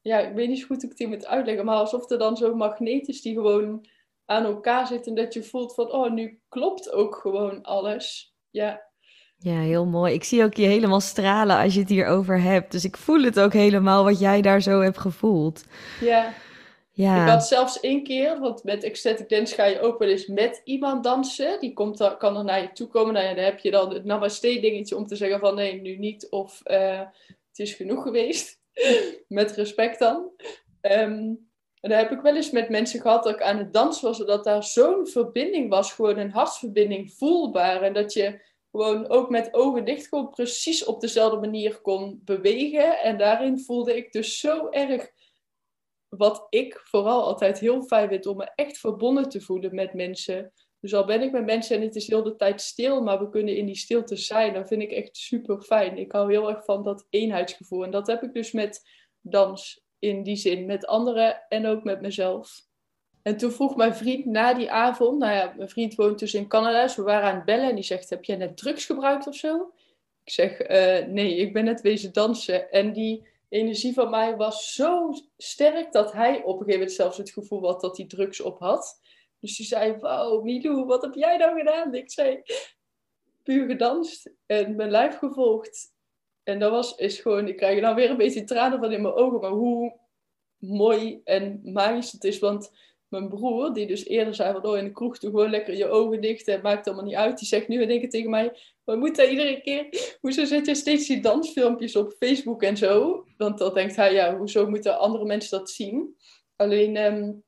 ja, 0.01 0.19
ik 0.19 0.33
weet 0.33 0.47
niet 0.47 0.59
zo 0.59 0.65
goed 0.65 0.75
hoe 0.75 0.83
ik 0.83 0.89
het 0.89 0.99
hier 0.99 1.07
moet 1.07 1.25
uitleggen, 1.25 1.65
maar 1.65 1.75
alsof 1.75 2.09
er 2.09 2.17
dan 2.17 2.37
zo'n 2.37 2.57
magneet 2.57 3.07
is 3.07 3.21
die 3.21 3.33
gewoon 3.33 3.85
aan 4.25 4.45
elkaar 4.45 4.87
zit 4.87 5.07
en 5.07 5.15
dat 5.15 5.33
je 5.33 5.43
voelt 5.43 5.73
van, 5.73 5.91
oh, 5.91 6.11
nu 6.11 6.39
klopt 6.49 6.91
ook 6.91 7.15
gewoon 7.15 7.61
alles. 7.61 8.35
Ja. 8.49 8.89
Ja, 9.37 9.59
heel 9.59 9.85
mooi. 9.85 10.13
Ik 10.13 10.23
zie 10.23 10.43
ook 10.43 10.53
je 10.53 10.65
helemaal 10.65 10.99
stralen 10.99 11.57
als 11.57 11.73
je 11.73 11.79
het 11.79 11.89
hierover 11.89 12.41
hebt. 12.41 12.71
Dus 12.71 12.85
ik 12.85 12.97
voel 12.97 13.23
het 13.23 13.39
ook 13.39 13.53
helemaal 13.53 14.03
wat 14.03 14.19
jij 14.19 14.41
daar 14.41 14.61
zo 14.61 14.81
hebt 14.81 14.97
gevoeld. 14.97 15.65
Ja. 15.99 16.33
Ja. 16.93 17.23
Ik 17.23 17.29
had 17.29 17.47
zelfs 17.47 17.79
één 17.79 18.03
keer, 18.03 18.39
want 18.39 18.63
met 18.63 18.83
ecstatic 18.83 19.29
dance 19.29 19.55
ga 19.55 19.65
je 19.65 19.79
ook 19.79 19.99
wel 19.99 20.07
eens 20.07 20.27
met 20.27 20.61
iemand 20.63 21.03
dansen. 21.03 21.59
Die 21.59 21.73
komt 21.73 21.97
dan, 21.97 22.17
kan 22.17 22.33
dan 22.33 22.45
naar 22.45 22.61
je 22.61 22.71
toe 22.71 22.87
komen. 22.87 23.13
Nou 23.13 23.35
dan 23.35 23.43
heb 23.43 23.59
je 23.59 23.71
dan 23.71 23.93
het 23.93 24.05
namaste 24.05 24.59
dingetje 24.59 24.95
om 24.95 25.07
te 25.07 25.15
zeggen 25.15 25.39
van 25.39 25.55
nee, 25.55 25.81
nu 25.81 25.97
niet. 25.97 26.29
Of 26.29 26.61
uh, 26.65 26.99
het 27.27 27.59
is 27.59 27.73
genoeg 27.73 28.03
geweest. 28.03 28.59
met 29.27 29.51
respect 29.51 29.99
dan. 29.99 30.31
Um, 30.81 31.49
en 31.81 31.89
dan 31.89 31.97
heb 31.97 32.11
ik 32.11 32.21
wel 32.21 32.35
eens 32.35 32.51
met 32.51 32.69
mensen 32.69 33.01
gehad 33.01 33.23
dat 33.23 33.33
ik 33.33 33.41
aan 33.41 33.57
het 33.57 33.73
dansen 33.73 34.07
was. 34.07 34.17
Dat 34.17 34.43
daar 34.43 34.63
zo'n 34.63 35.07
verbinding 35.07 35.69
was. 35.69 35.93
Gewoon 35.93 36.17
een 36.17 36.31
hartsverbinding 36.31 37.13
voelbaar. 37.13 37.81
En 37.81 37.93
dat 37.93 38.13
je 38.13 38.41
gewoon 38.71 39.09
ook 39.09 39.29
met 39.29 39.53
ogen 39.53 39.85
dicht 39.85 40.07
gewoon 40.07 40.29
precies 40.29 40.83
op 40.83 41.01
dezelfde 41.01 41.39
manier 41.39 41.81
kon 41.81 42.21
bewegen. 42.25 42.99
En 42.99 43.17
daarin 43.17 43.59
voelde 43.59 43.97
ik 43.97 44.11
dus 44.11 44.39
zo 44.39 44.69
erg 44.69 45.11
wat 46.17 46.47
ik 46.49 46.81
vooral 46.83 47.23
altijd 47.23 47.59
heel 47.59 47.81
fijn 47.81 48.09
vind 48.09 48.25
om 48.25 48.37
me 48.37 48.51
echt 48.55 48.77
verbonden 48.77 49.29
te 49.29 49.41
voelen 49.41 49.75
met 49.75 49.93
mensen. 49.93 50.53
Dus 50.79 50.93
al 50.93 51.05
ben 51.05 51.21
ik 51.21 51.31
met 51.31 51.45
mensen 51.45 51.75
en 51.75 51.81
het 51.81 51.95
is 51.95 52.07
heel 52.07 52.23
de 52.23 52.35
tijd 52.35 52.61
stil, 52.61 53.03
maar 53.03 53.19
we 53.19 53.29
kunnen 53.29 53.55
in 53.55 53.65
die 53.65 53.75
stilte 53.75 54.15
zijn, 54.15 54.53
dan 54.53 54.67
vind 54.67 54.81
ik 54.81 54.91
echt 54.91 55.17
super 55.17 55.61
fijn. 55.61 55.97
Ik 55.97 56.11
hou 56.11 56.31
heel 56.31 56.49
erg 56.49 56.65
van 56.65 56.83
dat 56.83 57.07
eenheidsgevoel. 57.09 57.83
En 57.83 57.91
dat 57.91 58.07
heb 58.07 58.23
ik 58.23 58.33
dus 58.33 58.51
met 58.51 58.81
dans 59.21 59.83
in 59.99 60.23
die 60.23 60.35
zin, 60.35 60.65
met 60.65 60.85
anderen 60.85 61.45
en 61.49 61.65
ook 61.65 61.83
met 61.83 62.01
mezelf. 62.01 62.69
En 63.21 63.37
toen 63.37 63.51
vroeg 63.51 63.75
mijn 63.75 63.95
vriend 63.95 64.25
na 64.25 64.53
die 64.53 64.71
avond, 64.71 65.19
nou 65.19 65.33
ja, 65.33 65.53
mijn 65.57 65.69
vriend 65.69 65.95
woont 65.95 66.19
dus 66.19 66.33
in 66.33 66.47
Canada, 66.47 66.81
dus 66.83 66.95
we 66.95 67.01
waren 67.01 67.29
aan 67.29 67.35
het 67.35 67.45
bellen 67.45 67.69
en 67.69 67.75
die 67.75 67.83
zegt, 67.83 68.09
heb 68.09 68.23
jij 68.23 68.35
net 68.35 68.57
drugs 68.57 68.85
gebruikt 68.85 69.27
of 69.27 69.35
zo? 69.35 69.73
Ik 70.23 70.31
zeg, 70.31 70.69
uh, 70.69 71.07
nee, 71.07 71.35
ik 71.35 71.53
ben 71.53 71.65
net 71.65 71.81
wezen 71.81 72.13
dansen. 72.13 72.71
En 72.71 72.93
die 72.93 73.27
energie 73.51 73.93
van 73.93 74.09
mij 74.09 74.35
was 74.35 74.73
zo 74.73 75.11
sterk 75.37 75.91
dat 75.91 76.11
hij 76.11 76.37
op 76.37 76.45
een 76.45 76.57
gegeven 76.57 76.73
moment 76.73 76.91
zelfs 76.91 77.17
het 77.17 77.31
gevoel 77.31 77.65
had 77.65 77.81
dat 77.81 77.97
hij 77.97 78.05
drugs 78.05 78.41
op 78.41 78.59
had. 78.59 79.01
Dus 79.39 79.57
die 79.57 79.65
zei, 79.65 79.97
wauw, 79.97 80.41
Milou, 80.41 80.85
wat 80.85 81.01
heb 81.01 81.13
jij 81.13 81.37
nou 81.37 81.57
gedaan? 81.57 81.93
Ik 81.93 82.11
zei, 82.11 82.41
puur 83.43 83.67
gedanst 83.67 84.31
en 84.45 84.75
mijn 84.75 84.91
lijf 84.91 85.17
gevolgd. 85.17 85.93
En 86.43 86.59
dat 86.59 86.71
was, 86.71 86.95
is 86.95 87.19
gewoon, 87.19 87.47
ik 87.47 87.57
krijg 87.57 87.81
nou 87.81 87.95
weer 87.95 88.09
een 88.09 88.17
beetje 88.17 88.43
tranen 88.43 88.79
van 88.79 88.91
in 88.91 89.01
mijn 89.01 89.13
ogen, 89.13 89.39
maar 89.39 89.51
hoe 89.51 89.99
mooi 90.57 91.21
en 91.23 91.59
magisch 91.63 92.11
het 92.11 92.23
is. 92.23 92.39
Want 92.39 92.71
mijn 93.11 93.29
broer, 93.29 93.73
die 93.73 93.87
dus 93.87 94.05
eerder 94.05 94.35
zei 94.35 94.53
van, 94.53 94.65
oh, 94.65 94.77
in 94.77 94.83
de 94.83 94.91
kroeg 94.91 95.17
doe 95.17 95.29
gewoon 95.29 95.49
lekker 95.49 95.75
je 95.75 95.89
ogen 95.89 96.21
dicht 96.21 96.47
en 96.47 96.61
maakt 96.61 96.87
allemaal 96.87 97.05
niet 97.05 97.15
uit. 97.15 97.37
Die 97.37 97.47
zegt 97.47 97.67
nu 97.67 97.81
in 97.81 97.89
één 97.89 97.99
keer 97.99 98.09
tegen 98.09 98.29
mij, 98.29 98.57
we 98.83 98.95
moeten 98.95 99.29
iedere 99.29 99.61
keer, 99.61 100.17
hoezo 100.21 100.45
zet 100.45 100.65
je 100.65 100.75
steeds 100.75 101.07
die 101.07 101.21
dansfilmpjes 101.21 101.95
op 101.95 102.13
Facebook 102.19 102.63
en 102.63 102.77
zo? 102.77 103.25
Want 103.37 103.57
dan 103.57 103.73
denkt 103.73 103.95
hij, 103.95 104.13
ja, 104.13 104.37
hoezo 104.37 104.69
moeten 104.69 104.99
andere 104.99 105.25
mensen 105.25 105.57
dat 105.59 105.69
zien? 105.69 106.15
Alleen 106.55 106.97
um, 106.97 107.43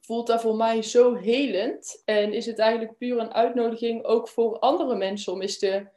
voelt 0.00 0.26
dat 0.26 0.40
voor 0.40 0.56
mij 0.56 0.82
zo 0.82 1.14
helend 1.14 2.02
en 2.04 2.32
is 2.32 2.46
het 2.46 2.58
eigenlijk 2.58 2.98
puur 2.98 3.18
een 3.18 3.34
uitnodiging 3.34 4.04
ook 4.04 4.28
voor 4.28 4.58
andere 4.58 4.96
mensen 4.96 5.32
om 5.32 5.42
eens 5.42 5.58
te 5.58 5.88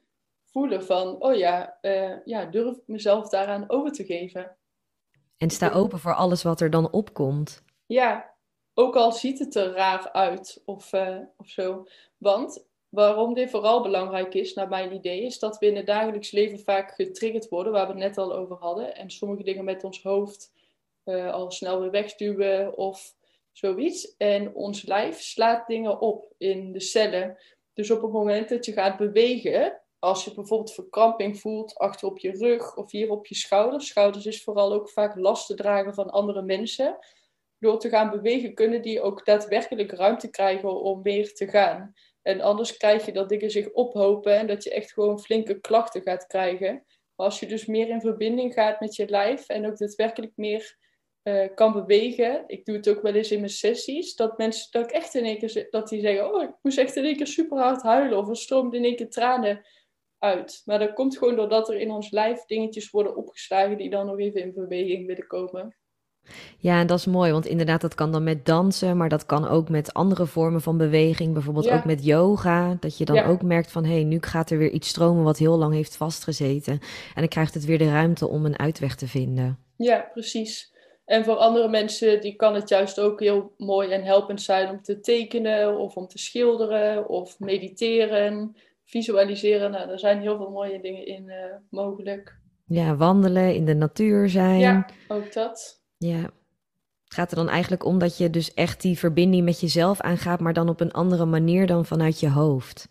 voelen 0.51 0.83
van, 0.83 1.21
oh 1.21 1.35
ja, 1.35 1.77
uh, 1.81 2.25
ja 2.25 2.45
durf 2.45 2.75
ik 2.77 2.83
mezelf 2.85 3.29
daaraan 3.29 3.63
over 3.67 3.91
te 3.91 4.05
geven. 4.05 4.57
En 5.37 5.49
sta 5.49 5.71
open 5.71 5.99
voor 5.99 6.15
alles 6.15 6.43
wat 6.43 6.61
er 6.61 6.69
dan 6.69 6.91
opkomt. 6.91 7.63
Ja, 7.85 8.37
ook 8.79 8.95
al 8.95 9.11
ziet 9.11 9.39
het 9.39 9.55
er 9.55 9.71
raar 9.71 10.11
uit 10.11 10.61
of, 10.65 10.93
uh, 10.93 11.17
zo. 11.45 11.85
Want 12.17 12.67
waarom 12.89 13.33
dit 13.33 13.49
vooral 13.49 13.81
belangrijk 13.81 14.33
is, 14.33 14.53
naar 14.53 14.67
mijn 14.67 14.93
idee, 14.93 15.21
is 15.21 15.39
dat 15.39 15.57
we 15.57 15.65
in 15.65 15.75
het 15.75 15.85
dagelijks 15.85 16.31
leven 16.31 16.59
vaak 16.59 16.91
getriggerd 16.91 17.49
worden, 17.49 17.73
waar 17.73 17.85
we 17.85 17.91
het 17.91 18.01
net 18.01 18.17
al 18.17 18.35
over 18.35 18.55
hadden. 18.55 18.95
En 18.95 19.09
sommige 19.09 19.43
dingen 19.43 19.63
met 19.63 19.83
ons 19.83 20.03
hoofd 20.03 20.51
uh, 21.05 21.33
al 21.33 21.51
snel 21.51 21.79
weer 21.79 21.91
wegstuwen 21.91 22.77
of 22.77 23.15
zoiets. 23.51 24.15
En 24.17 24.53
ons 24.53 24.85
lijf 24.85 25.21
slaat 25.21 25.67
dingen 25.67 26.01
op 26.01 26.33
in 26.37 26.71
de 26.71 26.79
cellen. 26.79 27.37
Dus 27.73 27.91
op 27.91 28.01
het 28.01 28.11
moment 28.11 28.49
dat 28.49 28.65
je 28.65 28.71
gaat 28.71 28.97
bewegen, 28.97 29.81
als 29.99 30.25
je 30.25 30.33
bijvoorbeeld 30.33 30.73
verkramping 30.73 31.39
voelt 31.39 31.77
achter 31.77 32.07
op 32.07 32.19
je 32.19 32.31
rug 32.31 32.75
of 32.75 32.91
hier 32.91 33.09
op 33.09 33.25
je 33.25 33.35
schouders. 33.35 33.87
Schouders 33.87 34.25
is 34.25 34.43
vooral 34.43 34.73
ook 34.73 34.89
vaak 34.89 35.15
last 35.15 35.47
te 35.47 35.55
dragen 35.55 35.93
van 35.93 36.09
andere 36.09 36.41
mensen. 36.41 36.97
Door 37.59 37.79
te 37.79 37.89
gaan 37.89 38.09
bewegen 38.09 38.53
kunnen 38.53 38.81
die 38.81 39.01
ook 39.01 39.25
daadwerkelijk 39.25 39.91
ruimte 39.91 40.29
krijgen 40.29 40.81
om 40.81 41.01
weer 41.01 41.33
te 41.33 41.47
gaan. 41.47 41.93
En 42.21 42.41
anders 42.41 42.77
krijg 42.77 43.05
je 43.05 43.11
dat 43.11 43.29
dingen 43.29 43.51
zich 43.51 43.71
ophopen 43.71 44.37
en 44.37 44.47
dat 44.47 44.63
je 44.63 44.71
echt 44.71 44.93
gewoon 44.93 45.19
flinke 45.19 45.59
klachten 45.59 46.01
gaat 46.01 46.27
krijgen. 46.27 46.73
Maar 47.15 47.25
als 47.25 47.39
je 47.39 47.45
dus 47.45 47.65
meer 47.65 47.89
in 47.89 48.01
verbinding 48.01 48.53
gaat 48.53 48.79
met 48.79 48.95
je 48.95 49.09
lijf 49.09 49.47
en 49.47 49.65
ook 49.65 49.77
daadwerkelijk 49.77 50.31
meer 50.35 50.77
uh, 51.23 51.47
kan 51.55 51.73
bewegen. 51.73 52.43
Ik 52.47 52.65
doe 52.65 52.75
het 52.75 52.89
ook 52.89 53.01
wel 53.01 53.13
eens 53.13 53.31
in 53.31 53.39
mijn 53.39 53.51
sessies. 53.51 54.15
Dat 54.15 54.37
mensen 54.37 54.71
dat 54.71 54.83
ik 54.83 54.91
echt 54.91 55.15
in 55.15 55.25
één 55.25 55.37
keer 55.37 55.67
dat 55.69 55.89
die 55.89 56.01
zeggen: 56.01 56.33
Oh, 56.33 56.43
ik 56.43 56.55
moest 56.61 56.77
echt 56.77 56.95
in 56.95 57.05
één 57.05 57.15
keer 57.15 57.27
super 57.27 57.57
hard 57.57 57.81
huilen. 57.81 58.17
Of 58.17 58.29
er 58.29 58.37
stroomt 58.37 58.73
in 58.73 58.83
één 58.83 58.95
keer 58.95 59.09
tranen 59.09 59.67
uit. 60.17 60.61
Maar 60.65 60.79
dat 60.79 60.93
komt 60.93 61.17
gewoon 61.17 61.35
doordat 61.35 61.69
er 61.69 61.79
in 61.79 61.91
ons 61.91 62.11
lijf 62.11 62.45
dingetjes 62.45 62.89
worden 62.89 63.15
opgeslagen 63.15 63.77
die 63.77 63.89
dan 63.89 64.05
nog 64.05 64.19
even 64.19 64.41
in 64.41 64.53
beweging 64.53 65.07
willen 65.07 65.27
komen. 65.27 65.77
Ja, 66.57 66.79
en 66.79 66.87
dat 66.87 66.97
is 66.97 67.05
mooi, 67.05 67.31
want 67.31 67.45
inderdaad, 67.45 67.81
dat 67.81 67.95
kan 67.95 68.11
dan 68.11 68.23
met 68.23 68.45
dansen, 68.45 68.97
maar 68.97 69.09
dat 69.09 69.25
kan 69.25 69.47
ook 69.47 69.69
met 69.69 69.93
andere 69.93 70.25
vormen 70.25 70.61
van 70.61 70.77
beweging, 70.77 71.33
bijvoorbeeld 71.33 71.69
ook 71.69 71.85
met 71.85 72.05
yoga. 72.05 72.77
Dat 72.79 72.97
je 72.97 73.05
dan 73.05 73.23
ook 73.23 73.41
merkt 73.41 73.71
van, 73.71 73.85
hé, 73.85 73.93
hey, 73.93 74.03
nu 74.03 74.17
gaat 74.21 74.49
er 74.49 74.57
weer 74.57 74.71
iets 74.71 74.87
stromen 74.87 75.23
wat 75.23 75.37
heel 75.37 75.57
lang 75.57 75.73
heeft 75.73 75.95
vastgezeten. 75.95 76.73
En 76.73 77.15
dan 77.15 77.27
krijgt 77.27 77.53
het 77.53 77.65
weer 77.65 77.77
de 77.77 77.89
ruimte 77.89 78.27
om 78.27 78.45
een 78.45 78.59
uitweg 78.59 78.95
te 78.95 79.07
vinden. 79.07 79.59
Ja, 79.75 80.09
precies. 80.13 80.73
En 81.05 81.23
voor 81.23 81.35
andere 81.35 81.69
mensen 81.69 82.21
die 82.21 82.35
kan 82.35 82.55
het 82.55 82.69
juist 82.69 82.99
ook 82.99 83.19
heel 83.19 83.53
mooi 83.57 83.89
en 83.89 84.03
helpend 84.03 84.41
zijn 84.41 84.69
om 84.69 84.81
te 84.81 84.99
tekenen 84.99 85.77
of 85.77 85.95
om 85.95 86.07
te 86.07 86.17
schilderen 86.17 87.09
of 87.09 87.39
mediteren, 87.39 88.55
visualiseren. 88.85 89.71
Nou, 89.71 89.89
er 89.89 89.99
zijn 89.99 90.21
heel 90.21 90.37
veel 90.37 90.49
mooie 90.49 90.81
dingen 90.81 91.05
in 91.05 91.23
uh, 91.27 91.35
mogelijk. 91.69 92.37
Ja, 92.65 92.95
wandelen, 92.95 93.55
in 93.55 93.65
de 93.65 93.75
natuur 93.75 94.29
zijn. 94.29 94.59
Ja, 94.59 94.89
ook 95.07 95.33
dat. 95.33 95.78
Ja. 95.99 96.21
Het 97.03 97.13
gaat 97.13 97.29
er 97.29 97.35
dan 97.35 97.49
eigenlijk 97.49 97.85
om 97.85 97.99
dat 97.99 98.17
je 98.17 98.29
dus 98.29 98.53
echt 98.53 98.81
die 98.81 98.97
verbinding 98.97 99.43
met 99.43 99.59
jezelf 99.59 100.01
aangaat, 100.01 100.39
maar 100.39 100.53
dan 100.53 100.69
op 100.69 100.79
een 100.79 100.91
andere 100.91 101.25
manier 101.25 101.67
dan 101.67 101.85
vanuit 101.85 102.19
je 102.19 102.29
hoofd. 102.29 102.89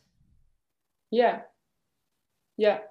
Ja. 1.08 1.50
Ja. 2.54 2.90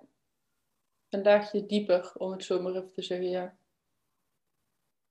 Een 1.10 1.24
laagje 1.24 1.66
dieper, 1.66 2.12
om 2.18 2.32
het 2.32 2.44
zo 2.44 2.62
maar 2.62 2.76
even 2.76 2.94
te 2.94 3.02
zeggen, 3.02 3.30
ja. 3.30 3.58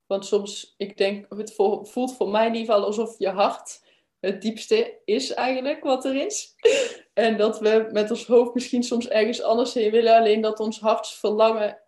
Want 0.05 0.25
soms, 0.25 0.73
ik 0.77 0.97
denk, 0.97 1.33
het 1.33 1.53
voelt 1.53 2.15
voor 2.15 2.29
mij 2.29 2.47
in 2.47 2.53
ieder 2.53 2.73
geval 2.73 2.85
alsof 2.85 3.19
je 3.19 3.29
hart 3.29 3.85
het 4.19 4.41
diepste 4.41 5.01
is 5.05 5.33
eigenlijk 5.33 5.83
wat 5.83 6.05
er 6.05 6.25
is. 6.25 6.53
En 7.13 7.37
dat 7.37 7.59
we 7.59 7.89
met 7.91 8.09
ons 8.09 8.25
hoofd 8.25 8.53
misschien 8.53 8.83
soms 8.83 9.07
ergens 9.07 9.41
anders 9.41 9.73
heen 9.73 9.91
willen, 9.91 10.17
alleen 10.17 10.41
dat 10.41 10.59
ons 10.59 10.79
hartsverlangen 10.79 11.79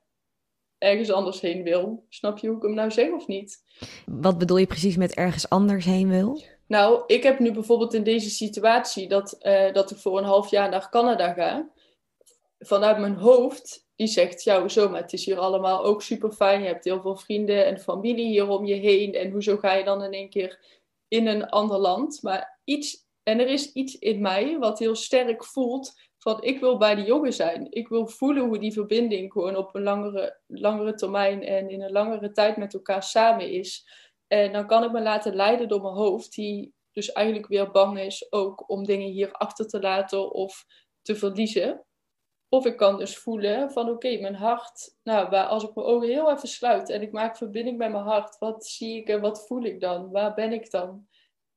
ergens 0.80 1.12
anders 1.12 1.42
heen 1.42 1.64
wil. 1.64 2.06
Snap 2.10 2.38
je 2.38 2.48
hoe 2.48 2.58
ik 2.58 2.64
hem 2.64 2.74
nou 2.74 2.92
zeg 2.92 3.12
of 3.12 3.28
niet? 3.28 3.64
Wat 4.06 4.38
bedoel 4.38 4.58
je 4.58 4.68
precies 4.68 4.98
met 4.98 5.14
ergens 5.14 5.50
anders 5.50 5.86
heen 5.86 6.10
wil? 6.10 6.42
Nou, 6.68 7.04
ik 7.08 7.24
heb 7.24 7.40
nu 7.40 7.52
bijvoorbeeld 7.52 7.94
in 7.94 8.04
deze 8.04 8.30
situatie 8.30 9.08
dat, 9.08 9.38
uh, 9.42 9.74
dat 9.74 9.92
ik 9.92 9.98
voor 9.98 10.18
een 10.18 10.24
half 10.24 10.50
jaar 10.50 10.70
naar 10.70 10.90
Canada 10.90 11.34
ga. 11.34 11.70
Vanuit 12.60 12.98
mijn 12.98 13.16
hoofd 13.16 13.88
die 13.96 14.08
zegt, 14.08 14.44
ja, 14.44 14.62
hoezo, 14.62 14.90
maar 14.90 15.02
het 15.02 15.14
is 15.14 15.26
hier 15.26 15.38
allemaal 15.38 15.84
ook 15.84 16.02
super 16.02 16.32
fijn. 16.32 16.62
Je 16.62 16.68
hebt 16.68 16.84
heel 16.84 17.02
veel 17.02 17.16
vrienden 17.16 17.66
en 17.66 17.80
familie 17.80 18.28
hier 18.28 18.48
om 18.48 18.66
je 18.66 18.76
heen. 18.76 19.14
En 19.14 19.32
hoezo 19.32 19.58
ga 19.58 19.74
je 19.74 19.84
dan 19.84 20.04
in 20.04 20.12
één 20.12 20.30
keer 20.30 20.60
in 21.08 21.28
een 21.28 21.50
ander 21.50 21.78
land? 21.78 22.20
Maar 22.22 22.60
iets, 22.64 23.08
en 23.24 23.40
er 23.40 23.48
is 23.48 23.72
iets 23.72 23.98
in 23.98 24.22
mij 24.22 24.58
wat 24.60 24.80
heel 24.80 24.96
sterk 24.96 25.46
voelt 25.46 25.94
van, 26.20 26.44
ik 26.44 26.60
wil 26.60 26.78
bij 26.78 26.96
die 26.96 27.06
jongen 27.06 27.34
zijn. 27.34 27.68
Ik 27.70 27.88
wil 27.88 28.08
voelen 28.08 28.48
hoe 28.48 28.60
die 28.60 28.74
verbinding 28.74 29.32
gewoon 29.32 29.56
op 29.56 29.76
een 29.76 29.84
langere, 29.84 30.40
langere 30.48 30.94
termijn 30.94 31.44
en 31.44 31.70
in 31.70 31.82
een 31.82 31.92
langere 31.92 32.32
tijd 32.32 32.58
met 32.58 32.74
elkaar 32.74 33.04
samen 33.04 33.52
is. 33.52 33.88
En 34.28 34.52
dan 34.52 34.68
kan 34.68 34.84
ik 34.84 34.92
me 34.92 35.02
laten 35.02 35.36
leiden 35.36 35.68
door 35.68 35.82
mijn 35.82 35.94
hoofd, 35.94 36.34
die 36.34 36.74
dus 36.92 37.12
eigenlijk 37.12 37.48
weer 37.48 37.72
bang 37.72 38.00
is 38.00 38.32
ook 38.32 38.70
om 38.70 38.86
dingen 38.86 39.08
hier 39.08 39.32
achter 39.32 39.68
te 39.68 39.80
laten 39.80 40.34
of 40.34 40.66
te 41.02 41.16
verliezen. 41.16 41.86
Of 42.50 42.66
ik 42.66 42.78
kan 42.78 42.98
dus 42.98 43.18
voelen 43.18 43.72
van 43.72 43.90
oké, 43.90 44.18
mijn 44.20 44.36
hart, 44.36 44.96
nou, 45.04 45.30
waar, 45.30 45.46
als 45.46 45.64
ik 45.64 45.76
mijn 45.76 45.88
ogen 45.88 46.08
heel 46.08 46.32
even 46.32 46.48
sluit 46.48 46.90
en 46.90 47.02
ik 47.02 47.12
maak 47.12 47.38
verbinding 47.38 47.78
met 47.78 47.92
mijn 47.92 48.04
hart, 48.04 48.38
wat 48.38 48.66
zie 48.66 48.98
ik 48.98 49.08
en 49.08 49.22
wat 49.22 49.48
voel 49.48 49.64
ik 49.64 49.80
dan? 49.80 50.12
Waar 50.12 50.34
ben 50.34 50.54
ik 50.54 50.72
dan? 50.72 51.08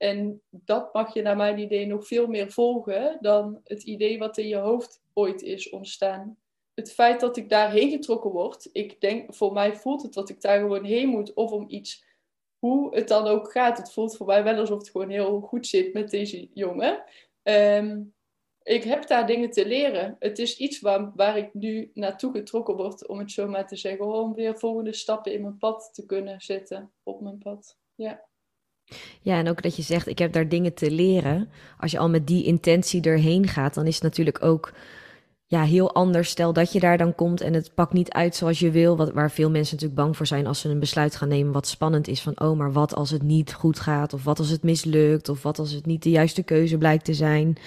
En 0.03 0.43
dat 0.51 0.93
mag 0.93 1.15
je 1.15 1.23
naar 1.23 1.37
mijn 1.37 1.59
idee 1.59 1.87
nog 1.87 2.07
veel 2.07 2.27
meer 2.27 2.51
volgen 2.51 3.19
dan 3.21 3.61
het 3.65 3.83
idee 3.83 4.19
wat 4.19 4.39
in 4.39 4.49
je 4.49 4.57
hoofd 4.57 5.03
ooit 5.13 5.43
is 5.43 5.71
ontstaan. 5.71 6.37
Het 6.75 6.93
feit 6.93 7.21
dat 7.21 7.37
ik 7.37 7.49
daarheen 7.49 7.91
getrokken 7.91 8.31
word, 8.31 8.69
ik 8.73 9.01
denk, 9.01 9.35
voor 9.35 9.53
mij 9.53 9.77
voelt 9.77 10.03
het 10.03 10.13
dat 10.13 10.29
ik 10.29 10.41
daar 10.41 10.59
gewoon 10.59 10.85
heen 10.85 11.09
moet 11.09 11.33
of 11.33 11.51
om 11.51 11.65
iets, 11.69 12.05
hoe 12.59 12.95
het 12.95 13.09
dan 13.09 13.27
ook 13.27 13.53
gaat. 13.53 13.79
Het 13.79 13.93
voelt 13.93 14.17
voor 14.17 14.27
mij 14.27 14.45
wel 14.45 14.59
alsof 14.59 14.79
het 14.79 14.91
gewoon 14.91 15.11
heel 15.11 15.41
goed 15.41 15.67
zit 15.67 15.93
met 15.93 16.11
deze 16.11 16.49
jongen. 16.53 17.05
Um, 17.43 18.15
ik 18.63 18.85
heb 18.85 19.07
daar 19.07 19.27
dingen 19.27 19.51
te 19.51 19.67
leren. 19.67 20.17
Het 20.19 20.39
is 20.39 20.57
iets 20.59 20.81
waar, 20.81 21.13
waar 21.15 21.37
ik 21.37 21.55
nu 21.55 21.91
naartoe 21.95 22.33
getrokken 22.33 22.77
word, 22.77 23.07
om 23.07 23.19
het 23.19 23.31
zo 23.31 23.49
maar 23.49 23.67
te 23.67 23.77
zeggen, 23.77 24.07
om 24.07 24.35
weer 24.35 24.59
volgende 24.59 24.93
stappen 24.93 25.33
in 25.33 25.43
mijn 25.43 25.59
pad 25.59 25.91
te 25.93 26.07
kunnen 26.07 26.41
zetten, 26.41 26.93
op 27.03 27.21
mijn 27.21 27.39
pad. 27.39 27.79
Ja. 27.95 28.31
Ja, 29.21 29.39
en 29.39 29.49
ook 29.49 29.63
dat 29.63 29.77
je 29.77 29.83
zegt, 29.83 30.07
ik 30.07 30.19
heb 30.19 30.33
daar 30.33 30.49
dingen 30.49 30.75
te 30.75 30.91
leren. 30.91 31.49
Als 31.79 31.91
je 31.91 31.99
al 31.99 32.09
met 32.09 32.27
die 32.27 32.45
intentie 32.45 33.03
erheen 33.03 33.49
gaat, 33.49 33.75
dan 33.75 33.87
is 33.87 33.95
het 33.95 34.03
natuurlijk 34.03 34.45
ook 34.45 34.73
ja, 35.47 35.63
heel 35.63 35.95
anders. 35.95 36.31
Stel 36.31 36.53
dat 36.53 36.73
je 36.73 36.81
daar 36.81 36.99
dan 36.99 37.15
komt 37.15 37.41
en 37.41 37.55
het 37.55 37.75
pakt 37.75 37.93
niet 37.93 38.11
uit 38.11 38.37
zoals 38.37 38.59
je 38.59 38.71
wil. 38.71 38.97
Wat, 38.97 39.13
waar 39.13 39.31
veel 39.31 39.51
mensen 39.51 39.75
natuurlijk 39.75 40.01
bang 40.01 40.17
voor 40.17 40.27
zijn 40.27 40.47
als 40.47 40.61
ze 40.61 40.69
een 40.69 40.79
besluit 40.79 41.17
gaan 41.17 41.29
nemen 41.29 41.53
wat 41.53 41.67
spannend 41.67 42.09
is. 42.09 42.21
Van, 42.21 42.41
oh, 42.41 42.57
maar 42.57 42.73
wat 42.73 42.95
als 42.95 43.11
het 43.11 43.23
niet 43.23 43.55
goed 43.55 43.81
gaat? 43.81 44.13
Of 44.13 44.25
wat 44.25 44.39
als 44.39 44.49
het 44.49 44.63
mislukt? 44.63 45.29
Of 45.29 45.43
wat 45.43 45.59
als 45.59 45.73
het 45.73 45.87
niet 45.87 46.03
de 46.03 46.11
juiste 46.11 46.43
keuze 46.43 46.79
blijkt 46.79 47.05
te 47.05 47.15
zijn? 47.15 47.59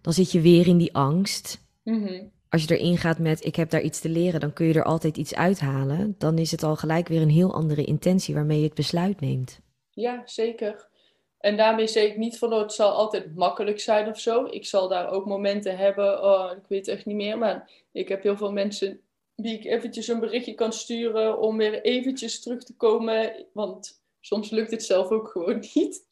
dan 0.00 0.12
zit 0.12 0.32
je 0.32 0.40
weer 0.40 0.66
in 0.66 0.78
die 0.78 0.94
angst. 0.94 1.64
Mhm. 1.84 2.22
Als 2.48 2.64
je 2.64 2.78
erin 2.78 2.98
gaat 2.98 3.18
met 3.18 3.44
ik 3.44 3.56
heb 3.56 3.70
daar 3.70 3.82
iets 3.82 4.00
te 4.00 4.08
leren, 4.08 4.40
dan 4.40 4.52
kun 4.52 4.66
je 4.66 4.74
er 4.74 4.84
altijd 4.84 5.16
iets 5.16 5.34
uithalen. 5.34 6.14
Dan 6.18 6.38
is 6.38 6.50
het 6.50 6.62
al 6.62 6.76
gelijk 6.76 7.08
weer 7.08 7.22
een 7.22 7.30
heel 7.30 7.54
andere 7.54 7.84
intentie 7.84 8.34
waarmee 8.34 8.58
je 8.58 8.64
het 8.64 8.74
besluit 8.74 9.20
neemt. 9.20 9.60
Ja, 10.00 10.22
zeker. 10.24 10.88
En 11.38 11.56
daarmee 11.56 11.86
zeg 11.86 12.04
ik 12.04 12.16
niet 12.16 12.38
van 12.38 12.52
oh, 12.52 12.60
het 12.60 12.72
zal 12.72 12.90
altijd 12.90 13.34
makkelijk 13.34 13.80
zijn 13.80 14.08
of 14.08 14.20
zo. 14.20 14.44
Ik 14.44 14.66
zal 14.66 14.88
daar 14.88 15.10
ook 15.10 15.26
momenten 15.26 15.76
hebben, 15.76 16.24
oh, 16.24 16.50
ik 16.56 16.64
weet 16.68 16.88
echt 16.88 17.06
niet 17.06 17.16
meer. 17.16 17.38
Maar 17.38 17.70
ik 17.92 18.08
heb 18.08 18.22
heel 18.22 18.36
veel 18.36 18.52
mensen 18.52 19.00
die 19.36 19.58
ik 19.58 19.64
eventjes 19.64 20.08
een 20.08 20.20
berichtje 20.20 20.54
kan 20.54 20.72
sturen 20.72 21.38
om 21.38 21.56
weer 21.56 21.82
eventjes 21.82 22.40
terug 22.40 22.64
te 22.64 22.76
komen. 22.76 23.46
Want 23.52 24.02
soms 24.20 24.50
lukt 24.50 24.70
het 24.70 24.84
zelf 24.84 25.10
ook 25.10 25.28
gewoon 25.28 25.64
niet. 25.74 26.08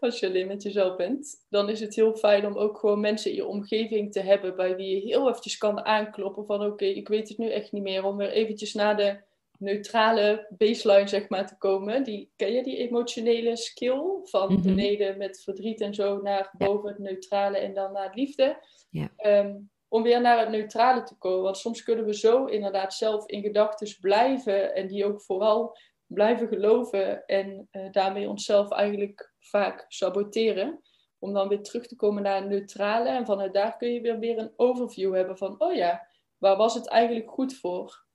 Als 0.00 0.20
je 0.20 0.26
alleen 0.26 0.46
met 0.46 0.62
jezelf 0.62 0.96
bent. 0.96 1.46
Dan 1.50 1.68
is 1.68 1.80
het 1.80 1.94
heel 1.94 2.16
fijn 2.16 2.46
om 2.46 2.56
ook 2.56 2.78
gewoon 2.78 3.00
mensen 3.00 3.30
in 3.30 3.36
je 3.36 3.46
omgeving 3.46 4.12
te 4.12 4.20
hebben 4.20 4.56
bij 4.56 4.76
wie 4.76 4.94
je 4.94 5.06
heel 5.06 5.28
eventjes 5.28 5.58
kan 5.58 5.84
aankloppen 5.84 6.46
van 6.46 6.64
oké, 6.64 6.84
ik 6.84 7.08
weet 7.08 7.28
het 7.28 7.38
nu 7.38 7.50
echt 7.50 7.72
niet 7.72 7.82
meer. 7.82 8.04
Om 8.04 8.16
weer 8.16 8.30
eventjes 8.30 8.74
naar 8.74 8.96
de 8.96 9.16
neutrale 9.58 10.46
baseline 10.58 11.08
zeg 11.08 11.28
maar 11.28 11.46
te 11.46 11.58
komen. 11.58 12.04
Die, 12.04 12.32
ken 12.36 12.52
je 12.52 12.62
die 12.62 12.76
emotionele 12.76 13.56
skill? 13.56 14.02
Van 14.24 14.52
mhm. 14.52 14.62
beneden 14.62 15.18
met 15.18 15.42
verdriet 15.42 15.80
en 15.80 15.94
zo 15.94 16.20
naar 16.22 16.54
boven 16.58 16.88
het 16.88 16.98
neutrale 16.98 17.58
en 17.58 17.74
dan 17.74 17.92
naar 17.92 18.10
liefde. 18.14 18.62
Ja. 18.90 19.12
Ehm, 19.16 19.56
om 19.88 20.02
weer 20.02 20.20
naar 20.20 20.38
het 20.38 20.48
neutrale 20.48 21.02
te 21.02 21.18
komen. 21.18 21.42
Want 21.42 21.56
soms 21.56 21.82
kunnen 21.82 22.04
we 22.04 22.14
zo 22.14 22.44
inderdaad 22.44 22.94
zelf 22.94 23.26
in 23.26 23.42
gedachten 23.42 23.96
blijven 24.00 24.74
en 24.74 24.86
die 24.86 25.04
ook 25.04 25.22
vooral 25.22 25.76
blijven 26.06 26.48
geloven 26.48 27.26
en 27.26 27.68
uh, 27.72 27.90
daarmee 27.90 28.28
onszelf 28.28 28.70
eigenlijk 28.70 29.34
vaak 29.38 29.84
saboteren. 29.88 30.80
Om 31.18 31.32
dan 31.32 31.48
weer 31.48 31.62
terug 31.62 31.86
te 31.86 31.96
komen 31.96 32.22
naar 32.22 32.42
een 32.42 32.48
neutrale. 32.48 33.08
En 33.08 33.26
vanuit 33.26 33.52
daar 33.52 33.76
kun 33.76 33.92
je 33.92 34.00
weer, 34.00 34.18
weer 34.18 34.38
een 34.38 34.52
overview 34.56 35.14
hebben 35.14 35.36
van, 35.38 35.54
oh 35.60 35.74
ja, 35.74 36.06
waar 36.38 36.56
was 36.56 36.74
het 36.74 36.88
eigenlijk 36.88 37.30
goed 37.30 37.54
voor? 37.54 38.06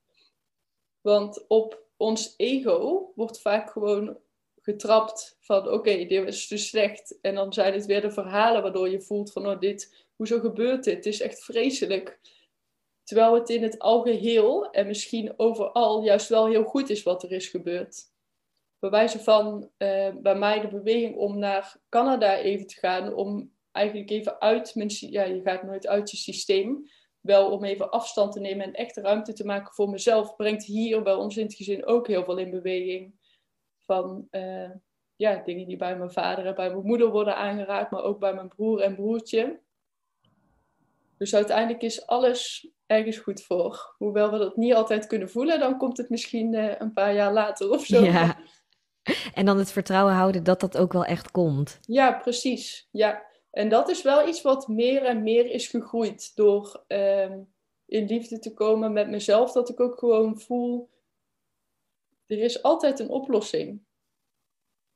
Want 1.03 1.47
op 1.47 1.81
ons 1.97 2.33
ego 2.37 3.11
wordt 3.15 3.41
vaak 3.41 3.71
gewoon 3.71 4.17
getrapt 4.61 5.37
van, 5.39 5.69
oké, 5.71 6.05
dit 6.05 6.27
is 6.27 6.47
dus 6.47 6.67
slecht. 6.67 7.19
En 7.21 7.35
dan 7.35 7.53
zijn 7.53 7.73
het 7.73 7.85
weer 7.85 8.01
de 8.01 8.11
verhalen 8.11 8.61
waardoor 8.61 8.89
je 8.89 9.01
voelt 9.01 9.31
van, 9.31 9.47
oh 9.47 9.59
dit, 9.59 10.05
hoezo 10.15 10.39
gebeurt 10.39 10.83
dit? 10.83 10.95
Het 10.95 11.05
is 11.05 11.21
echt 11.21 11.43
vreselijk. 11.43 12.19
Terwijl 13.03 13.33
het 13.33 13.49
in 13.49 13.63
het 13.63 13.79
algeheel 13.79 14.71
en 14.71 14.87
misschien 14.87 15.33
overal 15.37 16.03
juist 16.03 16.29
wel 16.29 16.47
heel 16.47 16.63
goed 16.63 16.89
is 16.89 17.03
wat 17.03 17.23
er 17.23 17.31
is 17.31 17.47
gebeurd. 17.47 18.11
Bij 18.79 18.89
wijze 18.89 19.19
van 19.19 19.69
uh, 19.77 20.09
bij 20.21 20.35
mij 20.35 20.59
de 20.59 20.67
beweging 20.67 21.15
om 21.15 21.39
naar 21.39 21.77
Canada 21.89 22.37
even 22.37 22.67
te 22.67 22.75
gaan, 22.75 23.13
om 23.13 23.53
eigenlijk 23.71 24.09
even 24.09 24.41
uit 24.41 24.75
mijn... 24.75 24.89
Ja, 24.99 25.23
je 25.23 25.41
gaat 25.41 25.63
nooit 25.63 25.87
uit 25.87 26.11
je 26.11 26.17
systeem. 26.17 26.89
Wel 27.23 27.51
om 27.51 27.63
even 27.63 27.89
afstand 27.89 28.31
te 28.31 28.39
nemen 28.39 28.65
en 28.65 28.73
echt 28.73 28.97
ruimte 28.97 29.33
te 29.33 29.45
maken 29.45 29.73
voor 29.73 29.89
mezelf, 29.89 30.35
brengt 30.35 30.63
hier 30.65 31.03
bij 31.03 31.13
ons 31.13 31.37
in 31.37 31.45
het 31.45 31.53
gezin 31.53 31.85
ook 31.85 32.07
heel 32.07 32.23
veel 32.23 32.37
in 32.37 32.51
beweging. 32.51 33.13
Van 33.85 34.27
uh, 34.31 34.69
ja, 35.15 35.41
dingen 35.45 35.67
die 35.67 35.77
bij 35.77 35.97
mijn 35.97 36.11
vader 36.11 36.45
en 36.45 36.55
bij 36.55 36.69
mijn 36.69 36.85
moeder 36.85 37.09
worden 37.09 37.35
aangeraakt, 37.35 37.91
maar 37.91 38.03
ook 38.03 38.19
bij 38.19 38.33
mijn 38.33 38.47
broer 38.47 38.81
en 38.81 38.95
broertje. 38.95 39.59
Dus 41.17 41.35
uiteindelijk 41.35 41.81
is 41.81 42.07
alles 42.07 42.69
ergens 42.85 43.17
goed 43.17 43.43
voor. 43.43 43.95
Hoewel 43.97 44.31
we 44.31 44.37
dat 44.37 44.55
niet 44.57 44.73
altijd 44.73 45.07
kunnen 45.07 45.29
voelen, 45.29 45.59
dan 45.59 45.77
komt 45.77 45.97
het 45.97 46.09
misschien 46.09 46.53
uh, 46.53 46.79
een 46.79 46.93
paar 46.93 47.13
jaar 47.13 47.33
later 47.33 47.69
of 47.69 47.85
zo. 47.85 48.03
Ja. 48.03 48.37
En 49.33 49.45
dan 49.45 49.57
het 49.57 49.71
vertrouwen 49.71 50.13
houden 50.13 50.43
dat 50.43 50.59
dat 50.59 50.77
ook 50.77 50.93
wel 50.93 51.05
echt 51.05 51.31
komt. 51.31 51.79
Ja, 51.81 52.11
precies. 52.11 52.87
Ja. 52.91 53.31
En 53.53 53.69
dat 53.69 53.89
is 53.89 54.01
wel 54.01 54.27
iets 54.27 54.41
wat 54.41 54.67
meer 54.67 55.03
en 55.03 55.23
meer 55.23 55.51
is 55.51 55.67
gegroeid 55.67 56.35
door 56.35 56.83
uh, 56.87 57.35
in 57.85 58.05
liefde 58.05 58.39
te 58.39 58.53
komen 58.53 58.93
met 58.93 59.09
mezelf. 59.09 59.51
Dat 59.51 59.69
ik 59.69 59.79
ook 59.79 59.99
gewoon 59.99 60.39
voel, 60.39 60.89
er 62.25 62.39
is 62.39 62.63
altijd 62.63 62.99
een 62.99 63.09
oplossing. 63.09 63.81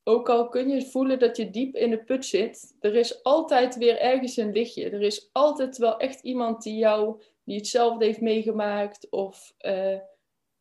Ook 0.03 0.29
al 0.29 0.49
kun 0.49 0.69
je 0.69 0.85
voelen 0.85 1.19
dat 1.19 1.37
je 1.37 1.49
diep 1.49 1.75
in 1.75 1.89
de 1.89 2.03
put 2.03 2.25
zit, 2.25 2.75
er 2.79 2.95
is 2.95 3.23
altijd 3.23 3.75
weer 3.75 3.99
ergens 3.99 4.37
een 4.37 4.51
lichtje. 4.51 4.89
Er 4.89 5.01
is 5.01 5.29
altijd 5.31 5.77
wel 5.77 5.97
echt 5.97 6.23
iemand 6.23 6.63
die 6.63 6.77
jou, 6.77 7.21
die 7.43 7.57
hetzelfde 7.57 8.05
heeft 8.05 8.21
meegemaakt 8.21 9.09
of 9.09 9.53
uh, 9.59 9.99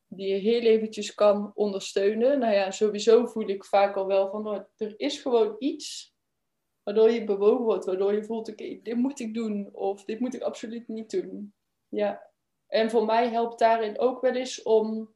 die 0.09 0.29
je 0.29 0.35
heel 0.35 0.61
eventjes 0.61 1.15
kan 1.15 1.53
ondersteunen. 1.55 2.39
Nou 2.39 2.55
ja, 2.55 2.71
sowieso 2.71 3.27
voel 3.27 3.49
ik 3.49 3.65
vaak 3.65 3.97
al 3.97 4.07
wel 4.07 4.31
van, 4.31 4.49
oh, 4.49 4.61
er 4.77 4.95
is 4.97 5.19
gewoon 5.19 5.57
iets 5.59 6.16
waardoor 6.87 7.11
je 7.11 7.25
bewogen 7.25 7.65
wordt, 7.65 7.85
waardoor 7.85 8.13
je 8.13 8.25
voelt, 8.25 8.49
oké, 8.49 8.79
dit 8.83 8.95
moet 8.95 9.21
ik 9.21 9.35
doen 9.35 9.69
of 9.73 10.05
dit 10.05 10.21
moet 10.21 10.35
ik 10.35 10.43
absoluut 10.43 10.89
niet 10.89 11.11
doen. 11.11 11.55
Ja. 11.89 12.31
En 12.67 12.91
voor 12.91 13.05
mij 13.05 13.29
helpt 13.29 13.59
daarin 13.59 13.99
ook 13.99 14.21
wel 14.21 14.35
eens 14.35 14.63
om 14.63 15.15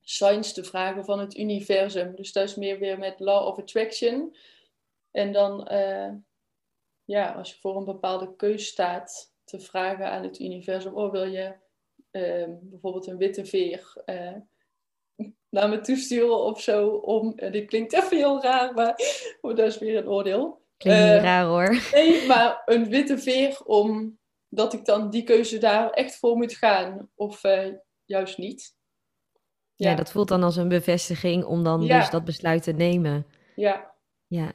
signs 0.00 0.52
te 0.52 0.64
vragen 0.64 1.04
van 1.04 1.18
het 1.18 1.36
universum. 1.36 2.14
Dus 2.14 2.32
dat 2.32 2.48
is 2.48 2.54
meer 2.54 2.78
weer 2.78 2.98
met 2.98 3.20
law 3.20 3.46
of 3.46 3.58
attraction. 3.58 4.36
En 5.10 5.32
dan, 5.32 5.68
uh, 5.72 6.12
ja, 7.04 7.32
als 7.32 7.52
je 7.52 7.60
voor 7.60 7.76
een 7.76 7.84
bepaalde 7.84 8.36
keus 8.36 8.66
staat, 8.66 9.34
te 9.44 9.60
vragen 9.60 10.10
aan 10.10 10.22
het 10.22 10.40
universum, 10.40 10.94
oh, 10.94 11.12
wil 11.12 11.26
je 11.26 11.54
uh, 12.10 12.54
bijvoorbeeld 12.60 13.06
een 13.06 13.16
witte 13.16 13.44
veer 13.44 14.02
uh, 14.06 14.36
naar 15.48 15.68
me 15.68 15.80
toesturen 15.80 16.38
of 16.38 16.60
zo, 16.60 16.88
om, 16.88 17.36
dit 17.36 17.66
klinkt 17.66 17.92
even 17.92 18.16
heel 18.16 18.42
raar, 18.42 18.74
maar 18.74 18.96
dat 19.40 19.58
is 19.58 19.78
weer 19.78 19.96
een 19.96 20.08
oordeel. 20.08 20.64
Klinkt 20.76 21.12
niet 21.12 21.22
raar 21.22 21.44
hoor. 21.44 21.82
Nee, 21.92 22.26
maar 22.28 22.62
een 22.64 22.88
witte 22.88 23.18
veer, 23.18 23.60
omdat 23.64 24.72
ik 24.72 24.84
dan 24.84 25.10
die 25.10 25.22
keuze 25.22 25.58
daar 25.58 25.90
echt 25.90 26.16
voor 26.16 26.36
moet 26.36 26.54
gaan, 26.54 27.10
of 27.14 27.40
juist 28.04 28.38
niet. 28.38 28.74
Ja. 29.74 29.94
dat 29.94 30.10
voelt 30.10 30.28
dan 30.28 30.42
als 30.42 30.56
een 30.56 30.68
bevestiging 30.68 31.44
om 31.44 31.64
dan 31.64 31.86
dus 31.86 32.10
dat 32.10 32.24
besluit 32.24 32.62
te 32.62 32.72
nemen. 32.72 33.26
Ja. 33.54 33.94
Ja. 34.26 34.52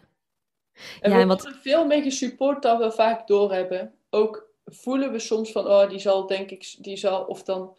En 1.02 1.12
ja, 1.12 1.18
we 1.18 1.26
wat... 1.26 1.42
worden 1.42 1.62
veel 1.62 1.86
meer 1.86 2.02
gesupport 2.02 2.62
dan 2.62 2.78
we 2.78 2.92
vaak 2.92 3.28
doorhebben. 3.28 3.94
Ook 4.10 4.50
voelen 4.66 5.12
we 5.12 5.20
soms 5.20 5.52
van, 5.52 5.68
oh, 5.68 5.90
die 5.90 6.00
zal 6.00 6.28
denk 6.28 6.50
ik, 6.50 6.76
die 6.80 6.98
zal, 6.98 7.24
of 7.24 7.44
dan 7.44 7.78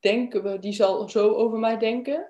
denken 0.00 0.42
we, 0.42 0.58
die 0.58 0.72
zal 0.72 1.08
zo 1.08 1.32
over 1.32 1.58
mij 1.58 1.78
denken. 1.78 2.28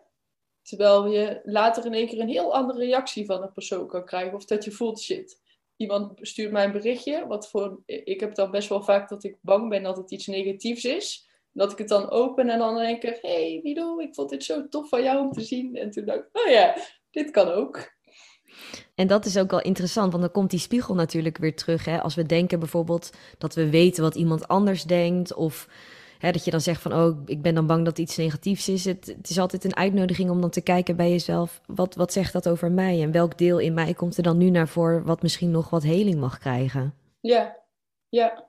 Terwijl 0.62 1.06
je 1.06 1.40
later 1.44 1.86
in 1.86 1.94
één 1.94 2.06
keer 2.06 2.20
een 2.20 2.28
heel 2.28 2.54
andere 2.54 2.78
reactie 2.78 3.26
van 3.26 3.42
een 3.42 3.52
persoon 3.52 3.86
kan 3.86 4.04
krijgen. 4.04 4.34
Of 4.34 4.44
dat 4.44 4.64
je 4.64 4.70
voelt, 4.70 5.00
shit, 5.00 5.40
iemand 5.76 6.12
stuurt 6.20 6.52
mij 6.52 6.64
een 6.64 6.72
berichtje. 6.72 7.26
Wat 7.26 7.50
voor, 7.50 7.82
ik 7.86 8.20
heb 8.20 8.34
dan 8.34 8.50
best 8.50 8.68
wel 8.68 8.82
vaak 8.82 9.08
dat 9.08 9.24
ik 9.24 9.36
bang 9.40 9.68
ben 9.68 9.82
dat 9.82 9.96
het 9.96 10.10
iets 10.10 10.26
negatiefs 10.26 10.84
is 10.84 11.32
dat 11.54 11.72
ik 11.72 11.78
het 11.78 11.88
dan 11.88 12.10
open 12.10 12.48
en 12.48 12.58
dan 12.58 12.76
denk 12.76 13.02
ik, 13.02 13.18
hey 13.20 13.60
Mido, 13.62 13.98
ik 13.98 14.14
vond 14.14 14.30
dit 14.30 14.44
zo 14.44 14.68
tof 14.68 14.88
van 14.88 15.02
jou 15.02 15.18
om 15.18 15.32
te 15.32 15.40
zien. 15.40 15.76
En 15.76 15.90
toen 15.90 16.04
dacht 16.04 16.18
ik, 16.18 16.28
oh 16.32 16.50
ja, 16.50 16.76
dit 17.10 17.30
kan 17.30 17.48
ook. 17.48 17.92
En 18.94 19.06
dat 19.06 19.24
is 19.24 19.38
ook 19.38 19.50
wel 19.50 19.62
interessant, 19.62 20.10
want 20.10 20.24
dan 20.24 20.32
komt 20.32 20.50
die 20.50 20.58
spiegel 20.58 20.94
natuurlijk 20.94 21.38
weer 21.38 21.56
terug. 21.56 21.84
Hè? 21.84 22.00
Als 22.00 22.14
we 22.14 22.26
denken 22.26 22.58
bijvoorbeeld 22.58 23.10
dat 23.38 23.54
we 23.54 23.70
weten 23.70 24.02
wat 24.02 24.14
iemand 24.14 24.48
anders 24.48 24.82
denkt, 24.82 25.34
of 25.34 25.68
hè, 26.24 26.32
dat 26.32 26.44
je 26.44 26.50
dan 26.50 26.60
zegt 26.60 26.82
van, 26.82 26.94
oh, 26.94 27.22
ik 27.26 27.42
ben 27.42 27.54
dan 27.54 27.66
bang 27.66 27.84
dat 27.84 27.98
iets 27.98 28.16
negatiefs 28.16 28.68
is. 28.68 28.84
Het, 28.84 29.06
het, 29.06 29.30
is 29.30 29.38
altijd 29.38 29.64
een 29.64 29.76
uitnodiging 29.76 30.30
om 30.30 30.40
dan 30.40 30.50
te 30.50 30.60
kijken 30.60 30.96
bij 30.96 31.10
jezelf, 31.10 31.60
wat, 31.66 31.94
wat 31.94 32.12
zegt 32.12 32.32
dat 32.32 32.48
over 32.48 32.70
mij? 32.70 33.02
En 33.02 33.12
welk 33.12 33.38
deel 33.38 33.58
in 33.58 33.74
mij 33.74 33.94
komt 33.94 34.16
er 34.16 34.22
dan 34.22 34.38
nu 34.38 34.50
naar 34.50 34.68
voor, 34.68 35.02
wat 35.04 35.22
misschien 35.22 35.50
nog 35.50 35.70
wat 35.70 35.82
heling 35.82 36.20
mag 36.20 36.38
krijgen? 36.38 36.94
Ja, 37.20 37.56
ja. 38.08 38.44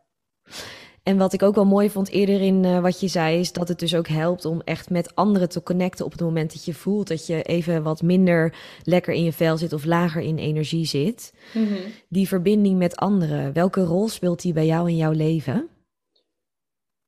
En 1.03 1.17
wat 1.17 1.33
ik 1.33 1.43
ook 1.43 1.55
wel 1.55 1.65
mooi 1.65 1.89
vond 1.89 2.09
eerder 2.09 2.41
in 2.41 2.63
uh, 2.63 2.79
wat 2.79 2.99
je 2.99 3.07
zei, 3.07 3.39
is 3.39 3.51
dat 3.51 3.67
het 3.67 3.79
dus 3.79 3.95
ook 3.95 4.07
helpt 4.07 4.45
om 4.45 4.61
echt 4.63 4.89
met 4.89 5.15
anderen 5.15 5.49
te 5.49 5.63
connecten 5.63 6.05
op 6.05 6.11
het 6.11 6.21
moment 6.21 6.53
dat 6.53 6.65
je 6.65 6.73
voelt 6.73 7.07
dat 7.07 7.27
je 7.27 7.41
even 7.41 7.83
wat 7.83 8.01
minder 8.01 8.55
lekker 8.83 9.13
in 9.13 9.23
je 9.23 9.33
vel 9.33 9.57
zit 9.57 9.73
of 9.73 9.85
lager 9.85 10.21
in 10.21 10.37
energie 10.37 10.85
zit. 10.85 11.33
Mm 11.53 11.67
-hmm. 11.67 11.77
Die 12.09 12.27
verbinding 12.27 12.77
met 12.77 12.95
anderen, 12.95 13.53
welke 13.53 13.83
rol 13.83 14.09
speelt 14.09 14.41
die 14.41 14.53
bij 14.53 14.65
jou 14.65 14.89
in 14.89 14.95
jouw 14.95 15.11
leven? 15.11 15.69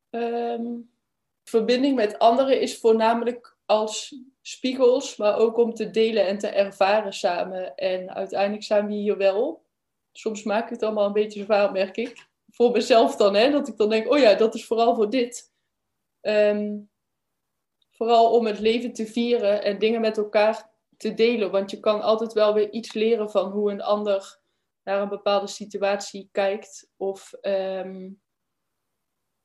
Um, 0.10 0.89
verbinding 1.43 1.95
met 1.95 2.20
anderen 2.20 2.62
is 2.62 2.80
voornamelijk 2.80 3.58
als 3.66 4.16
spiegels, 4.41 5.16
maar 5.16 5.38
ook 5.38 5.58
om 5.58 5.74
te 5.74 5.89
delen 5.89 6.28
en 6.28 6.38
te 6.38 6.47
ervaren 6.47 7.14
samen. 7.14 7.76
En 7.76 8.14
uiteindelijk 8.14 8.64
zijn 8.64 8.88
we 8.88 8.93
hier 8.93 9.18
wel. 9.18 9.66
Soms 10.12 10.43
maak 10.43 10.64
ik 10.64 10.70
het 10.70 10.84
allemaal 10.84 11.05
een 11.05 11.14
beetje 11.14 11.43
zwaar, 11.43 11.72
merk 11.72 11.97
ik 11.97 12.28
voor 12.58 12.72
mezelf 12.72 13.16
dan, 13.16 13.36
hè, 13.36 13.51
dat 13.51 13.68
ik 13.68 13.78
dan 13.78 13.89
denk, 13.89 14.12
oh 14.12 14.18
ja, 14.18 14.34
dat 14.34 14.55
is 14.55 14.66
vooral 14.66 14.95
voor 14.95 15.10
dit. 15.10 15.53
Um, 16.22 16.89
vooral 17.91 18.32
om 18.32 18.45
het 18.45 18.60
leven 18.60 18.93
te 18.93 19.05
vieren 19.05 19.64
en 19.64 19.80
dingen 19.80 20.01
met 20.01 20.18
elkaar 20.18 20.70
te 20.97 21.14
delen. 21.14 21.51
Want 21.51 21.72
je 21.72 21.80
kan 21.80 22.01
altijd 22.01 22.34
wel 22.34 22.53
weer 22.53 22.72
iets 22.72 22.93
leren 22.93 23.32
van 23.32 23.51
hoe 23.51 23.72
een 23.72 23.82
ander 23.82 24.39
naar 24.84 25.01
een 25.01 25.10
bepaalde 25.10 25.47
situatie 25.47 26.30
kijkt. 26.32 26.89
Of 26.97 27.34
um, 27.41 28.22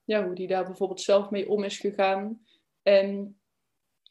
ja, 0.04 0.24
hoe 0.24 0.34
die 0.34 0.46
daar 0.46 0.64
bijvoorbeeld 0.64 1.00
zelf 1.00 1.30
mee 1.30 1.48
om 1.48 1.64
is 1.64 1.78
gegaan. 1.78 2.46
En 2.82 3.40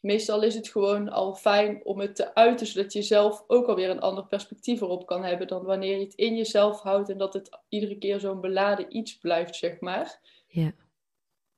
meestal 0.00 0.42
is 0.42 0.54
het 0.54 0.68
gewoon 0.68 1.08
al 1.08 1.34
fijn 1.34 1.84
om 1.84 2.00
het 2.00 2.16
te 2.16 2.34
uiten, 2.34 2.66
zodat 2.66 2.92
je 2.92 3.02
zelf 3.02 3.44
ook 3.46 3.66
alweer 3.66 3.90
een 3.90 4.00
ander 4.00 4.26
perspectief 4.26 4.80
erop 4.80 5.06
kan 5.06 5.24
hebben 5.24 5.46
dan 5.46 5.64
wanneer 5.64 5.98
je 5.98 6.04
het 6.04 6.14
in 6.14 6.36
jezelf 6.36 6.80
houdt 6.80 7.08
en 7.08 7.18
dat 7.18 7.34
het 7.34 7.58
iedere 7.68 7.98
keer 7.98 8.20
zo'n 8.20 8.40
beladen 8.40 8.96
iets 8.96 9.18
blijft, 9.18 9.56
zeg 9.56 9.80
maar. 9.80 10.20
Ja. 10.46 10.74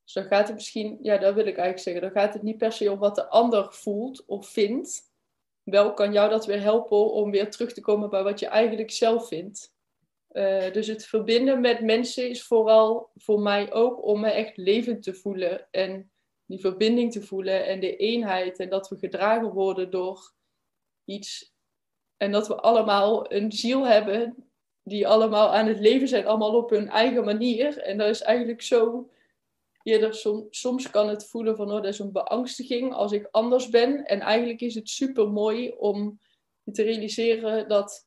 Dus 0.03 0.13
dan 0.13 0.23
gaat 0.23 0.47
het 0.47 0.55
misschien, 0.55 0.97
ja, 1.01 1.17
dat 1.17 1.33
wil 1.33 1.45
ik 1.45 1.57
eigenlijk 1.57 1.79
zeggen, 1.79 2.01
dan 2.01 2.11
gaat 2.11 2.33
het 2.33 2.43
niet 2.43 2.57
per 2.57 2.71
se 2.71 2.91
om 2.91 2.99
wat 2.99 3.15
de 3.15 3.29
ander 3.29 3.73
voelt 3.73 4.25
of 4.25 4.47
vindt. 4.47 5.13
Wel 5.63 5.93
kan 5.93 6.13
jou 6.13 6.29
dat 6.29 6.45
weer 6.45 6.61
helpen 6.61 7.11
om 7.11 7.31
weer 7.31 7.51
terug 7.51 7.73
te 7.73 7.81
komen 7.81 8.09
bij 8.09 8.23
wat 8.23 8.39
je 8.39 8.47
eigenlijk 8.47 8.91
zelf 8.91 9.27
vindt. 9.27 9.74
Uh, 10.35 10.71
dus 10.71 10.87
het 10.87 11.05
verbinden 11.05 11.61
met 11.61 11.81
mensen 11.81 12.29
is 12.29 12.43
vooral 12.43 13.09
voor 13.15 13.39
mij 13.39 13.73
ook 13.73 14.05
om 14.05 14.19
me 14.19 14.29
echt 14.29 14.57
levend 14.57 15.03
te 15.03 15.13
voelen 15.13 15.67
en 15.71 16.11
die 16.45 16.59
verbinding 16.59 17.11
te 17.11 17.21
voelen 17.21 17.65
en 17.65 17.79
de 17.79 17.95
eenheid 17.95 18.59
en 18.59 18.69
dat 18.69 18.89
we 18.89 18.97
gedragen 18.97 19.53
worden 19.53 19.91
door 19.91 20.33
iets 21.05 21.53
en 22.17 22.31
dat 22.31 22.47
we 22.47 22.55
allemaal 22.55 23.33
een 23.33 23.51
ziel 23.51 23.85
hebben 23.85 24.49
die 24.83 25.07
allemaal 25.07 25.53
aan 25.53 25.67
het 25.67 25.79
leven 25.79 26.07
zijn, 26.07 26.27
allemaal 26.27 26.55
op 26.55 26.69
hun 26.69 26.89
eigen 26.89 27.23
manier. 27.23 27.77
En 27.77 27.97
dat 27.97 28.09
is 28.09 28.21
eigenlijk 28.21 28.61
zo 28.61 29.09
eerder 29.83 30.13
soms 30.49 30.89
kan 30.89 31.09
het 31.09 31.27
voelen 31.27 31.55
van 31.55 31.67
oh, 31.67 31.75
dat 31.75 31.85
is 31.85 31.99
een 31.99 32.11
beangstiging 32.11 32.93
als 32.93 33.11
ik 33.11 33.27
anders 33.31 33.69
ben. 33.69 34.05
En 34.05 34.19
eigenlijk 34.19 34.61
is 34.61 34.75
het 34.75 34.89
super 34.89 35.29
mooi 35.29 35.71
om 35.77 36.19
te 36.71 36.83
realiseren 36.83 37.67
dat 37.67 38.04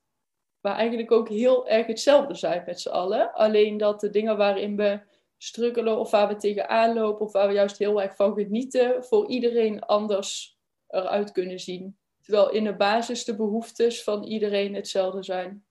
we 0.60 0.68
eigenlijk 0.68 1.12
ook 1.12 1.28
heel 1.28 1.68
erg 1.68 1.86
hetzelfde 1.86 2.34
zijn 2.34 2.62
met 2.66 2.80
z'n 2.80 2.88
allen. 2.88 3.32
Alleen 3.32 3.76
dat 3.76 4.00
de 4.00 4.10
dingen 4.10 4.36
waarin 4.36 4.76
we 4.76 5.00
struggelen 5.36 5.98
of 5.98 6.10
waar 6.10 6.28
we 6.28 6.36
tegenaan 6.36 6.94
lopen 6.94 7.26
of 7.26 7.32
waar 7.32 7.48
we 7.48 7.54
juist 7.54 7.78
heel 7.78 8.02
erg 8.02 8.16
van 8.16 8.34
genieten, 8.34 9.04
voor 9.04 9.28
iedereen 9.28 9.80
anders 9.80 10.58
eruit 10.88 11.32
kunnen 11.32 11.58
zien. 11.58 11.96
Terwijl 12.22 12.50
in 12.50 12.64
de 12.64 12.76
basis 12.76 13.24
de 13.24 13.36
behoeftes 13.36 14.02
van 14.02 14.24
iedereen 14.24 14.74
hetzelfde 14.74 15.22
zijn. 15.22 15.64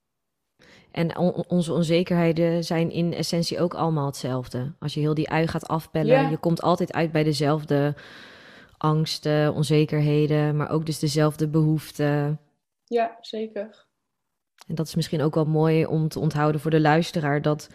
En 0.90 1.16
onze 1.48 1.72
onzekerheden 1.72 2.64
zijn 2.64 2.90
in 2.90 3.12
essentie 3.12 3.60
ook 3.60 3.74
allemaal 3.74 4.06
hetzelfde. 4.06 4.74
Als 4.78 4.94
je 4.94 5.00
heel 5.00 5.14
die 5.14 5.30
ui 5.30 5.46
gaat 5.46 5.68
afpellen, 5.68 6.30
je 6.30 6.36
komt 6.36 6.62
altijd 6.62 6.92
uit 6.92 7.12
bij 7.12 7.24
dezelfde 7.24 7.94
angsten, 8.78 9.54
onzekerheden, 9.54 10.56
maar 10.56 10.70
ook 10.70 10.86
dus 10.86 10.98
dezelfde 10.98 11.48
behoeften. 11.48 12.40
Ja, 12.84 13.18
zeker. 13.20 13.87
En 14.68 14.74
dat 14.74 14.86
is 14.86 14.94
misschien 14.94 15.22
ook 15.22 15.34
wel 15.34 15.44
mooi 15.44 15.86
om 15.86 16.08
te 16.08 16.18
onthouden 16.18 16.60
voor 16.60 16.70
de 16.70 16.80
luisteraar, 16.80 17.42
dat 17.42 17.68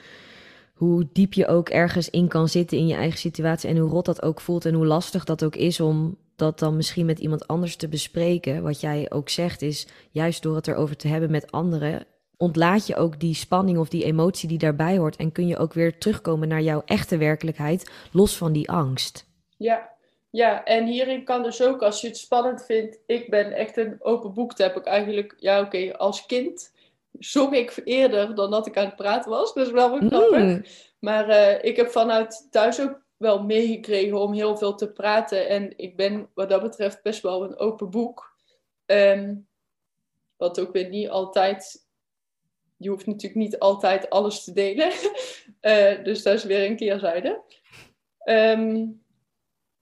hoe 0.74 1.08
diep 1.14 1.34
je 1.34 1.48
ook 1.48 1.70
ergens 1.70 2.10
in 2.10 2.28
kan 2.28 2.50
zitten 2.50 2.78
in 2.78 2.88
je 2.88 2.96
eigen 2.96 3.20
situatie 3.20 3.70
en 3.70 3.78
hoe 3.78 3.90
rot 3.90 4.06
dat 4.06 4.22
ook 4.22 4.42
voelt 4.42 4.66
en 4.66 4.74
hoe 4.74 4.86
lastig 4.86 5.24
dat 5.24 5.44
ook 5.44 5.56
is 5.56 5.80
om 5.80 6.18
dat 6.36 6.60
dan 6.60 6.76
misschien 6.76 7.06
met 7.06 7.20
iemand 7.20 7.48
anders 7.48 7.76
te 7.76 7.88
bespreken. 7.88 8.64
Wat 8.64 8.82
jij 8.82 9.12
ook 9.12 9.30
zegt 9.30 9.62
is, 9.62 9.88
juist 10.12 10.44
door 10.44 10.56
het 10.56 10.68
erover 10.68 10.96
te 10.96 11.08
hebben 11.08 11.32
met 11.32 11.52
anderen, 11.52 12.06
ontlaat 12.38 12.88
je 12.88 12.96
ook 12.96 13.20
die 13.20 13.34
spanning 13.34 13.78
of 13.78 13.90
die 13.90 14.04
emotie 14.04 14.50
die 14.50 14.58
daarbij 14.58 14.98
hoort. 14.98 15.16
En 15.16 15.32
kun 15.32 15.48
je 15.48 15.58
ook 15.58 15.74
weer 15.74 15.98
terugkomen 15.98 16.48
naar 16.48 16.62
jouw 16.62 16.82
echte 16.86 17.18
werkelijkheid, 17.18 17.92
los 18.12 18.38
van 18.38 18.52
die 18.52 18.70
angst. 18.70 19.28
Ja, 19.58 19.90
ja, 20.30 20.64
en 20.64 20.86
hierin 20.86 21.24
kan 21.24 21.44
dus 21.44 21.64
ook, 21.64 21.82
als 21.82 22.02
je 22.02 22.08
het 22.08 22.18
spannend 22.18 22.66
vindt, 22.66 23.00
ik 23.06 23.30
ben 23.30 23.52
echt 23.52 23.78
een 23.78 23.98
open 24.00 24.34
boek. 24.34 24.58
Dat 24.58 24.68
heb 24.68 24.78
ik 24.78 24.86
eigenlijk, 24.86 25.36
ja 25.38 25.62
oké, 25.62 25.98
als 25.98 26.26
kind 26.26 26.73
zong 27.20 27.54
ik 27.56 27.82
eerder 27.84 28.36
dan 28.36 28.52
dat 28.52 28.68
ik 28.68 28.78
aan 28.78 28.86
het 28.86 28.96
praten 28.96 29.32
was. 29.32 29.54
Dat 29.54 29.66
is 29.66 29.72
wel 29.72 29.90
wat 29.90 30.04
grappig. 30.06 30.40
Mm. 30.40 30.64
Maar 31.00 31.30
uh, 31.30 31.64
ik 31.64 31.76
heb 31.76 31.90
vanuit 31.90 32.48
thuis 32.52 32.82
ook 32.82 33.02
wel 33.18 33.44
meegekregen 33.44 34.20
om 34.20 34.34
heel 34.34 34.58
veel 34.58 34.76
te 34.76 34.92
praten. 34.92 35.50
En 35.50 35.78
ik 35.78 35.96
ben 35.96 36.30
wat 36.34 36.50
dat 36.50 36.62
betreft 36.62 37.02
best 37.02 37.22
wel 37.22 37.44
een 37.44 37.58
open 37.58 37.90
boek. 37.90 38.38
Um, 38.86 39.48
wat 40.38 40.60
ook 40.60 40.74
weer 40.74 40.90
niet 40.90 41.10
altijd. 41.10 41.88
Je 42.78 42.90
hoeft 42.90 43.06
natuurlijk 43.06 43.36
niet 43.36 43.60
altijd 43.60 44.10
alles 44.10 44.44
te 44.44 44.54
delen. 44.54 44.92
uh, 45.62 46.04
dus 46.06 46.24
dat 46.24 46.34
is 46.34 46.44
weer 46.44 46.70
een 46.70 46.76
keerzijde. 46.76 47.42
Um, 48.26 49.02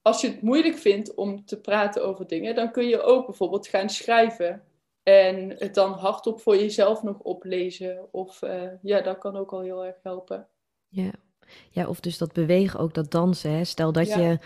als 0.01 0.21
je 0.21 0.27
het 0.27 0.41
moeilijk 0.41 0.77
vindt 0.77 1.13
om 1.13 1.45
te 1.45 1.61
praten 1.61 2.05
over 2.05 2.27
dingen, 2.27 2.55
dan 2.55 2.71
kun 2.71 2.88
je 2.88 3.01
ook 3.01 3.25
bijvoorbeeld 3.25 3.67
gaan 3.67 3.89
schrijven. 3.89 4.63
En 5.03 5.55
het 5.57 5.73
dan 5.73 5.91
hardop 5.91 6.41
voor 6.41 6.55
jezelf 6.55 7.03
nog 7.03 7.19
oplezen. 7.19 8.07
Of 8.11 8.41
uh, 8.41 8.61
ja, 8.81 9.01
dat 9.01 9.17
kan 9.17 9.35
ook 9.35 9.51
al 9.51 9.61
heel 9.61 9.85
erg 9.85 9.97
helpen. 10.03 10.47
Ja. 10.87 11.11
Ja, 11.69 11.87
of 11.87 11.99
dus 11.99 12.17
dat 12.17 12.33
bewegen, 12.33 12.79
ook 12.79 12.93
dat 12.93 13.11
dansen. 13.11 13.51
Hè? 13.51 13.63
Stel 13.63 13.91
dat 13.91 14.07
je 14.07 14.39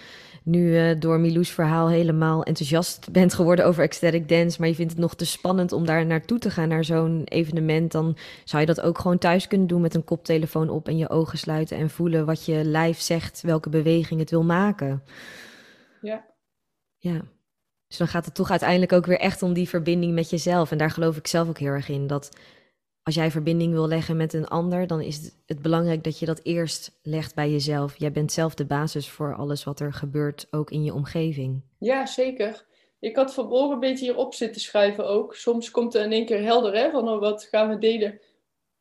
nu 0.43 0.59
uh, 0.59 0.99
door 0.99 1.19
Milou's 1.19 1.51
verhaal 1.51 1.89
helemaal 1.89 2.43
enthousiast 2.43 3.11
bent 3.11 3.33
geworden 3.33 3.65
over 3.65 3.83
ecstatic 3.83 4.29
dance, 4.29 4.59
maar 4.59 4.69
je 4.69 4.75
vindt 4.75 4.91
het 4.91 5.01
nog 5.01 5.15
te 5.15 5.25
spannend 5.25 5.71
om 5.71 5.85
daar 5.85 6.05
naartoe 6.05 6.39
te 6.39 6.49
gaan, 6.49 6.67
naar 6.67 6.83
zo'n 6.83 7.21
evenement, 7.23 7.91
dan 7.91 8.17
zou 8.43 8.61
je 8.61 8.67
dat 8.67 8.81
ook 8.81 8.99
gewoon 8.99 9.17
thuis 9.17 9.47
kunnen 9.47 9.67
doen 9.67 9.81
met 9.81 9.95
een 9.95 10.03
koptelefoon 10.03 10.69
op 10.69 10.87
en 10.87 10.97
je 10.97 11.09
ogen 11.09 11.37
sluiten 11.37 11.77
en 11.77 11.89
voelen 11.89 12.25
wat 12.25 12.45
je 12.45 12.63
lijf 12.63 12.99
zegt, 12.99 13.41
welke 13.41 13.69
beweging 13.69 14.19
het 14.19 14.29
wil 14.29 14.43
maken. 14.43 15.03
Ja. 16.01 16.25
Ja. 16.97 17.21
Dus 17.97 18.03
dan 18.03 18.15
gaat 18.15 18.25
het 18.25 18.35
toch 18.35 18.49
uiteindelijk 18.49 18.93
ook 18.93 19.05
weer 19.05 19.19
echt 19.19 19.41
om 19.41 19.53
die 19.53 19.69
verbinding 19.69 20.13
met 20.13 20.29
jezelf. 20.29 20.71
En 20.71 20.77
daar 20.77 20.91
geloof 20.91 21.17
ik 21.17 21.27
zelf 21.27 21.47
ook 21.47 21.59
heel 21.59 21.71
erg 21.71 21.89
in. 21.89 22.07
Dat 22.07 22.29
als 23.03 23.15
jij 23.15 23.31
verbinding 23.31 23.73
wil 23.73 23.87
leggen 23.87 24.17
met 24.17 24.33
een 24.33 24.47
ander, 24.47 24.87
dan 24.87 25.01
is 25.01 25.31
het, 25.45 25.61
belangrijk 25.61 26.03
dat 26.03 26.19
je 26.19 26.25
dat 26.25 26.39
eerst 26.43 26.99
legt 27.03 27.35
bij 27.35 27.51
jezelf. 27.51 27.97
Jij 27.97 28.11
bent 28.11 28.31
zelf 28.31 28.53
de 28.53 28.65
basis 28.65 29.09
voor 29.09 29.35
alles 29.35 29.63
wat 29.63 29.79
er 29.79 29.93
gebeurt, 29.93 30.47
ook 30.51 30.71
in 30.71 30.83
je 30.83 30.93
omgeving. 30.93 31.61
Ja, 31.79 32.05
zeker. 32.05 32.65
Ik 32.99 33.15
had 33.15 33.33
vanmorgen 33.33 33.73
een 33.73 33.79
beetje 33.79 34.05
hierop 34.05 34.33
zitten 34.33 34.61
schrijven 34.61 35.07
ook. 35.07 35.35
Soms 35.35 35.71
komt 35.71 35.95
er 35.95 36.03
in 36.03 36.11
één 36.11 36.25
keer 36.25 36.43
helder 36.43 36.75
hè, 36.75 36.89
van 36.91 37.09
oh, 37.09 37.19
wat 37.19 37.43
gaan 37.43 37.69
we 37.69 37.77
delen. 37.77 38.19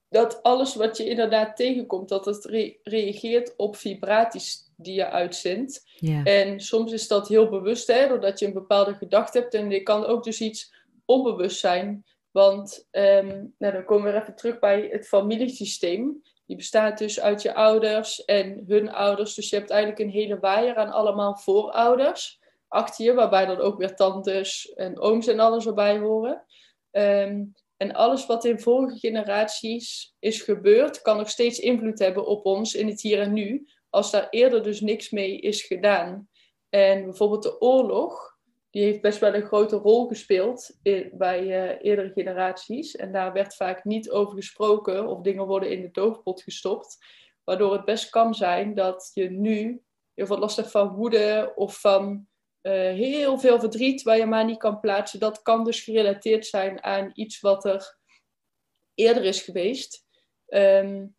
Dat 0.09 0.43
alles 0.43 0.75
wat 0.75 0.97
je 0.97 1.09
inderdaad 1.09 1.57
tegenkomt, 1.57 2.09
dat 2.09 2.25
het 2.25 2.45
reageert 2.83 3.57
op 3.57 3.77
vibraties 3.77 4.73
die 4.77 4.95
je 4.95 5.11
uitzendt. 5.11 5.85
En 6.25 6.61
soms 6.61 6.93
is 6.93 7.09
dat 7.09 7.29
heel 7.29 7.49
bewust, 7.49 7.87
hè, 7.87 8.09
doordat 8.09 8.39
je 8.39 8.47
een 8.47 8.53
bepaalde 8.53 8.95
gedachte 8.95 9.39
hebt. 9.39 9.55
En 9.55 9.69
dit 9.69 9.83
kan 9.83 10.05
ook 10.05 10.25
dus 10.25 10.41
iets 10.41 10.75
onbewust 11.05 11.61
zijn. 11.61 12.05
Want 12.31 12.89
um, 12.91 13.55
nou, 13.59 13.73
dan 13.73 13.85
komen 13.85 14.13
we 14.13 14.21
even 14.21 14.35
terug 14.35 14.59
bij 14.59 14.89
het 14.91 15.09
familiesysteem. 15.09 16.23
Die 16.47 16.57
bestaat 16.57 16.99
dus 16.99 17.21
uit 17.21 17.43
je 17.43 17.55
ouders 17.55 18.25
en 18.25 18.65
hun 18.67 18.93
ouders. 18.93 19.35
Dus 19.35 19.51
je 19.51 19.57
hebt 19.57 19.71
eigenlijk 19.71 20.01
een 20.01 20.21
hele 20.21 20.39
waaier 20.39 20.77
aan 20.77 20.91
allemaal 20.91 21.37
voorouders 21.37 22.43
achter 22.69 23.05
je, 23.05 23.15
waarbij 23.15 23.47
dan 23.47 23.59
ook 23.59 23.79
weer 23.79 23.95
tantes 23.95 24.73
en 24.75 25.01
ooms 25.01 25.27
en 25.27 25.41
alles 25.41 25.67
erbij 25.67 25.99
horen. 25.99 26.45
Um, 26.91 27.55
en 27.77 27.93
alles 27.93 28.27
wat 28.27 28.45
in 28.45 28.61
vorige 28.61 28.99
generaties 28.99 30.15
is 30.19 30.43
gebeurd, 30.43 31.03
kan 31.03 31.17
nog 31.17 31.31
steeds 31.31 31.59
invloed 31.59 31.99
hebben 31.99 32.27
op 32.27 32.47
ons 32.47 32.75
in 32.75 32.89
het 32.89 33.01
hier 33.01 33.21
en 33.21 33.33
nu, 33.33 33.69
als 33.95 34.11
daar 34.11 34.29
eerder 34.31 34.63
dus 34.63 34.81
niks 34.81 35.11
mee 35.11 35.41
is 35.41 35.63
gedaan. 35.63 36.29
En 36.69 37.05
bijvoorbeeld 37.05 37.43
de 37.43 37.61
oorlog, 37.61 38.39
die 38.71 38.83
heeft 38.83 39.01
best 39.01 39.19
wel 39.19 39.35
een 39.35 39.47
grote 39.47 39.77
rol 39.77 40.07
gespeeld 40.07 40.79
bij 41.13 41.43
uh, 41.43 41.83
eerdere 41.83 42.13
generaties. 42.13 42.97
En 42.97 43.13
daar 43.13 43.33
werd 43.33 43.57
vaak 43.57 43.85
niet 43.85 44.11
over 44.11 44.35
gesproken 44.35 45.09
of 45.09 45.21
dingen 45.21 45.47
worden 45.47 45.71
in 45.71 45.83
de 45.83 45.91
doofpot 45.91 46.43
gestopt. 46.43 46.99
Waardoor 47.45 47.73
het 47.73 47.85
best 47.85 48.11
kan 48.11 48.35
zijn 48.35 48.75
dat 48.75 49.11
je 49.15 49.31
nu 49.31 49.83
heel 50.15 50.27
veel 50.27 50.39
last 50.39 50.57
hebt 50.57 50.71
van 50.71 50.95
woede 50.95 51.53
of 51.55 51.81
van 51.81 52.27
uh, 52.63 52.73
heel 52.73 53.39
veel 53.39 53.61
verdriet 53.61 54.03
waar 54.03 54.17
je 54.17 54.27
maar 54.27 54.45
niet 54.45 54.59
kan 54.59 54.81
plaatsen. 54.81 55.21
Dat 55.21 55.43
kan 55.43 55.65
dus 55.65 55.81
gerelateerd 55.81 56.47
zijn 56.47 56.83
aan 56.83 57.11
iets 57.15 57.41
wat 57.41 57.65
er 57.65 57.99
eerder 58.95 59.25
is 59.25 59.43
geweest. 59.43 60.07
Um, 60.47 61.17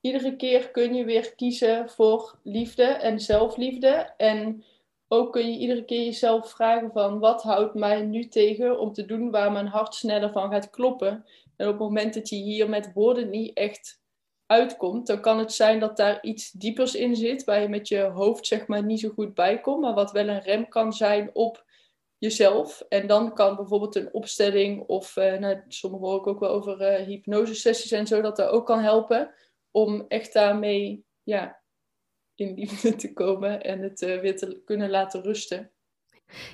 iedere 0.00 0.36
keer 0.36 0.70
kun 0.70 0.94
je 0.94 1.04
weer 1.04 1.34
kiezen 1.34 1.90
voor 1.90 2.38
liefde 2.42 2.82
en 2.82 3.20
zelfliefde. 3.20 4.14
En 4.16 4.64
ook 5.08 5.32
kun 5.32 5.52
je 5.52 5.58
iedere 5.58 5.84
keer 5.84 6.04
jezelf 6.04 6.50
vragen 6.50 6.90
van 6.92 7.18
wat 7.18 7.42
houdt 7.42 7.74
mij 7.74 8.02
nu 8.02 8.28
tegen 8.28 8.78
om 8.78 8.92
te 8.92 9.04
doen 9.04 9.30
waar 9.30 9.52
mijn 9.52 9.66
hart 9.66 9.94
sneller 9.94 10.32
van 10.32 10.50
gaat 10.50 10.70
kloppen. 10.70 11.24
En 11.56 11.66
op 11.66 11.72
het 11.72 11.82
moment 11.82 12.14
dat 12.14 12.28
je 12.28 12.36
hier 12.36 12.68
met 12.68 12.92
woorden 12.92 13.30
niet 13.30 13.56
echt 13.56 14.00
uitkomt, 14.46 15.06
dan 15.06 15.20
kan 15.20 15.38
het 15.38 15.52
zijn 15.52 15.80
dat 15.80 15.96
daar 15.96 16.22
iets 16.22 16.50
diepers 16.50 16.94
in 16.94 17.16
zit, 17.16 17.44
waar 17.44 17.60
je 17.60 17.68
met 17.68 17.88
je 17.88 18.00
hoofd 18.00 18.46
zeg 18.46 18.66
maar 18.66 18.84
niet 18.84 19.00
zo 19.00 19.08
goed 19.08 19.34
bij 19.34 19.60
komt, 19.60 19.80
maar 19.80 19.94
wat 19.94 20.12
wel 20.12 20.28
een 20.28 20.42
rem 20.42 20.68
kan 20.68 20.92
zijn 20.92 21.30
op 21.32 21.64
jezelf. 22.18 22.84
En 22.88 23.06
dan 23.06 23.34
kan 23.34 23.56
bijvoorbeeld 23.56 23.94
een 23.94 24.12
opstelling 24.12 24.86
of, 24.86 25.16
uh, 25.16 25.38
nou, 25.38 25.62
sommigen 25.68 26.06
hoor 26.06 26.18
ik 26.18 26.26
ook 26.26 26.40
wel 26.40 26.50
over 26.50 27.00
uh, 27.00 27.06
hypnosesessies 27.06 27.92
en 27.92 28.06
zo, 28.06 28.20
dat 28.20 28.36
dat 28.36 28.48
ook 28.48 28.66
kan 28.66 28.80
helpen 28.80 29.30
om 29.70 30.04
echt 30.08 30.32
daarmee 30.32 31.04
ja, 31.22 31.60
in 32.34 32.54
liefde 32.54 32.96
te 32.96 33.12
komen 33.12 33.62
en 33.62 33.80
het 33.80 34.02
uh, 34.02 34.20
weer 34.20 34.36
te 34.36 34.62
kunnen 34.64 34.90
laten 34.90 35.22
rusten. 35.22 35.70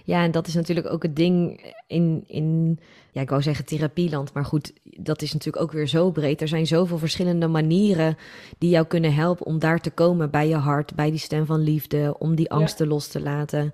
Ja, 0.05 0.23
en 0.23 0.31
dat 0.31 0.47
is 0.47 0.55
natuurlijk 0.55 0.91
ook 0.91 1.03
het 1.03 1.17
ding 1.17 1.65
in, 1.87 2.25
in, 2.27 2.79
ja, 3.12 3.21
ik 3.21 3.31
wou 3.31 3.43
zeggen 3.43 3.65
therapieland, 3.65 4.33
maar 4.33 4.45
goed, 4.45 4.73
dat 4.83 5.23
is 5.23 5.33
natuurlijk 5.33 5.65
ook 5.65 5.73
weer 5.73 5.87
zo 5.87 6.11
breed. 6.11 6.41
Er 6.41 6.49
zijn 6.49 6.67
zoveel 6.67 6.99
verschillende 6.99 7.47
manieren 7.47 8.17
die 8.59 8.71
jou 8.71 8.87
kunnen 8.87 9.15
helpen 9.15 9.47
om 9.47 9.59
daar 9.59 9.81
te 9.81 9.91
komen 9.91 10.31
bij 10.31 10.49
je 10.49 10.55
hart, 10.55 10.95
bij 10.95 11.11
die 11.11 11.19
stem 11.19 11.47
van 11.47 11.61
liefde, 11.61 12.17
om 12.19 12.35
die 12.35 12.51
angsten 12.51 12.87
los 12.87 13.09
te 13.09 13.21
laten. 13.21 13.73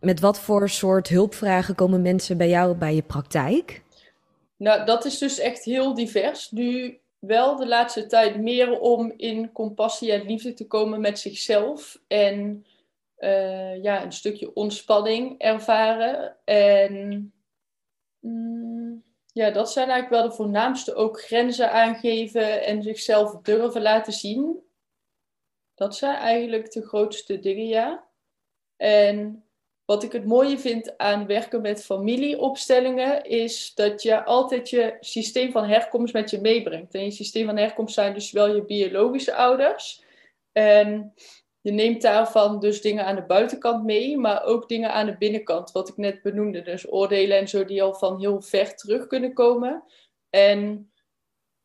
Met 0.00 0.20
wat 0.20 0.40
voor 0.40 0.68
soort 0.68 1.08
hulpvragen 1.08 1.74
komen 1.74 2.02
mensen 2.02 2.36
bij 2.36 2.48
jou 2.48 2.74
bij 2.74 2.94
je 2.94 3.02
praktijk? 3.02 3.82
Nou, 4.56 4.84
dat 4.84 5.04
is 5.04 5.18
dus 5.18 5.38
echt 5.38 5.64
heel 5.64 5.94
divers. 5.94 6.50
Nu 6.50 6.99
wel 7.20 7.56
de 7.56 7.66
laatste 7.66 8.06
tijd 8.06 8.36
meer 8.36 8.80
om 8.80 9.12
in 9.16 9.52
compassie 9.52 10.12
en 10.12 10.26
liefde 10.26 10.54
te 10.54 10.66
komen 10.66 11.00
met 11.00 11.18
zichzelf. 11.18 12.00
En 12.06 12.66
uh, 13.18 13.82
ja, 13.82 14.02
een 14.04 14.12
stukje 14.12 14.54
ontspanning 14.54 15.38
ervaren. 15.38 16.36
En 16.44 17.32
mm, 18.20 19.04
ja, 19.32 19.50
dat 19.50 19.72
zijn 19.72 19.88
eigenlijk 19.88 20.22
wel 20.22 20.30
de 20.30 20.36
voornaamste. 20.36 20.94
Ook 20.94 21.20
grenzen 21.20 21.72
aangeven 21.72 22.64
en 22.64 22.82
zichzelf 22.82 23.42
durven 23.42 23.82
laten 23.82 24.12
zien. 24.12 24.62
Dat 25.74 25.96
zijn 25.96 26.16
eigenlijk 26.16 26.72
de 26.72 26.86
grootste 26.86 27.38
dingen, 27.38 27.66
ja. 27.66 28.08
En 28.76 29.44
wat 29.90 30.02
ik 30.02 30.12
het 30.12 30.24
mooie 30.24 30.58
vind 30.58 30.98
aan 30.98 31.26
werken 31.26 31.60
met 31.60 31.84
familieopstellingen, 31.84 33.24
is 33.24 33.74
dat 33.74 34.02
je 34.02 34.24
altijd 34.24 34.70
je 34.70 34.96
systeem 35.00 35.52
van 35.52 35.64
herkomst 35.64 36.12
met 36.12 36.30
je 36.30 36.40
meebrengt. 36.40 36.94
En 36.94 37.04
je 37.04 37.10
systeem 37.10 37.46
van 37.46 37.56
herkomst 37.56 37.94
zijn 37.94 38.14
dus 38.14 38.32
wel 38.32 38.54
je 38.54 38.64
biologische 38.64 39.34
ouders. 39.34 40.04
En 40.52 41.14
je 41.60 41.72
neemt 41.72 42.02
daarvan 42.02 42.60
dus 42.60 42.80
dingen 42.80 43.04
aan 43.04 43.14
de 43.14 43.26
buitenkant 43.26 43.84
mee, 43.84 44.18
maar 44.18 44.44
ook 44.44 44.68
dingen 44.68 44.92
aan 44.92 45.06
de 45.06 45.16
binnenkant, 45.18 45.72
wat 45.72 45.88
ik 45.88 45.96
net 45.96 46.22
benoemde. 46.22 46.62
Dus 46.62 46.92
oordelen 46.92 47.38
en 47.38 47.48
zo 47.48 47.64
die 47.64 47.82
al 47.82 47.94
van 47.94 48.20
heel 48.20 48.42
ver 48.42 48.74
terug 48.74 49.06
kunnen 49.06 49.34
komen. 49.34 49.82
En 50.28 50.90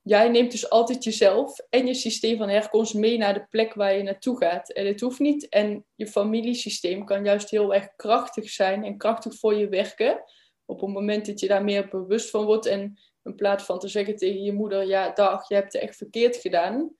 jij 0.06 0.30
neemt 0.30 0.52
dus 0.52 0.70
altijd 0.70 1.04
jezelf 1.04 1.60
en 1.70 1.88
je 1.88 1.94
systeem 1.94 2.38
van 2.38 2.50
herkomst 2.50 2.94
mee 2.94 3.18
naar 3.18 3.34
de 3.34 3.46
plek 3.50 3.74
waar 3.74 3.98
je 3.98 4.04
naartoe 4.04 4.38
gaat. 4.38 4.70
En 4.72 4.86
het 4.86 5.02
hoeft 5.02 5.20
niet. 5.20 5.50
En 5.50 5.86
je 5.96 6.08
familiesysteem 6.08 7.06
kan 7.06 7.24
juist 7.24 7.50
heel 7.50 7.74
erg 7.74 7.96
krachtig 7.96 8.50
zijn 8.50 8.84
en 8.84 8.98
krachtig 8.98 9.36
voor 9.36 9.56
je 9.56 9.70
werken. 9.70 10.24
Op 10.66 10.82
het 10.82 10.90
moment 10.90 11.26
dat 11.26 11.40
je 11.40 11.48
daar 11.48 11.64
meer 11.64 11.88
bewust 11.88 12.30
van 12.30 12.46
wordt. 12.46 12.66
En 12.66 13.00
in 13.24 13.36
plaats 13.36 13.64
van 13.64 13.80
te 13.80 13.88
zeggen 13.88 14.16
tegen 14.16 14.42
je 14.42 14.54
moeder: 14.54 14.86
Ja, 14.86 15.12
dag, 15.14 15.48
je 15.48 15.56
hebt 15.56 15.74
het 15.74 15.82
echt 15.82 15.98
verkeerd 15.98 16.36
gedaan. 16.36 16.96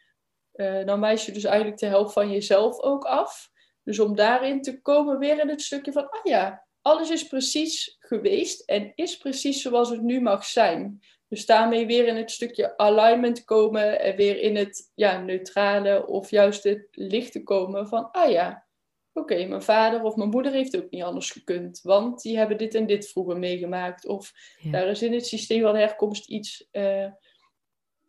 Uh, 0.54 0.86
dan 0.86 1.00
wijs 1.00 1.26
je 1.26 1.32
dus 1.32 1.44
eigenlijk 1.44 1.80
de 1.80 1.86
helft 1.86 2.14
van 2.14 2.32
jezelf 2.32 2.80
ook 2.80 3.04
af. 3.04 3.50
Dus 3.84 4.00
om 4.00 4.16
daarin 4.16 4.62
te 4.62 4.82
komen, 4.82 5.20
weer 5.20 5.40
in 5.40 5.50
het 5.50 5.62
stukje 5.62 5.92
van: 5.92 6.10
Ah 6.10 6.24
ja, 6.24 6.66
alles 6.82 7.10
is 7.10 7.28
precies 7.28 7.96
geweest 8.00 8.62
en 8.62 8.92
is 8.96 9.18
precies 9.18 9.62
zoals 9.62 9.90
het 9.90 10.02
nu 10.02 10.22
mag 10.22 10.46
zijn. 10.46 11.00
Dus 11.28 11.46
daarmee 11.46 11.86
weer 11.86 12.08
in 12.08 12.16
het 12.16 12.32
stukje 12.32 12.78
alignment 12.78 13.44
komen 13.44 14.00
en 14.00 14.16
weer 14.16 14.40
in 14.40 14.56
het 14.56 14.92
ja, 14.96 15.22
neutrale 15.22 16.08
of 16.08 16.30
juist 16.30 16.64
het 16.64 16.88
lichte 16.92 17.44
komen 17.44 17.88
van, 17.88 18.12
ah 18.12 18.32
ja, 18.32 18.66
oké, 19.14 19.46
mijn 19.46 19.62
vader 19.62 20.04
of 20.04 20.16
mijn 20.16 20.30
moeder 20.30 20.52
heeft 20.52 20.78
ook 20.78 20.90
niet 20.90 21.04
anders 21.04 21.32
gekund, 21.32 21.82
want 21.82 22.22
die 22.22 22.38
hebben 22.38 22.58
dit 22.58 22.76
en 22.76 22.86
dit 22.86 23.10
vroeger 23.10 23.38
meegemaakt. 23.38 24.06
Of 24.06 24.34
daar 24.72 24.88
is 24.88 25.02
in 25.02 25.14
het 25.14 25.28
systeem 25.28 25.62
van 25.62 25.76
herkomst 25.76 26.30
iets 26.30 26.68
uh, 26.72 27.08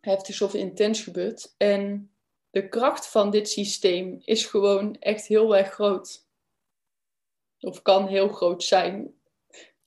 heftigs 0.01 0.41
of 0.41 0.53
intens 0.53 1.01
gebeurt. 1.01 1.53
En 1.57 2.11
de 2.49 2.69
kracht 2.69 3.07
van 3.07 3.31
dit 3.31 3.49
systeem 3.49 4.21
is 4.23 4.45
gewoon 4.45 4.95
echt 4.99 5.27
heel 5.27 5.57
erg 5.57 5.73
groot. 5.73 6.25
Of 7.59 7.81
kan 7.81 8.07
heel 8.07 8.27
groot 8.27 8.63
zijn. 8.63 9.15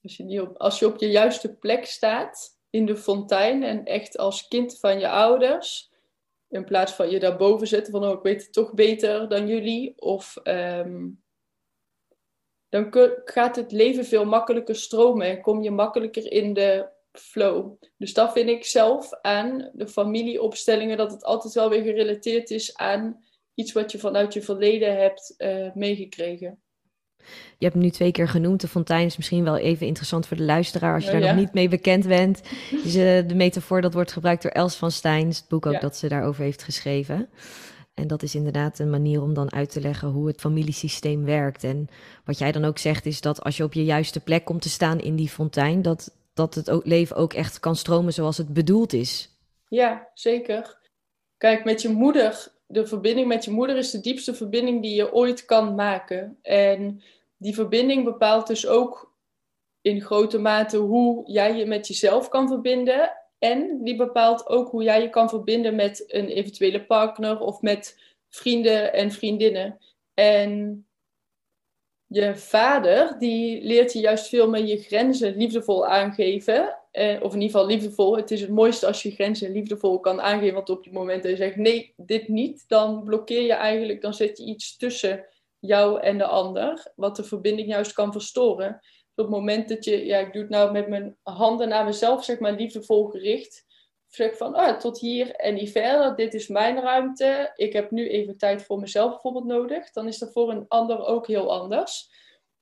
Als 0.03 0.17
je, 0.17 0.23
niet 0.23 0.41
op, 0.41 0.57
als 0.57 0.79
je 0.79 0.87
op 0.87 1.01
je 1.01 1.11
juiste 1.11 1.57
plek 1.57 1.85
staat 1.85 2.60
in 2.71 2.87
de 2.87 2.97
fontein 2.97 3.63
en 3.63 3.85
echt 3.85 4.19
als 4.19 4.49
kind 4.49 4.79
van 4.79 4.99
je 4.99 5.09
ouders, 5.09 5.91
in 6.49 6.65
plaats 6.65 6.93
van 6.93 7.11
je 7.11 7.19
daarboven 7.19 7.67
zetten 7.67 7.93
van 7.93 8.05
oh, 8.05 8.13
ik 8.13 8.23
weet 8.23 8.43
het 8.43 8.53
toch 8.53 8.73
beter 8.75 9.29
dan 9.29 9.49
jullie, 9.49 9.93
of 9.97 10.37
ehm, 10.37 11.09
dan 12.69 12.87
gaat 13.25 13.57
het 13.57 13.73
leven 13.73 14.05
veel 14.05 14.25
makkelijker 14.25 14.77
stromen 14.77 15.27
en 15.27 15.41
kom 15.41 15.63
je 15.63 15.71
makkelijker 15.71 16.33
in 16.33 16.55
de 16.55 16.89
flow. 17.13 17.73
Dus 17.97 18.15
dat 18.15 18.33
vind 18.33 18.49
ik 18.49 18.65
zelf 18.65 19.13
aan 19.21 19.71
de 19.73 19.89
familieopstellingen, 19.89 20.97
dat 20.97 21.11
het 21.11 21.25
altijd 21.25 21.55
wel 21.55 21.69
weer 21.69 21.83
gerelateerd 21.83 22.51
is 22.51 22.77
aan 22.77 23.25
iets 23.55 23.73
wat 23.73 23.93
je 23.93 23.99
vanuit 23.99 24.35
je 24.35 24.43
verleden 24.43 24.97
hebt 24.97 25.35
uh, 25.39 25.75
meegekregen. 25.75 26.63
Je 27.59 27.65
hebt 27.65 27.75
hem 27.75 27.83
nu 27.83 27.91
twee 27.91 28.13
keer 28.13 28.29
genoemd. 28.29 28.61
De 28.61 28.69
fontein 28.69 29.07
is 29.07 29.17
misschien 29.17 29.45
wel 29.45 29.57
even 29.57 29.87
interessant 29.87 30.27
voor 30.27 30.37
de 30.37 30.43
luisteraar 30.43 30.95
als 30.95 31.05
je 31.05 31.11
daar 31.11 31.21
nog 31.21 31.35
niet 31.35 31.55
mee 31.55 31.69
bekend 31.69 32.07
bent. 32.07 32.43
Dus, 32.71 32.97
uh, 32.97 33.29
de 33.29 33.35
metafoor 33.35 33.81
dat 33.81 33.95
wordt 33.95 34.13
gebruikt 34.13 34.43
door 34.43 34.53
Els 34.53 34.77
van 34.77 34.91
Steins, 34.91 35.39
het 35.39 35.49
boek 35.49 35.67
ook 35.67 35.81
dat 35.81 35.97
ze 35.97 36.09
daarover 36.09 36.43
heeft 36.43 36.63
geschreven. 36.63 37.29
En 37.95 38.07
dat 38.07 38.23
is 38.23 38.35
inderdaad 38.35 38.79
een 38.79 38.91
manier 38.91 39.23
om 39.23 39.35
dan 39.35 39.53
uit 39.53 39.71
te 39.71 39.81
leggen 39.81 40.09
hoe 40.09 40.27
het 40.27 40.41
familiesysteem 40.41 41.25
werkt. 41.25 41.65
En 41.65 41.89
wat 42.25 42.39
jij 42.39 42.53
dan 42.53 42.65
ook 42.65 42.79
zegt 42.79 43.07
is 43.07 43.21
dat 43.21 43.43
als 43.43 43.57
je 43.57 43.65
op 43.65 43.73
je 43.73 43.85
juiste 43.85 44.21
plek 44.21 44.45
komt 44.45 44.63
te 44.63 44.69
staan 44.69 45.01
in 45.01 45.17
die 45.17 45.29
fontein, 45.29 45.83
dat, 45.83 46.17
dat 46.35 46.55
het 46.55 46.71
ook, 46.71 46.87
leven 46.87 47.17
ook 47.17 47.33
echt 47.33 47.61
kan 47.61 47.77
stromen 47.77 48.13
zoals 48.13 48.37
het 48.37 48.53
bedoeld 48.53 48.93
is. 48.93 49.39
Ja, 49.69 50.09
zeker. 50.15 50.79
Kijk, 51.37 51.65
met 51.65 51.83
je 51.83 51.89
moeder, 51.89 52.49
de 52.71 52.87
verbinding 52.87 53.29
met 53.29 53.45
je 53.45 53.51
moeder 53.51 53.77
is 53.77 53.91
de 53.91 54.01
diepste 54.01 54.35
verbinding 54.35 54.83
die 54.83 54.95
je 54.95 55.13
ooit 55.13 55.45
kan 55.45 55.75
maken. 55.75 56.39
En 56.43 57.03
die 57.37 57.55
verbinding 57.55 58.05
bepaalt 58.05 58.47
dus 58.47 58.67
ook 58.67 59.15
in 59.81 60.01
grote 60.01 60.39
mate 60.39 60.77
hoe 60.77 61.31
jij 61.31 61.57
je 61.57 61.67
met 61.67 61.87
jezelf 61.87 62.29
kan 62.29 62.49
verbinden. 62.49 63.13
En 63.39 63.85
die 63.85 63.97
bepaalt 63.97 64.49
ook 64.49 64.71
hoe 64.71 64.83
jij 64.83 65.03
je 65.03 65.11
kan 65.11 65.29
verbinden 65.29 65.75
met 65.75 66.05
een 66.07 66.29
eventuele 66.29 66.85
partner 66.85 67.41
of 67.41 67.61
met 67.61 67.99
vrienden 68.29 68.93
en 68.93 69.11
vriendinnen. 69.11 69.79
En 70.15 70.85
je 72.07 72.37
vader, 72.37 73.19
die 73.19 73.63
leert 73.63 73.93
je 73.93 74.01
juist 74.01 74.29
veel 74.29 74.49
meer 74.49 74.65
je 74.65 74.77
grenzen 74.77 75.37
liefdevol 75.37 75.87
aangeven. 75.87 76.80
Eh, 76.91 77.23
of 77.23 77.35
in 77.35 77.41
ieder 77.41 77.57
geval 77.57 77.67
liefdevol. 77.67 78.17
Het 78.17 78.31
is 78.31 78.41
het 78.41 78.51
mooiste 78.51 78.87
als 78.87 79.03
je 79.03 79.11
grenzen 79.11 79.53
liefdevol 79.53 80.01
kan 80.01 80.21
aangeven. 80.21 80.55
Want 80.55 80.71
op 80.71 80.85
het 80.85 80.93
moment 80.93 81.23
dat 81.23 81.31
je 81.31 81.37
zegt 81.37 81.57
nee, 81.57 81.93
dit 81.97 82.29
niet, 82.29 82.65
dan 82.69 83.05
blokkeer 83.05 83.43
je 83.43 83.53
eigenlijk, 83.53 84.01
dan 84.01 84.15
zet 84.15 84.39
je 84.39 84.45
iets 84.45 84.77
tussen 84.77 85.27
jou 85.59 86.01
en 86.01 86.19
de 86.19 86.27
ander. 86.27 86.93
Wat 86.97 87.17
de 87.17 87.25
verbinding 87.25 87.69
juist 87.69 87.93
kan 87.93 88.13
verstoren. 88.13 88.75
op 89.15 89.27
het 89.27 89.29
moment 89.29 89.69
dat 89.69 89.85
je, 89.85 90.05
ja, 90.05 90.19
ik 90.19 90.33
doe 90.33 90.43
het 90.43 90.51
nou 90.51 90.73
met 90.73 90.89
mijn 90.89 91.17
handen 91.23 91.69
naar 91.69 91.85
mezelf, 91.85 92.25
zeg 92.25 92.39
maar 92.39 92.53
liefdevol 92.53 93.07
gericht. 93.09 93.69
Zeg 94.07 94.37
van, 94.37 94.55
ah, 94.55 94.79
tot 94.79 95.01
hier 95.01 95.35
en 95.35 95.55
niet 95.55 95.71
verder. 95.71 96.17
Dit 96.17 96.35
is 96.35 96.49
mijn 96.49 96.81
ruimte. 96.81 97.53
Ik 97.55 97.73
heb 97.73 97.91
nu 97.91 98.09
even 98.09 98.37
tijd 98.37 98.63
voor 98.63 98.79
mezelf 98.79 99.11
bijvoorbeeld 99.11 99.45
nodig. 99.45 99.91
Dan 99.91 100.07
is 100.07 100.19
dat 100.19 100.33
voor 100.33 100.51
een 100.51 100.65
ander 100.69 101.05
ook 101.05 101.27
heel 101.27 101.53
anders. 101.53 102.11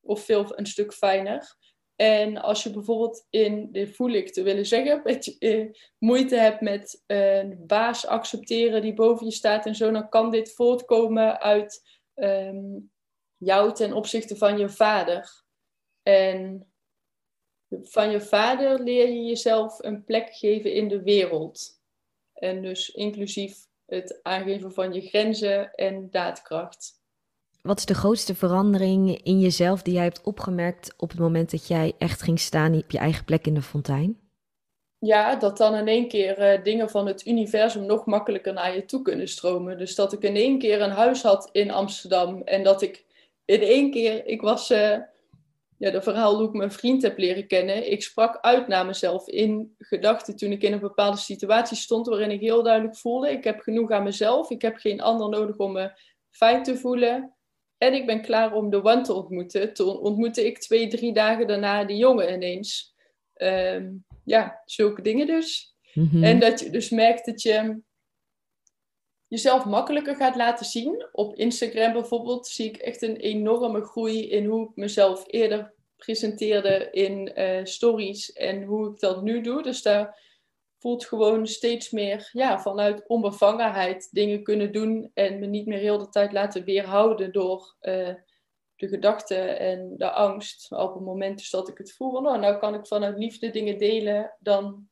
Of 0.01 0.25
veel 0.25 0.59
een 0.59 0.67
stuk 0.67 0.95
fijner. 0.95 1.57
En 2.01 2.37
als 2.37 2.63
je 2.63 2.71
bijvoorbeeld 2.71 3.27
in, 3.31 3.73
dit 3.73 3.97
voel 3.97 4.11
ik 4.11 4.33
te 4.33 4.43
willen 4.43 4.67
zeggen, 4.67 5.01
met, 5.05 5.39
eh, 5.39 5.67
moeite 5.99 6.37
hebt 6.37 6.61
met 6.61 7.03
een 7.07 7.67
baas 7.67 8.07
accepteren 8.07 8.83
die 8.83 8.95
boven 8.95 9.27
je 9.27 9.33
staat 9.33 9.67
en 9.67 9.75
zo, 9.75 9.91
dan 9.91 10.09
kan 10.09 10.31
dit 10.31 10.53
voortkomen 10.53 11.41
uit 11.41 12.01
um, 12.15 12.91
jou 13.37 13.75
ten 13.75 13.93
opzichte 13.93 14.37
van 14.37 14.59
je 14.59 14.69
vader. 14.69 15.45
En 16.03 16.73
van 17.69 18.11
je 18.11 18.21
vader 18.21 18.83
leer 18.83 19.09
je 19.09 19.25
jezelf 19.25 19.83
een 19.83 20.05
plek 20.05 20.35
geven 20.35 20.73
in 20.73 20.89
de 20.89 21.03
wereld. 21.03 21.81
En 22.33 22.63
dus 22.63 22.91
inclusief 22.91 23.67
het 23.87 24.23
aangeven 24.23 24.73
van 24.73 24.93
je 24.93 25.01
grenzen 25.01 25.73
en 25.75 26.11
daadkracht. 26.11 26.98
Wat 27.63 27.79
is 27.79 27.87
de 27.87 27.95
grootste 27.95 28.35
verandering 28.35 29.23
in 29.23 29.41
jezelf 29.41 29.83
die 29.83 29.95
jij 29.95 30.03
hebt 30.03 30.23
opgemerkt 30.23 30.95
op 30.97 31.11
het 31.11 31.19
moment 31.19 31.51
dat 31.51 31.67
jij 31.67 31.93
echt 31.99 32.23
ging 32.23 32.41
staan 32.41 32.75
op 32.75 32.91
je 32.91 32.99
eigen 32.99 33.25
plek 33.25 33.47
in 33.47 33.55
de 33.55 33.63
fontein? 33.63 34.19
Ja, 34.99 35.37
dat 35.37 35.57
dan 35.57 35.75
in 35.75 35.89
één 35.89 36.09
keer 36.09 36.59
uh, 36.59 36.65
dingen 36.65 36.91
van 36.91 37.07
het 37.07 37.27
universum 37.27 37.87
nog 37.87 38.07
makkelijker 38.07 38.53
naar 38.53 38.75
je 38.75 38.85
toe 38.85 39.03
kunnen 39.03 39.29
stromen. 39.29 39.79
Dus 39.79 39.95
dat 39.95 40.13
ik 40.13 40.23
in 40.23 40.37
één 40.37 40.59
keer 40.59 40.83
een 40.83 40.91
huis 40.91 41.23
had 41.23 41.49
in 41.53 41.71
Amsterdam 41.71 42.43
en 42.43 42.63
dat 42.63 42.83
ik 42.83 43.05
in 43.45 43.61
één 43.61 43.91
keer, 43.91 44.27
ik 44.27 44.41
was, 44.41 44.71
uh, 44.71 44.97
ja, 45.79 45.91
de 45.91 46.03
verhaal 46.03 46.37
hoe 46.37 46.47
ik 46.47 46.53
mijn 46.53 46.73
vriend 46.73 47.03
heb 47.03 47.19
leren 47.19 47.47
kennen. 47.47 47.91
Ik 47.91 48.03
sprak 48.03 48.39
uit 48.41 48.69
naar 48.69 48.87
mezelf 48.87 49.29
in 49.29 49.75
gedachten 49.79 50.37
toen 50.37 50.53
ik 50.53 50.63
in 50.63 50.73
een 50.73 50.79
bepaalde 50.79 51.17
situatie 51.17 51.77
stond 51.77 52.07
waarin 52.07 52.31
ik 52.31 52.41
heel 52.41 52.63
duidelijk 52.63 52.97
voelde, 52.97 53.31
ik 53.31 53.45
heb 53.45 53.61
genoeg 53.61 53.91
aan 53.91 54.03
mezelf, 54.03 54.51
ik 54.51 54.63
heb 54.63 54.77
geen 54.77 55.01
ander 55.01 55.29
nodig 55.29 55.57
om 55.57 55.73
me 55.73 55.91
fijn 56.31 56.63
te 56.63 56.77
voelen. 56.77 57.33
En 57.79 57.95
ik 57.95 58.07
ben 58.07 58.23
klaar 58.23 58.55
om 58.55 58.71
de 58.71 58.85
one 58.85 59.01
te 59.01 59.13
ontmoeten. 59.13 59.75
Toen 59.75 59.99
ontmoette 59.99 60.47
ik 60.47 60.59
twee, 60.59 60.89
drie 60.89 61.13
dagen 61.13 61.47
daarna 61.47 61.85
die 61.85 61.97
jongen 61.97 62.33
ineens. 62.33 62.95
Um, 63.37 64.05
ja, 64.25 64.63
zulke 64.65 65.03
dingen 65.03 65.27
dus. 65.27 65.77
Mhm. 65.95 66.25
En 66.25 66.39
dat 66.39 66.61
je 66.61 66.71
dus 66.71 66.91
merkt 66.91 67.27
dat 67.27 67.43
je 67.43 67.81
jezelf 69.29 69.65
makkelijker 69.65 70.17
gaat 70.17 70.37
laten 70.37 70.67
zien. 70.67 71.07
Op 71.13 71.35
Instagram 71.35 71.93
bijvoorbeeld 71.93 72.47
zie 72.47 72.69
ik 72.69 72.77
echt 72.77 73.03
een 73.03 73.17
enorme 73.17 73.81
groei 73.81 74.29
in 74.29 74.45
hoe 74.45 74.69
ik 74.69 74.77
mezelf 74.77 75.25
eerder 75.27 75.75
presenteerde 75.97 76.89
in 76.91 77.33
uh, 77.35 77.65
stories 77.65 78.33
en 78.33 78.63
hoe 78.63 78.91
ik 78.91 79.01
dat 79.01 79.23
nu 79.23 79.41
doe. 79.41 79.63
Dus 79.63 79.83
daar 79.83 80.21
voelt 80.79 81.07
gewoon 81.07 81.47
steeds 81.47 81.91
meer 81.91 82.29
ja, 82.33 82.61
vanuit 82.61 83.07
onbevangenheid 83.07 84.09
dingen 84.11 84.43
kunnen 84.43 84.73
doen 84.73 85.11
en 85.15 85.39
me 85.39 85.47
niet 85.47 85.67
meer 85.67 85.79
heel 85.79 85.99
de 85.99 86.09
tijd 86.09 86.33
laten 86.33 86.65
weerhouden 86.65 87.33
door 87.33 87.75
uh, 87.81 88.15
de 88.77 88.89
gedachten 88.89 89.59
en 89.59 89.95
de 89.97 90.11
angst. 90.11 90.71
Maar 90.71 90.81
op 90.81 90.95
het 90.95 91.05
moment 91.05 91.39
dus 91.39 91.51
dat 91.51 91.69
ik 91.69 91.79
het 91.79 91.93
voel, 91.93 92.21
nou, 92.21 92.41
nou 92.41 92.59
kan 92.59 92.75
ik 92.75 92.87
vanuit 92.87 93.19
liefde 93.19 93.51
dingen 93.51 93.79
delen, 93.79 94.37
dan 94.41 94.89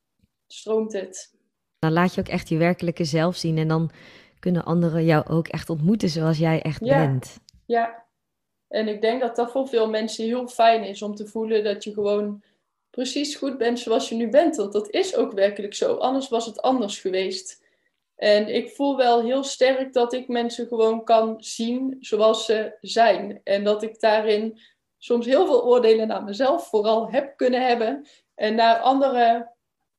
stroomt 0.47 0.93
het. 0.93 1.35
Dan 1.79 1.93
laat 1.93 2.15
je 2.15 2.21
ook 2.21 2.29
echt 2.29 2.49
je 2.49 2.57
werkelijke 2.57 3.05
zelf 3.05 3.37
zien 3.37 3.59
en 3.59 3.69
dan 3.69 3.91
kunnen 4.39 4.65
anderen 4.65 5.05
jou 5.05 5.27
ook 5.29 5.49
echt 5.49 5.71
ontmoeten 5.71 6.09
zoals 6.09 6.39
jij 6.39 6.63
echt 6.63 6.81
bent. 6.81 7.41
Ja, 7.67 8.07
en 8.69 8.89
ik 8.89 9.01
denk 9.01 9.21
dat 9.21 9.37
dat 9.37 9.51
voor 9.51 9.69
veel 9.69 9.91
mensen 9.91 10.25
heel 10.25 10.49
fijn 10.49 10.85
is 10.85 11.03
om 11.03 11.15
te 11.15 11.27
voelen 11.27 11.65
dat 11.65 11.85
je 11.85 11.93
gewoon 11.93 12.43
precies 12.97 13.35
goed 13.35 13.59
bent 13.59 13.79
zoals 13.79 14.09
je 14.09 14.15
nu 14.15 14.29
bent. 14.29 14.57
Want 14.57 14.73
dat 14.73 14.91
is 14.91 15.17
ook 15.17 15.33
werkelijk 15.33 15.75
zo. 15.75 15.95
Anders 15.95 16.29
was 16.29 16.47
het 16.47 16.63
anders 16.63 16.99
geweest. 16.99 17.65
En 18.15 18.55
ik 18.55 18.71
voel 18.71 18.97
wel 18.97 19.23
heel 19.23 19.45
sterk 19.45 19.93
dat 19.93 20.13
ik 20.13 20.29
mensen 20.29 20.67
gewoon 20.67 21.05
kan 21.05 21.35
zien 21.39 21.97
zoals 22.01 22.45
ze 22.45 22.77
zijn. 22.81 23.41
En 23.45 23.65
dat 23.65 23.83
ik 23.83 24.01
daarin 24.01 24.61
soms 24.99 25.27
heel 25.27 25.47
veel 25.47 25.65
oordelen 25.65 26.09
naar 26.09 26.25
mezelf 26.25 26.69
vooral 26.69 27.11
heb 27.11 27.37
kunnen 27.37 27.67
hebben. 27.67 28.07
En 28.35 28.55
naar 28.55 28.79
anderen, 28.79 29.53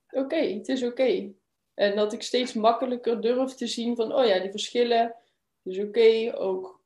oké, 0.10 0.36
het 0.36 0.68
is 0.68 0.84
oké. 0.84 1.32
En 1.74 1.96
dat 1.96 2.14
ik 2.14 2.22
steeds 2.22 2.54
makkelijker 2.54 3.22
durf 3.22 3.54
te 3.54 3.68
zien 3.68 3.96
van, 3.96 4.14
oh 4.16 4.26
ja, 4.26 4.40
die 4.40 4.52
verschillen 4.52 5.16
is 5.64 5.80
oké. 5.80 6.32
Ook 6.38 6.82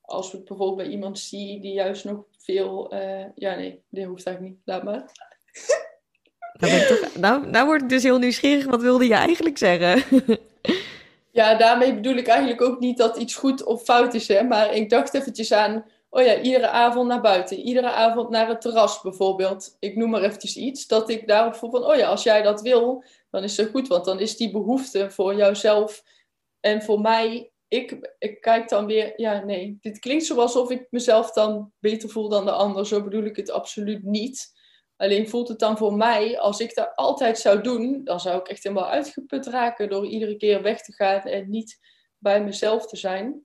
als 0.00 0.32
we 0.32 0.38
bijvoorbeeld 0.38 0.76
bij 0.76 0.88
iemand 0.88 1.18
zien 1.18 1.60
die 1.60 1.72
juist 1.72 2.04
nog 2.04 2.24
veel, 2.38 2.94
uh, 2.94 3.24
ja 3.34 3.54
nee, 3.54 3.82
dit 3.88 4.04
hoeft 4.04 4.26
eigenlijk 4.26 4.56
niet, 4.56 4.66
laat 4.66 4.82
maar. 4.82 5.28
Nou, 7.20 7.46
nou, 7.46 7.66
word 7.66 7.82
ik 7.82 7.88
dus 7.88 8.02
heel 8.02 8.18
nieuwsgierig. 8.18 8.66
Wat 8.66 8.82
wilde 8.82 9.06
je 9.06 9.14
eigenlijk 9.14 9.58
zeggen? 9.58 10.02
Ja, 11.32 11.54
daarmee 11.54 11.94
bedoel 11.94 12.14
ik 12.14 12.26
eigenlijk 12.26 12.60
ook 12.60 12.80
niet 12.80 12.98
dat 12.98 13.16
iets 13.16 13.34
goed 13.34 13.64
of 13.64 13.82
fout 13.82 14.14
is. 14.14 14.28
Hè? 14.28 14.42
Maar 14.42 14.74
ik 14.74 14.90
dacht 14.90 15.14
eventjes 15.14 15.52
aan, 15.52 15.84
oh 16.10 16.22
ja, 16.22 16.40
iedere 16.40 16.68
avond 16.68 17.08
naar 17.08 17.20
buiten. 17.20 17.58
Iedere 17.58 17.90
avond 17.90 18.30
naar 18.30 18.48
het 18.48 18.60
terras 18.60 19.00
bijvoorbeeld. 19.00 19.76
Ik 19.78 19.96
noem 19.96 20.10
maar 20.10 20.22
eventjes 20.22 20.56
iets. 20.56 20.86
Dat 20.86 21.08
ik 21.10 21.26
daarop 21.26 21.54
voel 21.54 21.70
van, 21.70 21.84
oh 21.84 21.96
ja, 21.96 22.08
als 22.08 22.22
jij 22.22 22.42
dat 22.42 22.60
wil, 22.60 23.04
dan 23.30 23.42
is 23.42 23.56
het 23.56 23.70
goed. 23.70 23.88
Want 23.88 24.04
dan 24.04 24.20
is 24.20 24.36
die 24.36 24.50
behoefte 24.50 25.10
voor 25.10 25.34
jouzelf 25.34 26.02
en 26.60 26.82
voor 26.82 27.00
mij... 27.00 27.50
Ik, 27.68 28.14
ik 28.18 28.40
kijk 28.40 28.68
dan 28.68 28.86
weer, 28.86 29.12
ja 29.16 29.44
nee, 29.44 29.78
dit 29.80 29.98
klinkt 29.98 30.24
zo 30.24 30.40
alsof 30.40 30.70
ik 30.70 30.86
mezelf 30.90 31.32
dan 31.32 31.72
beter 31.78 32.08
voel 32.08 32.28
dan 32.28 32.44
de 32.44 32.50
ander. 32.50 32.86
Zo 32.86 33.02
bedoel 33.02 33.24
ik 33.24 33.36
het 33.36 33.50
absoluut 33.50 34.04
niet. 34.04 34.52
Alleen 35.00 35.28
voelt 35.28 35.48
het 35.48 35.58
dan 35.58 35.76
voor 35.76 35.94
mij, 35.94 36.38
als 36.38 36.60
ik 36.60 36.74
dat 36.74 36.92
altijd 36.94 37.38
zou 37.38 37.62
doen, 37.62 38.04
dan 38.04 38.20
zou 38.20 38.38
ik 38.38 38.48
echt 38.48 38.62
helemaal 38.62 38.88
uitgeput 38.88 39.46
raken 39.46 39.88
door 39.88 40.06
iedere 40.06 40.36
keer 40.36 40.62
weg 40.62 40.82
te 40.82 40.92
gaan 40.92 41.20
en 41.20 41.50
niet 41.50 41.78
bij 42.18 42.44
mezelf 42.44 42.86
te 42.86 42.96
zijn. 42.96 43.44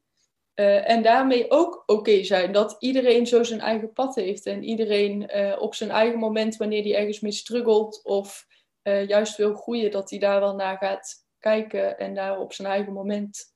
Uh, 0.56 0.90
en 0.90 1.04
daarmee 1.04 1.52
ook 1.52 1.84
oké 1.86 2.24
zijn 2.24 2.52
dat 2.52 2.76
iedereen 2.80 3.28
zo 3.28 3.44
zijn 3.44 3.60
eigen 3.60 3.94
pad 3.94 4.16
heeft 4.16 4.46
en 4.46 4.64
iedereen 4.64 5.38
uh, 5.38 5.56
op 5.62 5.76
zijn 5.76 5.90
eigen 5.90 6.20
moment, 6.20 6.58
wanneer 6.58 6.84
hij 6.84 6.96
ergens 6.96 7.20
mee 7.20 7.32
struggelt 7.32 8.04
of 8.04 8.46
uh, 8.84 9.08
juist 9.08 9.38
wil 9.38 9.54
groeien, 9.54 9.92
dat 9.92 10.10
hij 10.10 10.20
daar 10.20 10.40
wel 10.40 10.56
naar 10.56 10.78
gaat 10.78 11.14
kijken 11.40 11.98
en 11.98 12.14
daar 12.14 12.40
op 12.40 12.54
zijn 12.54 12.68
eigen 12.68 12.94
moment 12.94 13.54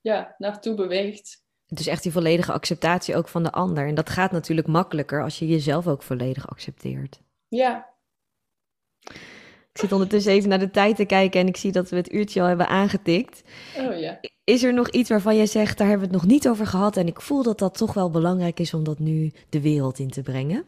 ja, 0.00 0.34
naartoe 0.38 0.74
beweegt. 0.74 1.42
Dus 1.66 1.86
echt 1.86 2.02
die 2.02 2.12
volledige 2.12 2.52
acceptatie 2.52 3.16
ook 3.16 3.28
van 3.28 3.42
de 3.42 3.52
ander. 3.52 3.86
En 3.86 3.94
dat 3.94 4.10
gaat 4.10 4.32
natuurlijk 4.32 4.68
makkelijker 4.68 5.22
als 5.22 5.38
je 5.38 5.46
jezelf 5.46 5.86
ook 5.86 6.02
volledig 6.02 6.48
accepteert. 6.48 7.20
Ja. 7.56 7.90
Ik 9.72 9.80
zit 9.80 9.92
ondertussen 9.92 10.32
even 10.32 10.48
naar 10.48 10.58
de 10.58 10.70
tijd 10.70 10.96
te 10.96 11.04
kijken 11.04 11.40
en 11.40 11.46
ik 11.46 11.56
zie 11.56 11.72
dat 11.72 11.90
we 11.90 11.96
het 11.96 12.12
uurtje 12.12 12.40
al 12.40 12.46
hebben 12.46 12.68
aangetikt. 12.68 13.42
Oh 13.78 13.98
ja. 13.98 14.20
Is 14.44 14.62
er 14.62 14.74
nog 14.74 14.90
iets 14.90 15.08
waarvan 15.08 15.36
jij 15.36 15.46
zegt, 15.46 15.78
daar 15.78 15.88
hebben 15.88 16.08
we 16.08 16.12
het 16.12 16.22
nog 16.22 16.32
niet 16.32 16.48
over 16.48 16.66
gehad 16.66 16.96
en 16.96 17.06
ik 17.06 17.20
voel 17.20 17.42
dat 17.42 17.58
dat 17.58 17.78
toch 17.78 17.94
wel 17.94 18.10
belangrijk 18.10 18.60
is 18.60 18.74
om 18.74 18.84
dat 18.84 18.98
nu 18.98 19.32
de 19.48 19.60
wereld 19.60 19.98
in 19.98 20.10
te 20.10 20.22
brengen? 20.22 20.66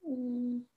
Mm. 0.00 0.68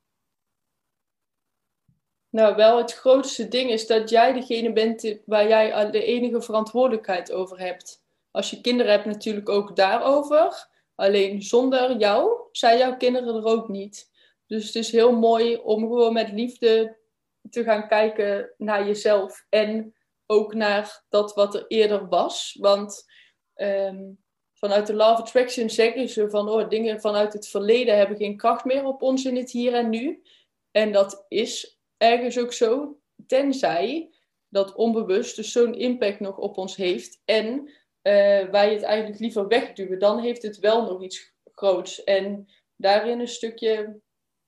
Nou, 2.30 2.56
wel 2.56 2.78
het 2.78 2.94
grootste 2.94 3.48
ding 3.48 3.70
is 3.70 3.88
dat 3.88 4.10
jij 4.10 4.34
degene 4.34 4.74
bent 4.74 5.18
waar 5.26 5.48
jij 5.48 5.91
de 5.91 6.04
enige 6.04 6.41
verantwoordelijkheid 6.41 7.32
over 7.32 7.60
hebt. 7.60 8.04
Als 8.32 8.50
je 8.50 8.62
kinderen 8.62 8.91
hebt, 8.91 9.06
natuurlijk 9.06 9.50
ook 9.50 9.76
daarover. 9.76 10.68
Alleen 10.96 11.41
zonder 11.41 11.98
jou 11.98 12.32
zijn 12.52 12.78
jouw 12.78 12.98
kinderen 12.98 13.36
er 13.36 13.46
ook 13.46 13.68
niet. 13.70 14.12
Dus 14.54 14.66
het 14.66 14.76
is 14.76 14.91
heel 14.91 15.12
mooi 15.12 15.56
om 15.56 15.82
gewoon 15.82 16.14
met 16.14 16.32
liefde 16.32 16.97
te 17.49 17.64
gaan 17.64 17.88
kijken 17.88 18.54
naar 18.58 18.88
jezelf 18.88 19.45
en 19.49 19.95
ook 20.26 20.54
naar 20.54 21.06
dat 21.10 21.34
wat 21.34 21.56
er 21.56 21.66
eerder 21.68 22.08
was. 22.08 22.58
Want 22.60 23.06
ehm, 23.54 24.12
vanuit 24.54 24.88
de 24.88 24.93
Love 24.93 25.22
Attraction 25.22 25.70
zeggen 25.70 26.10
ze 26.10 26.30
van 26.30 26.49
oh, 26.49 26.70
dingen 26.70 27.01
vanuit 27.01 27.34
het 27.34 27.47
verleden 27.47 27.97
hebben 27.97 28.18
geen 28.18 28.38
kracht 28.38 28.66
meer 28.66 28.86
op 28.86 29.01
ons 29.01 29.26
in 29.26 29.36
het 29.36 29.51
hier 29.51 29.74
en 29.74 29.89
nu. 29.89 30.22
En 30.72 30.91
dat 30.91 31.26
is 31.28 31.80
ergens 31.97 32.39
ook 32.39 32.54
zo, 32.54 32.99
tenzij 33.28 34.14
dat 34.49 34.76
onbewust 34.76 35.36
dus 35.36 35.51
zo'n 35.51 35.74
impact 35.74 36.20
nog 36.20 36.38
op 36.38 36.58
ons 36.58 36.76
heeft 36.76 37.22
en 37.26 37.60
uh, 37.68 37.72
wij 38.49 38.74
het 38.74 38.82
eigenlijk 38.82 39.20
liever 39.20 39.47
wegduwen, 39.47 39.99
dan 39.99 40.20
heeft 40.20 40.41
het 40.41 40.58
wel 40.60 40.86
nog 40.86 41.04
iets 41.04 41.34
groots. 41.43 42.04
En 42.04 42.47
daarin 42.76 43.20
een 43.20 43.28
stukje 43.28 44.01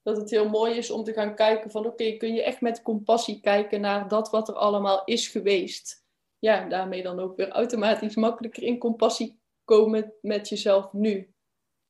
dat 0.06 0.18
het 0.18 0.30
heel 0.30 0.49
mooi 0.49 0.78
is 0.78 0.91
om 0.91 1.03
te 1.03 1.14
gaan 1.14 1.36
kijken 1.36 1.72
van 1.72 1.86
oké, 1.86 2.12
kun 2.12 2.34
je 2.34 2.43
echt 2.43 2.62
met 2.62 2.82
compassie 2.82 3.39
kijken 3.41 3.82
naar 3.82 4.08
dat 4.08 4.30
wat 4.30 4.47
er 4.47 4.56
allemaal 4.56 5.01
is 5.06 5.28
geweest. 5.28 6.06
Ja, 6.39 6.68
daarmee 6.68 7.03
dan 7.03 7.20
ook 7.20 7.36
weer 7.36 7.49
automatisch 7.49 8.16
makkelijker 8.16 8.64
in 8.64 8.78
compassie 8.78 9.39
komen 9.64 10.14
met 10.22 10.49
jezelf 10.49 10.93
nu. 10.93 11.34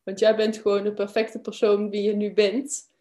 Want 0.04 0.20
jij 0.20 0.36
bent 0.36 0.58
gewoon 0.58 0.84
de 0.84 0.94
perfecte 0.94 1.40
persoon 1.40 1.90
wie 1.90 2.02
je 2.02 2.16
nu 2.16 2.34
bent. 2.34 2.92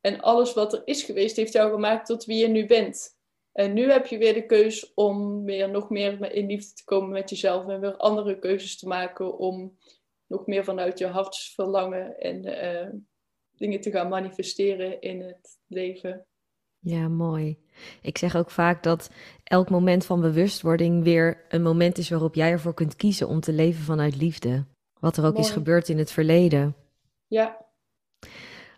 En 0.00 0.20
alles 0.20 0.52
wat 0.52 0.72
er 0.72 0.82
is 0.84 1.02
geweest 1.02 1.36
heeft 1.36 1.52
jou 1.52 1.72
gemaakt 1.72 2.06
tot 2.06 2.24
wie 2.24 2.38
je 2.38 2.48
nu 2.48 2.66
bent. 2.66 3.18
En 3.52 3.72
nu 3.72 3.90
heb 3.90 4.06
je 4.06 4.18
weer 4.18 4.34
de 4.34 4.46
keus 4.46 4.94
om 4.94 5.44
weer 5.44 5.70
nog 5.70 5.90
meer 5.90 6.32
in 6.32 6.46
liefde 6.46 6.72
te 6.72 6.84
komen 6.84 7.10
met 7.10 7.30
jezelf 7.30 7.68
en 7.68 7.80
weer 7.80 7.96
andere 7.96 8.38
keuzes 8.38 8.78
te 8.78 8.86
maken 8.86 9.38
om 9.38 9.78
nog 10.26 10.46
meer 10.46 10.64
vanuit 10.64 10.98
je 10.98 11.06
hartsverlangen 11.06 12.18
en 12.18 12.46
uh, 12.46 13.00
dingen 13.60 13.80
te 13.80 13.90
gaan 13.90 14.08
manifesteren 14.08 15.00
in 15.00 15.20
het 15.20 15.58
leven. 15.66 16.26
Ja, 16.78 17.08
mooi. 17.08 17.58
Ik 18.02 18.18
zeg 18.18 18.36
ook 18.36 18.50
vaak 18.50 18.82
dat 18.82 19.10
elk 19.44 19.70
moment 19.70 20.06
van 20.06 20.20
bewustwording 20.20 21.02
weer 21.02 21.44
een 21.48 21.62
moment 21.62 21.98
is 21.98 22.10
waarop 22.10 22.34
jij 22.34 22.50
ervoor 22.50 22.74
kunt 22.74 22.96
kiezen 22.96 23.28
om 23.28 23.40
te 23.40 23.52
leven 23.52 23.82
vanuit 23.82 24.16
liefde. 24.16 24.64
Wat 25.00 25.16
er 25.16 25.24
ook 25.24 25.38
is 25.38 25.50
gebeurd 25.50 25.88
in 25.88 25.98
het 25.98 26.12
verleden. 26.12 26.76
Ja. 27.26 27.66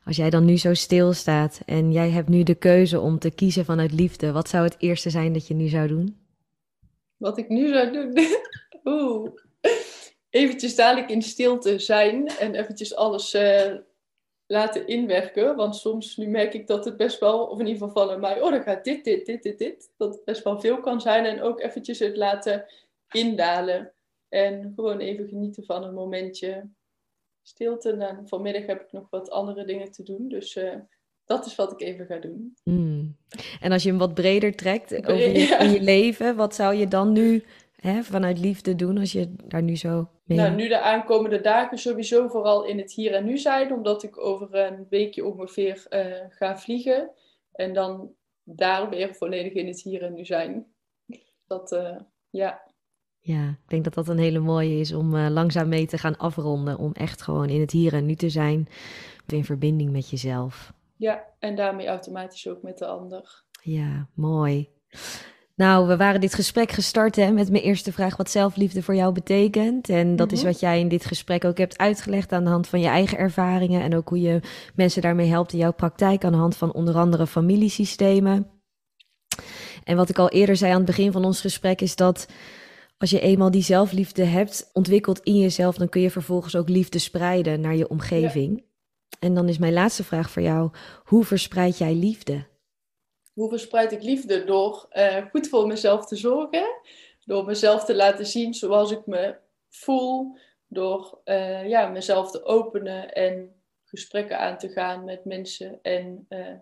Als 0.05 0.17
jij 0.17 0.31
dan 0.31 0.45
nu 0.45 0.57
zo 0.57 0.75
stilstaat 0.75 1.61
en 1.67 1.93
jij 1.93 2.11
hebt 2.11 2.29
nu 2.29 2.43
de 2.43 2.55
keuze 2.55 3.01
om 3.01 3.19
te 3.19 3.31
kiezen 3.31 3.65
vanuit 3.65 3.93
liefde, 3.93 4.33
wat 4.33 4.49
zou 4.49 4.65
het 4.65 4.77
eerste 4.79 5.11
zijn 5.11 5.33
dat 5.33 5.47
je 5.47 5.55
nu 5.55 5.69
zou 5.69 5.89
doen? 5.89 6.17
Wat 7.17 7.39
ik 7.39 7.49
nu 7.49 7.73
zou 7.73 7.93
doen? 7.93 8.19
Oeh. 8.95 9.31
Eventjes 10.31 10.75
dadelijk 10.75 11.11
in 11.11 11.23
stilte 11.23 11.79
zijn 11.79 12.29
en 12.29 12.55
eventjes 12.55 12.95
alles 12.95 13.35
uh, 13.35 13.75
laten 14.53 14.87
inwerken. 14.87 15.57
Want 15.57 15.77
soms, 15.77 16.17
nu 16.17 16.27
merk 16.27 16.55
ik 16.55 16.67
dat 16.67 16.85
het 16.85 16.97
best 16.97 17.19
wel, 17.21 17.45
of 17.45 17.59
in 17.61 17.67
ieder 17.67 17.89
geval 17.89 18.09
van 18.09 18.21
mij, 18.21 18.41
oh 18.41 18.51
dan 18.51 18.63
gaat 18.63 18.85
dit, 18.85 19.05
dit, 19.05 19.27
dit, 19.27 19.43
dit, 19.43 19.59
dit. 19.59 19.93
Dat 19.97 20.15
het 20.15 20.25
best 20.25 20.43
wel 20.43 20.61
veel 20.61 20.81
kan 20.81 21.01
zijn. 21.01 21.25
En 21.25 21.43
ook 21.43 21.61
eventjes 21.61 21.99
het 21.99 22.17
laten 22.17 22.65
indalen. 23.11 23.93
En 24.29 24.73
gewoon 24.75 24.99
even 24.99 25.29
genieten 25.29 25.65
van 25.65 25.85
een 25.85 25.95
momentje 25.95 26.71
stilte. 27.43 27.93
En 27.93 28.29
vanmiddag 28.29 28.67
heb 28.67 28.81
ik 28.81 28.93
nog 28.93 29.07
wat 29.11 29.31
andere 29.31 29.65
dingen 29.65 29.91
te 29.91 30.03
doen. 30.03 30.29
Dus 30.29 30.57
uh, 30.57 30.75
dat 31.25 31.47
is 31.47 31.55
wat 31.55 31.73
ik 31.73 31.81
even 31.81 32.07
ga 32.07 32.17
doen. 32.17 32.57
Mm. 32.65 33.17
En 33.61 33.73
als 33.73 33.83
je 33.83 33.89
hem 33.89 33.99
wat 33.99 34.15
breder 34.15 34.55
trekt 34.55 34.95
over 34.95 35.19
je, 35.19 35.57
in 35.65 35.71
je 35.71 35.81
leven, 35.81 36.37
wat 36.37 36.55
zou 36.55 36.75
je 36.75 36.89
dan 36.89 37.13
nu 37.13 37.45
hè, 37.83 38.03
vanuit 38.03 38.39
liefde 38.39 38.75
doen 38.75 38.99
als 38.99 39.13
je 39.13 39.35
daar 39.45 39.63
nu 39.63 39.77
zo 39.77 40.09
mee... 40.25 40.39
Nou, 40.39 40.55
nu 40.55 40.69
de 40.69 40.81
aankomende 40.81 41.41
dagen 41.41 41.79
sowieso 41.79 42.29
vooral 42.29 42.65
in 42.65 42.79
het 42.79 42.93
hier 42.93 43.15
en 43.15 43.25
nu 43.25 43.39
zijn, 43.39 43.73
omdat 43.73 44.03
ik 44.03 44.25
over 44.25 44.55
een 44.55 44.87
weekje 44.91 45.25
ongeveer 45.25 45.87
uh, 45.91 46.05
ga 46.29 46.59
vliegen. 46.59 47.11
En 47.53 47.73
dan 47.73 48.13
daar 48.43 48.91
weer 48.91 49.15
volledig 49.15 49.53
in 49.53 49.67
het 49.67 49.83
hier 49.83 50.03
en 50.03 50.15
nu 50.15 50.25
zijn. 50.25 50.67
Dat, 51.47 51.73
uh, 51.73 51.97
ja. 52.31 52.63
Ja, 53.19 53.49
ik 53.49 53.69
denk 53.69 53.85
dat 53.85 53.95
dat 53.95 54.09
een 54.09 54.19
hele 54.19 54.39
mooie 54.39 54.81
is 54.81 54.93
om 54.93 55.15
uh, 55.15 55.29
langzaam 55.31 55.69
mee 55.69 55.87
te 55.87 55.99
gaan 55.99 56.17
afronden. 56.17 56.79
Om 56.79 56.93
echt 56.93 57.23
gewoon 57.23 57.49
in 57.49 57.61
het 57.61 57.71
hier 57.71 57.93
en 57.93 58.07
nu 58.07 58.15
te 58.15 58.29
zijn. 58.29 58.69
In 59.27 59.45
verbinding 59.45 59.91
met 59.91 60.11
jezelf. 60.11 60.73
Ja, 60.97 61.25
en 61.39 61.57
daarmee 61.57 61.87
automatisch 61.87 62.49
ook 62.49 62.63
met 62.63 62.79
de 62.79 62.87
ander. 62.87 63.45
Ja, 63.63 64.09
mooi. 64.15 64.69
Nou, 65.57 65.87
we 65.87 65.97
waren 65.97 66.21
dit 66.21 66.35
gesprek 66.35 66.73
gestart 66.73 67.17
hè, 67.17 67.31
met 67.31 67.51
mijn 67.51 67.63
eerste 67.63 67.93
vraag 67.93 68.17
wat 68.17 68.31
zelfliefde 68.31 68.83
voor 68.83 68.95
jou 68.95 69.13
betekent. 69.13 69.89
En 69.89 70.17
dat 70.17 70.33
is 70.33 70.39
mhm. 70.39 70.47
wat 70.47 70.61
jij 70.61 70.81
in 70.81 70.89
dit 70.89 71.05
gesprek 71.05 71.45
ook 71.45 71.59
hebt 71.59 71.79
uitgelegd 71.79 72.33
aan 72.33 72.45
de 72.45 72.51
hand 72.51 72.69
van 72.69 72.81
je 72.81 72.87
eigen 72.87 73.19
ervaringen. 73.19 73.83
En 73.83 73.97
ook 73.97 74.09
hoe 74.09 74.21
je 74.21 74.41
mensen 74.75 75.03
daarmee 75.03 75.29
helpt 75.29 75.53
in 75.53 75.59
jouw 75.59 75.73
praktijk 75.73 76.25
aan 76.25 76.33
de 76.33 76.39
hand 76.39 76.57
van 76.57 76.73
onder 76.73 76.95
andere 76.95 77.27
familiesystemen. 77.27 78.47
En 79.85 79.97
wat 79.97 80.09
ik 80.09 80.19
al 80.19 80.29
eerder 80.29 80.57
zei 80.57 80.71
aan 80.71 80.77
het 80.77 80.87
begin 80.87 81.13
van 81.13 81.25
ons 81.25 81.41
gesprek 81.41 81.81
is 81.81 81.97
dat 81.97 82.27
als 82.99 83.11
je 83.11 83.21
eenmaal 83.21 83.51
die 83.51 83.63
zelfliefde 83.63 84.25
hebt 84.25 84.71
ontwikkeld 84.73 85.21
in 85.21 85.39
jezelf, 85.39 85.77
dan 85.77 85.89
kun 85.89 86.01
je 86.01 86.11
vervolgens 86.11 86.57
ook 86.57 86.69
liefde 86.69 86.99
spreiden 86.99 87.61
naar 87.61 87.77
je 87.77 87.89
omgeving. 87.89 88.65
En 89.19 89.35
dan 89.35 89.49
is 89.49 89.59
mijn 89.59 89.73
laatste 89.73 90.05
vraag 90.05 90.31
voor 90.31 90.43
jou: 90.43 90.71
hoe 91.05 91.25
verspreid 91.25 91.79
jij 91.79 91.95
liefde? 91.95 92.51
Hoe 93.33 93.49
verspreid 93.49 93.93
ik 93.93 94.03
liefde? 94.03 94.45
Door 94.45 94.89
uh, 94.93 95.27
goed 95.31 95.49
voor 95.49 95.67
mezelf 95.67 96.07
te 96.07 96.17
zorgen, 96.17 96.67
door 97.25 97.45
mezelf 97.45 97.85
te 97.85 97.95
laten 97.95 98.27
zien 98.27 98.55
zoals 98.55 98.91
ik 98.91 99.07
me 99.07 99.37
voel, 99.69 100.37
door 100.67 101.21
uh, 101.25 101.69
ja, 101.69 101.89
mezelf 101.89 102.31
te 102.31 102.45
openen 102.45 103.13
en 103.15 103.63
gesprekken 103.85 104.39
aan 104.39 104.59
te 104.59 104.69
gaan 104.69 105.05
met 105.05 105.25
mensen 105.25 105.79
en 105.83 106.27
uh, 106.29 106.55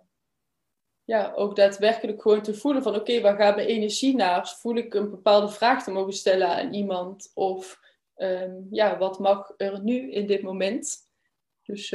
ja, 1.05 1.33
ook 1.35 1.57
daadwerkelijk 1.57 2.23
gewoon 2.23 2.43
te 2.43 2.55
voelen 2.55 2.83
van 2.83 2.95
oké, 2.95 3.21
waar 3.21 3.37
gaat 3.37 3.57
mijn 3.57 3.68
energie 3.68 4.16
naar? 4.16 4.49
Voel 4.49 4.77
ik 4.77 4.95
een 4.95 5.11
bepaalde 5.11 5.49
vraag 5.49 5.85
te 5.85 5.91
mogen 5.91 6.12
stellen 6.12 6.49
aan 6.49 6.73
iemand? 6.73 7.31
Of 7.35 7.81
um, 8.16 8.66
ja, 8.71 8.99
wat 8.99 9.18
mag 9.18 9.55
er 9.57 9.81
nu 9.83 10.12
in 10.12 10.27
dit 10.27 10.43
moment? 10.43 10.97
Dus 11.62 11.95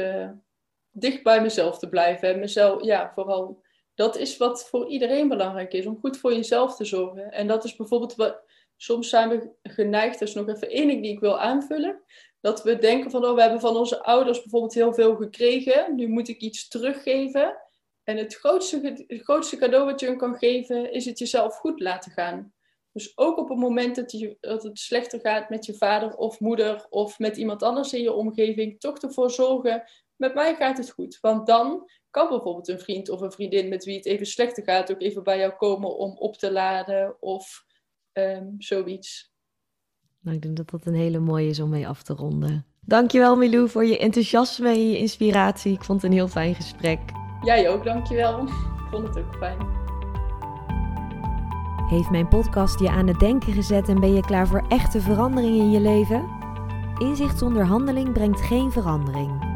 dicht 0.90 1.22
bij 1.22 1.42
mezelf 1.42 1.78
te 1.78 1.88
blijven. 1.88 2.28
En 2.28 2.38
mezelf, 2.38 2.84
ja, 2.84 3.12
vooral 3.14 3.62
dat 3.96 4.16
is 4.16 4.36
wat 4.36 4.68
voor 4.68 4.88
iedereen 4.88 5.28
belangrijk 5.28 5.72
is, 5.72 5.86
om 5.86 5.98
goed 6.00 6.16
voor 6.16 6.34
jezelf 6.34 6.76
te 6.76 6.84
zorgen. 6.84 7.32
En 7.32 7.46
dat 7.46 7.64
is 7.64 7.76
bijvoorbeeld 7.76 8.14
wat, 8.14 8.42
soms 8.76 9.08
zijn 9.08 9.28
we 9.28 9.50
geneigd, 9.62 10.20
is 10.20 10.34
nog 10.34 10.48
even 10.48 10.70
één 10.70 10.88
ding 10.88 11.02
die 11.02 11.12
ik 11.12 11.20
wil 11.20 11.40
aanvullen, 11.40 12.02
dat 12.40 12.62
we 12.62 12.78
denken 12.78 13.10
van, 13.10 13.24
oh, 13.24 13.34
we 13.34 13.40
hebben 13.40 13.60
van 13.60 13.76
onze 13.76 14.02
ouders 14.02 14.42
bijvoorbeeld 14.42 14.74
heel 14.74 14.94
veel 14.94 15.16
gekregen, 15.16 15.94
nu 15.94 16.08
moet 16.08 16.28
ik 16.28 16.40
iets 16.40 16.68
teruggeven. 16.68 17.56
En 18.04 18.16
het 18.16 18.34
grootste, 18.34 19.04
grootste 19.06 19.56
cadeau 19.56 19.84
wat 19.84 20.00
je 20.00 20.06
hun 20.06 20.16
kan 20.16 20.36
geven, 20.36 20.92
is 20.92 21.04
het 21.04 21.18
jezelf 21.18 21.56
goed 21.56 21.80
laten 21.80 22.12
gaan. 22.12 22.52
Dus 22.92 23.18
ook 23.18 23.38
op 23.38 23.48
het 23.48 23.58
moment 23.58 23.96
dat, 23.96 24.36
dat 24.40 24.62
het 24.62 24.78
slechter 24.78 25.20
gaat 25.20 25.48
met 25.48 25.66
je 25.66 25.74
vader 25.74 26.16
of 26.16 26.40
moeder 26.40 26.86
of 26.88 27.18
met 27.18 27.36
iemand 27.36 27.62
anders 27.62 27.92
in 27.92 28.02
je 28.02 28.12
omgeving, 28.12 28.80
toch 28.80 28.98
ervoor 28.98 29.30
zorgen, 29.30 29.82
met 30.16 30.34
mij 30.34 30.54
gaat 30.54 30.78
het 30.78 30.90
goed. 30.90 31.18
Want 31.20 31.46
dan 31.46 31.90
kan 32.16 32.28
bijvoorbeeld 32.28 32.68
een 32.68 32.78
vriend 32.78 33.08
of 33.08 33.20
een 33.20 33.32
vriendin 33.32 33.68
met 33.68 33.84
wie 33.84 33.96
het 33.96 34.06
even 34.06 34.26
slechter 34.26 34.64
gaat 34.64 34.92
ook 34.92 35.00
even 35.00 35.22
bij 35.22 35.38
jou 35.38 35.52
komen 35.52 35.96
om 35.96 36.16
op 36.18 36.36
te 36.36 36.52
laden 36.52 37.16
of 37.20 37.64
um, 38.12 38.54
zoiets. 38.58 39.34
Nou, 40.20 40.36
ik 40.36 40.42
denk 40.42 40.56
dat 40.56 40.70
dat 40.70 40.86
een 40.86 40.94
hele 40.94 41.18
mooie 41.18 41.48
is 41.48 41.60
om 41.60 41.70
mee 41.70 41.88
af 41.88 42.02
te 42.02 42.12
ronden. 42.12 42.66
Dankjewel 42.80 43.36
Milou 43.36 43.68
voor 43.68 43.84
je 43.84 43.98
enthousiasme 43.98 44.68
en 44.68 44.90
je 44.90 44.98
inspiratie. 44.98 45.72
Ik 45.72 45.84
vond 45.84 46.02
het 46.02 46.10
een 46.10 46.16
heel 46.16 46.28
fijn 46.28 46.54
gesprek. 46.54 47.00
Jij 47.42 47.68
ook, 47.68 47.84
dankjewel. 47.84 48.42
Ik 48.42 48.86
vond 48.90 49.08
het 49.08 49.18
ook 49.18 49.36
fijn. 49.36 49.58
Heeft 51.88 52.10
mijn 52.10 52.28
podcast 52.28 52.80
je 52.80 52.90
aan 52.90 53.06
het 53.06 53.20
denken 53.20 53.52
gezet 53.52 53.88
en 53.88 54.00
ben 54.00 54.14
je 54.14 54.20
klaar 54.20 54.46
voor 54.46 54.66
echte 54.68 55.00
verandering 55.00 55.56
in 55.56 55.70
je 55.70 55.80
leven? 55.80 56.28
Inzicht 56.98 57.38
zonder 57.38 57.64
handeling 57.64 58.12
brengt 58.12 58.40
geen 58.40 58.72
verandering. 58.72 59.55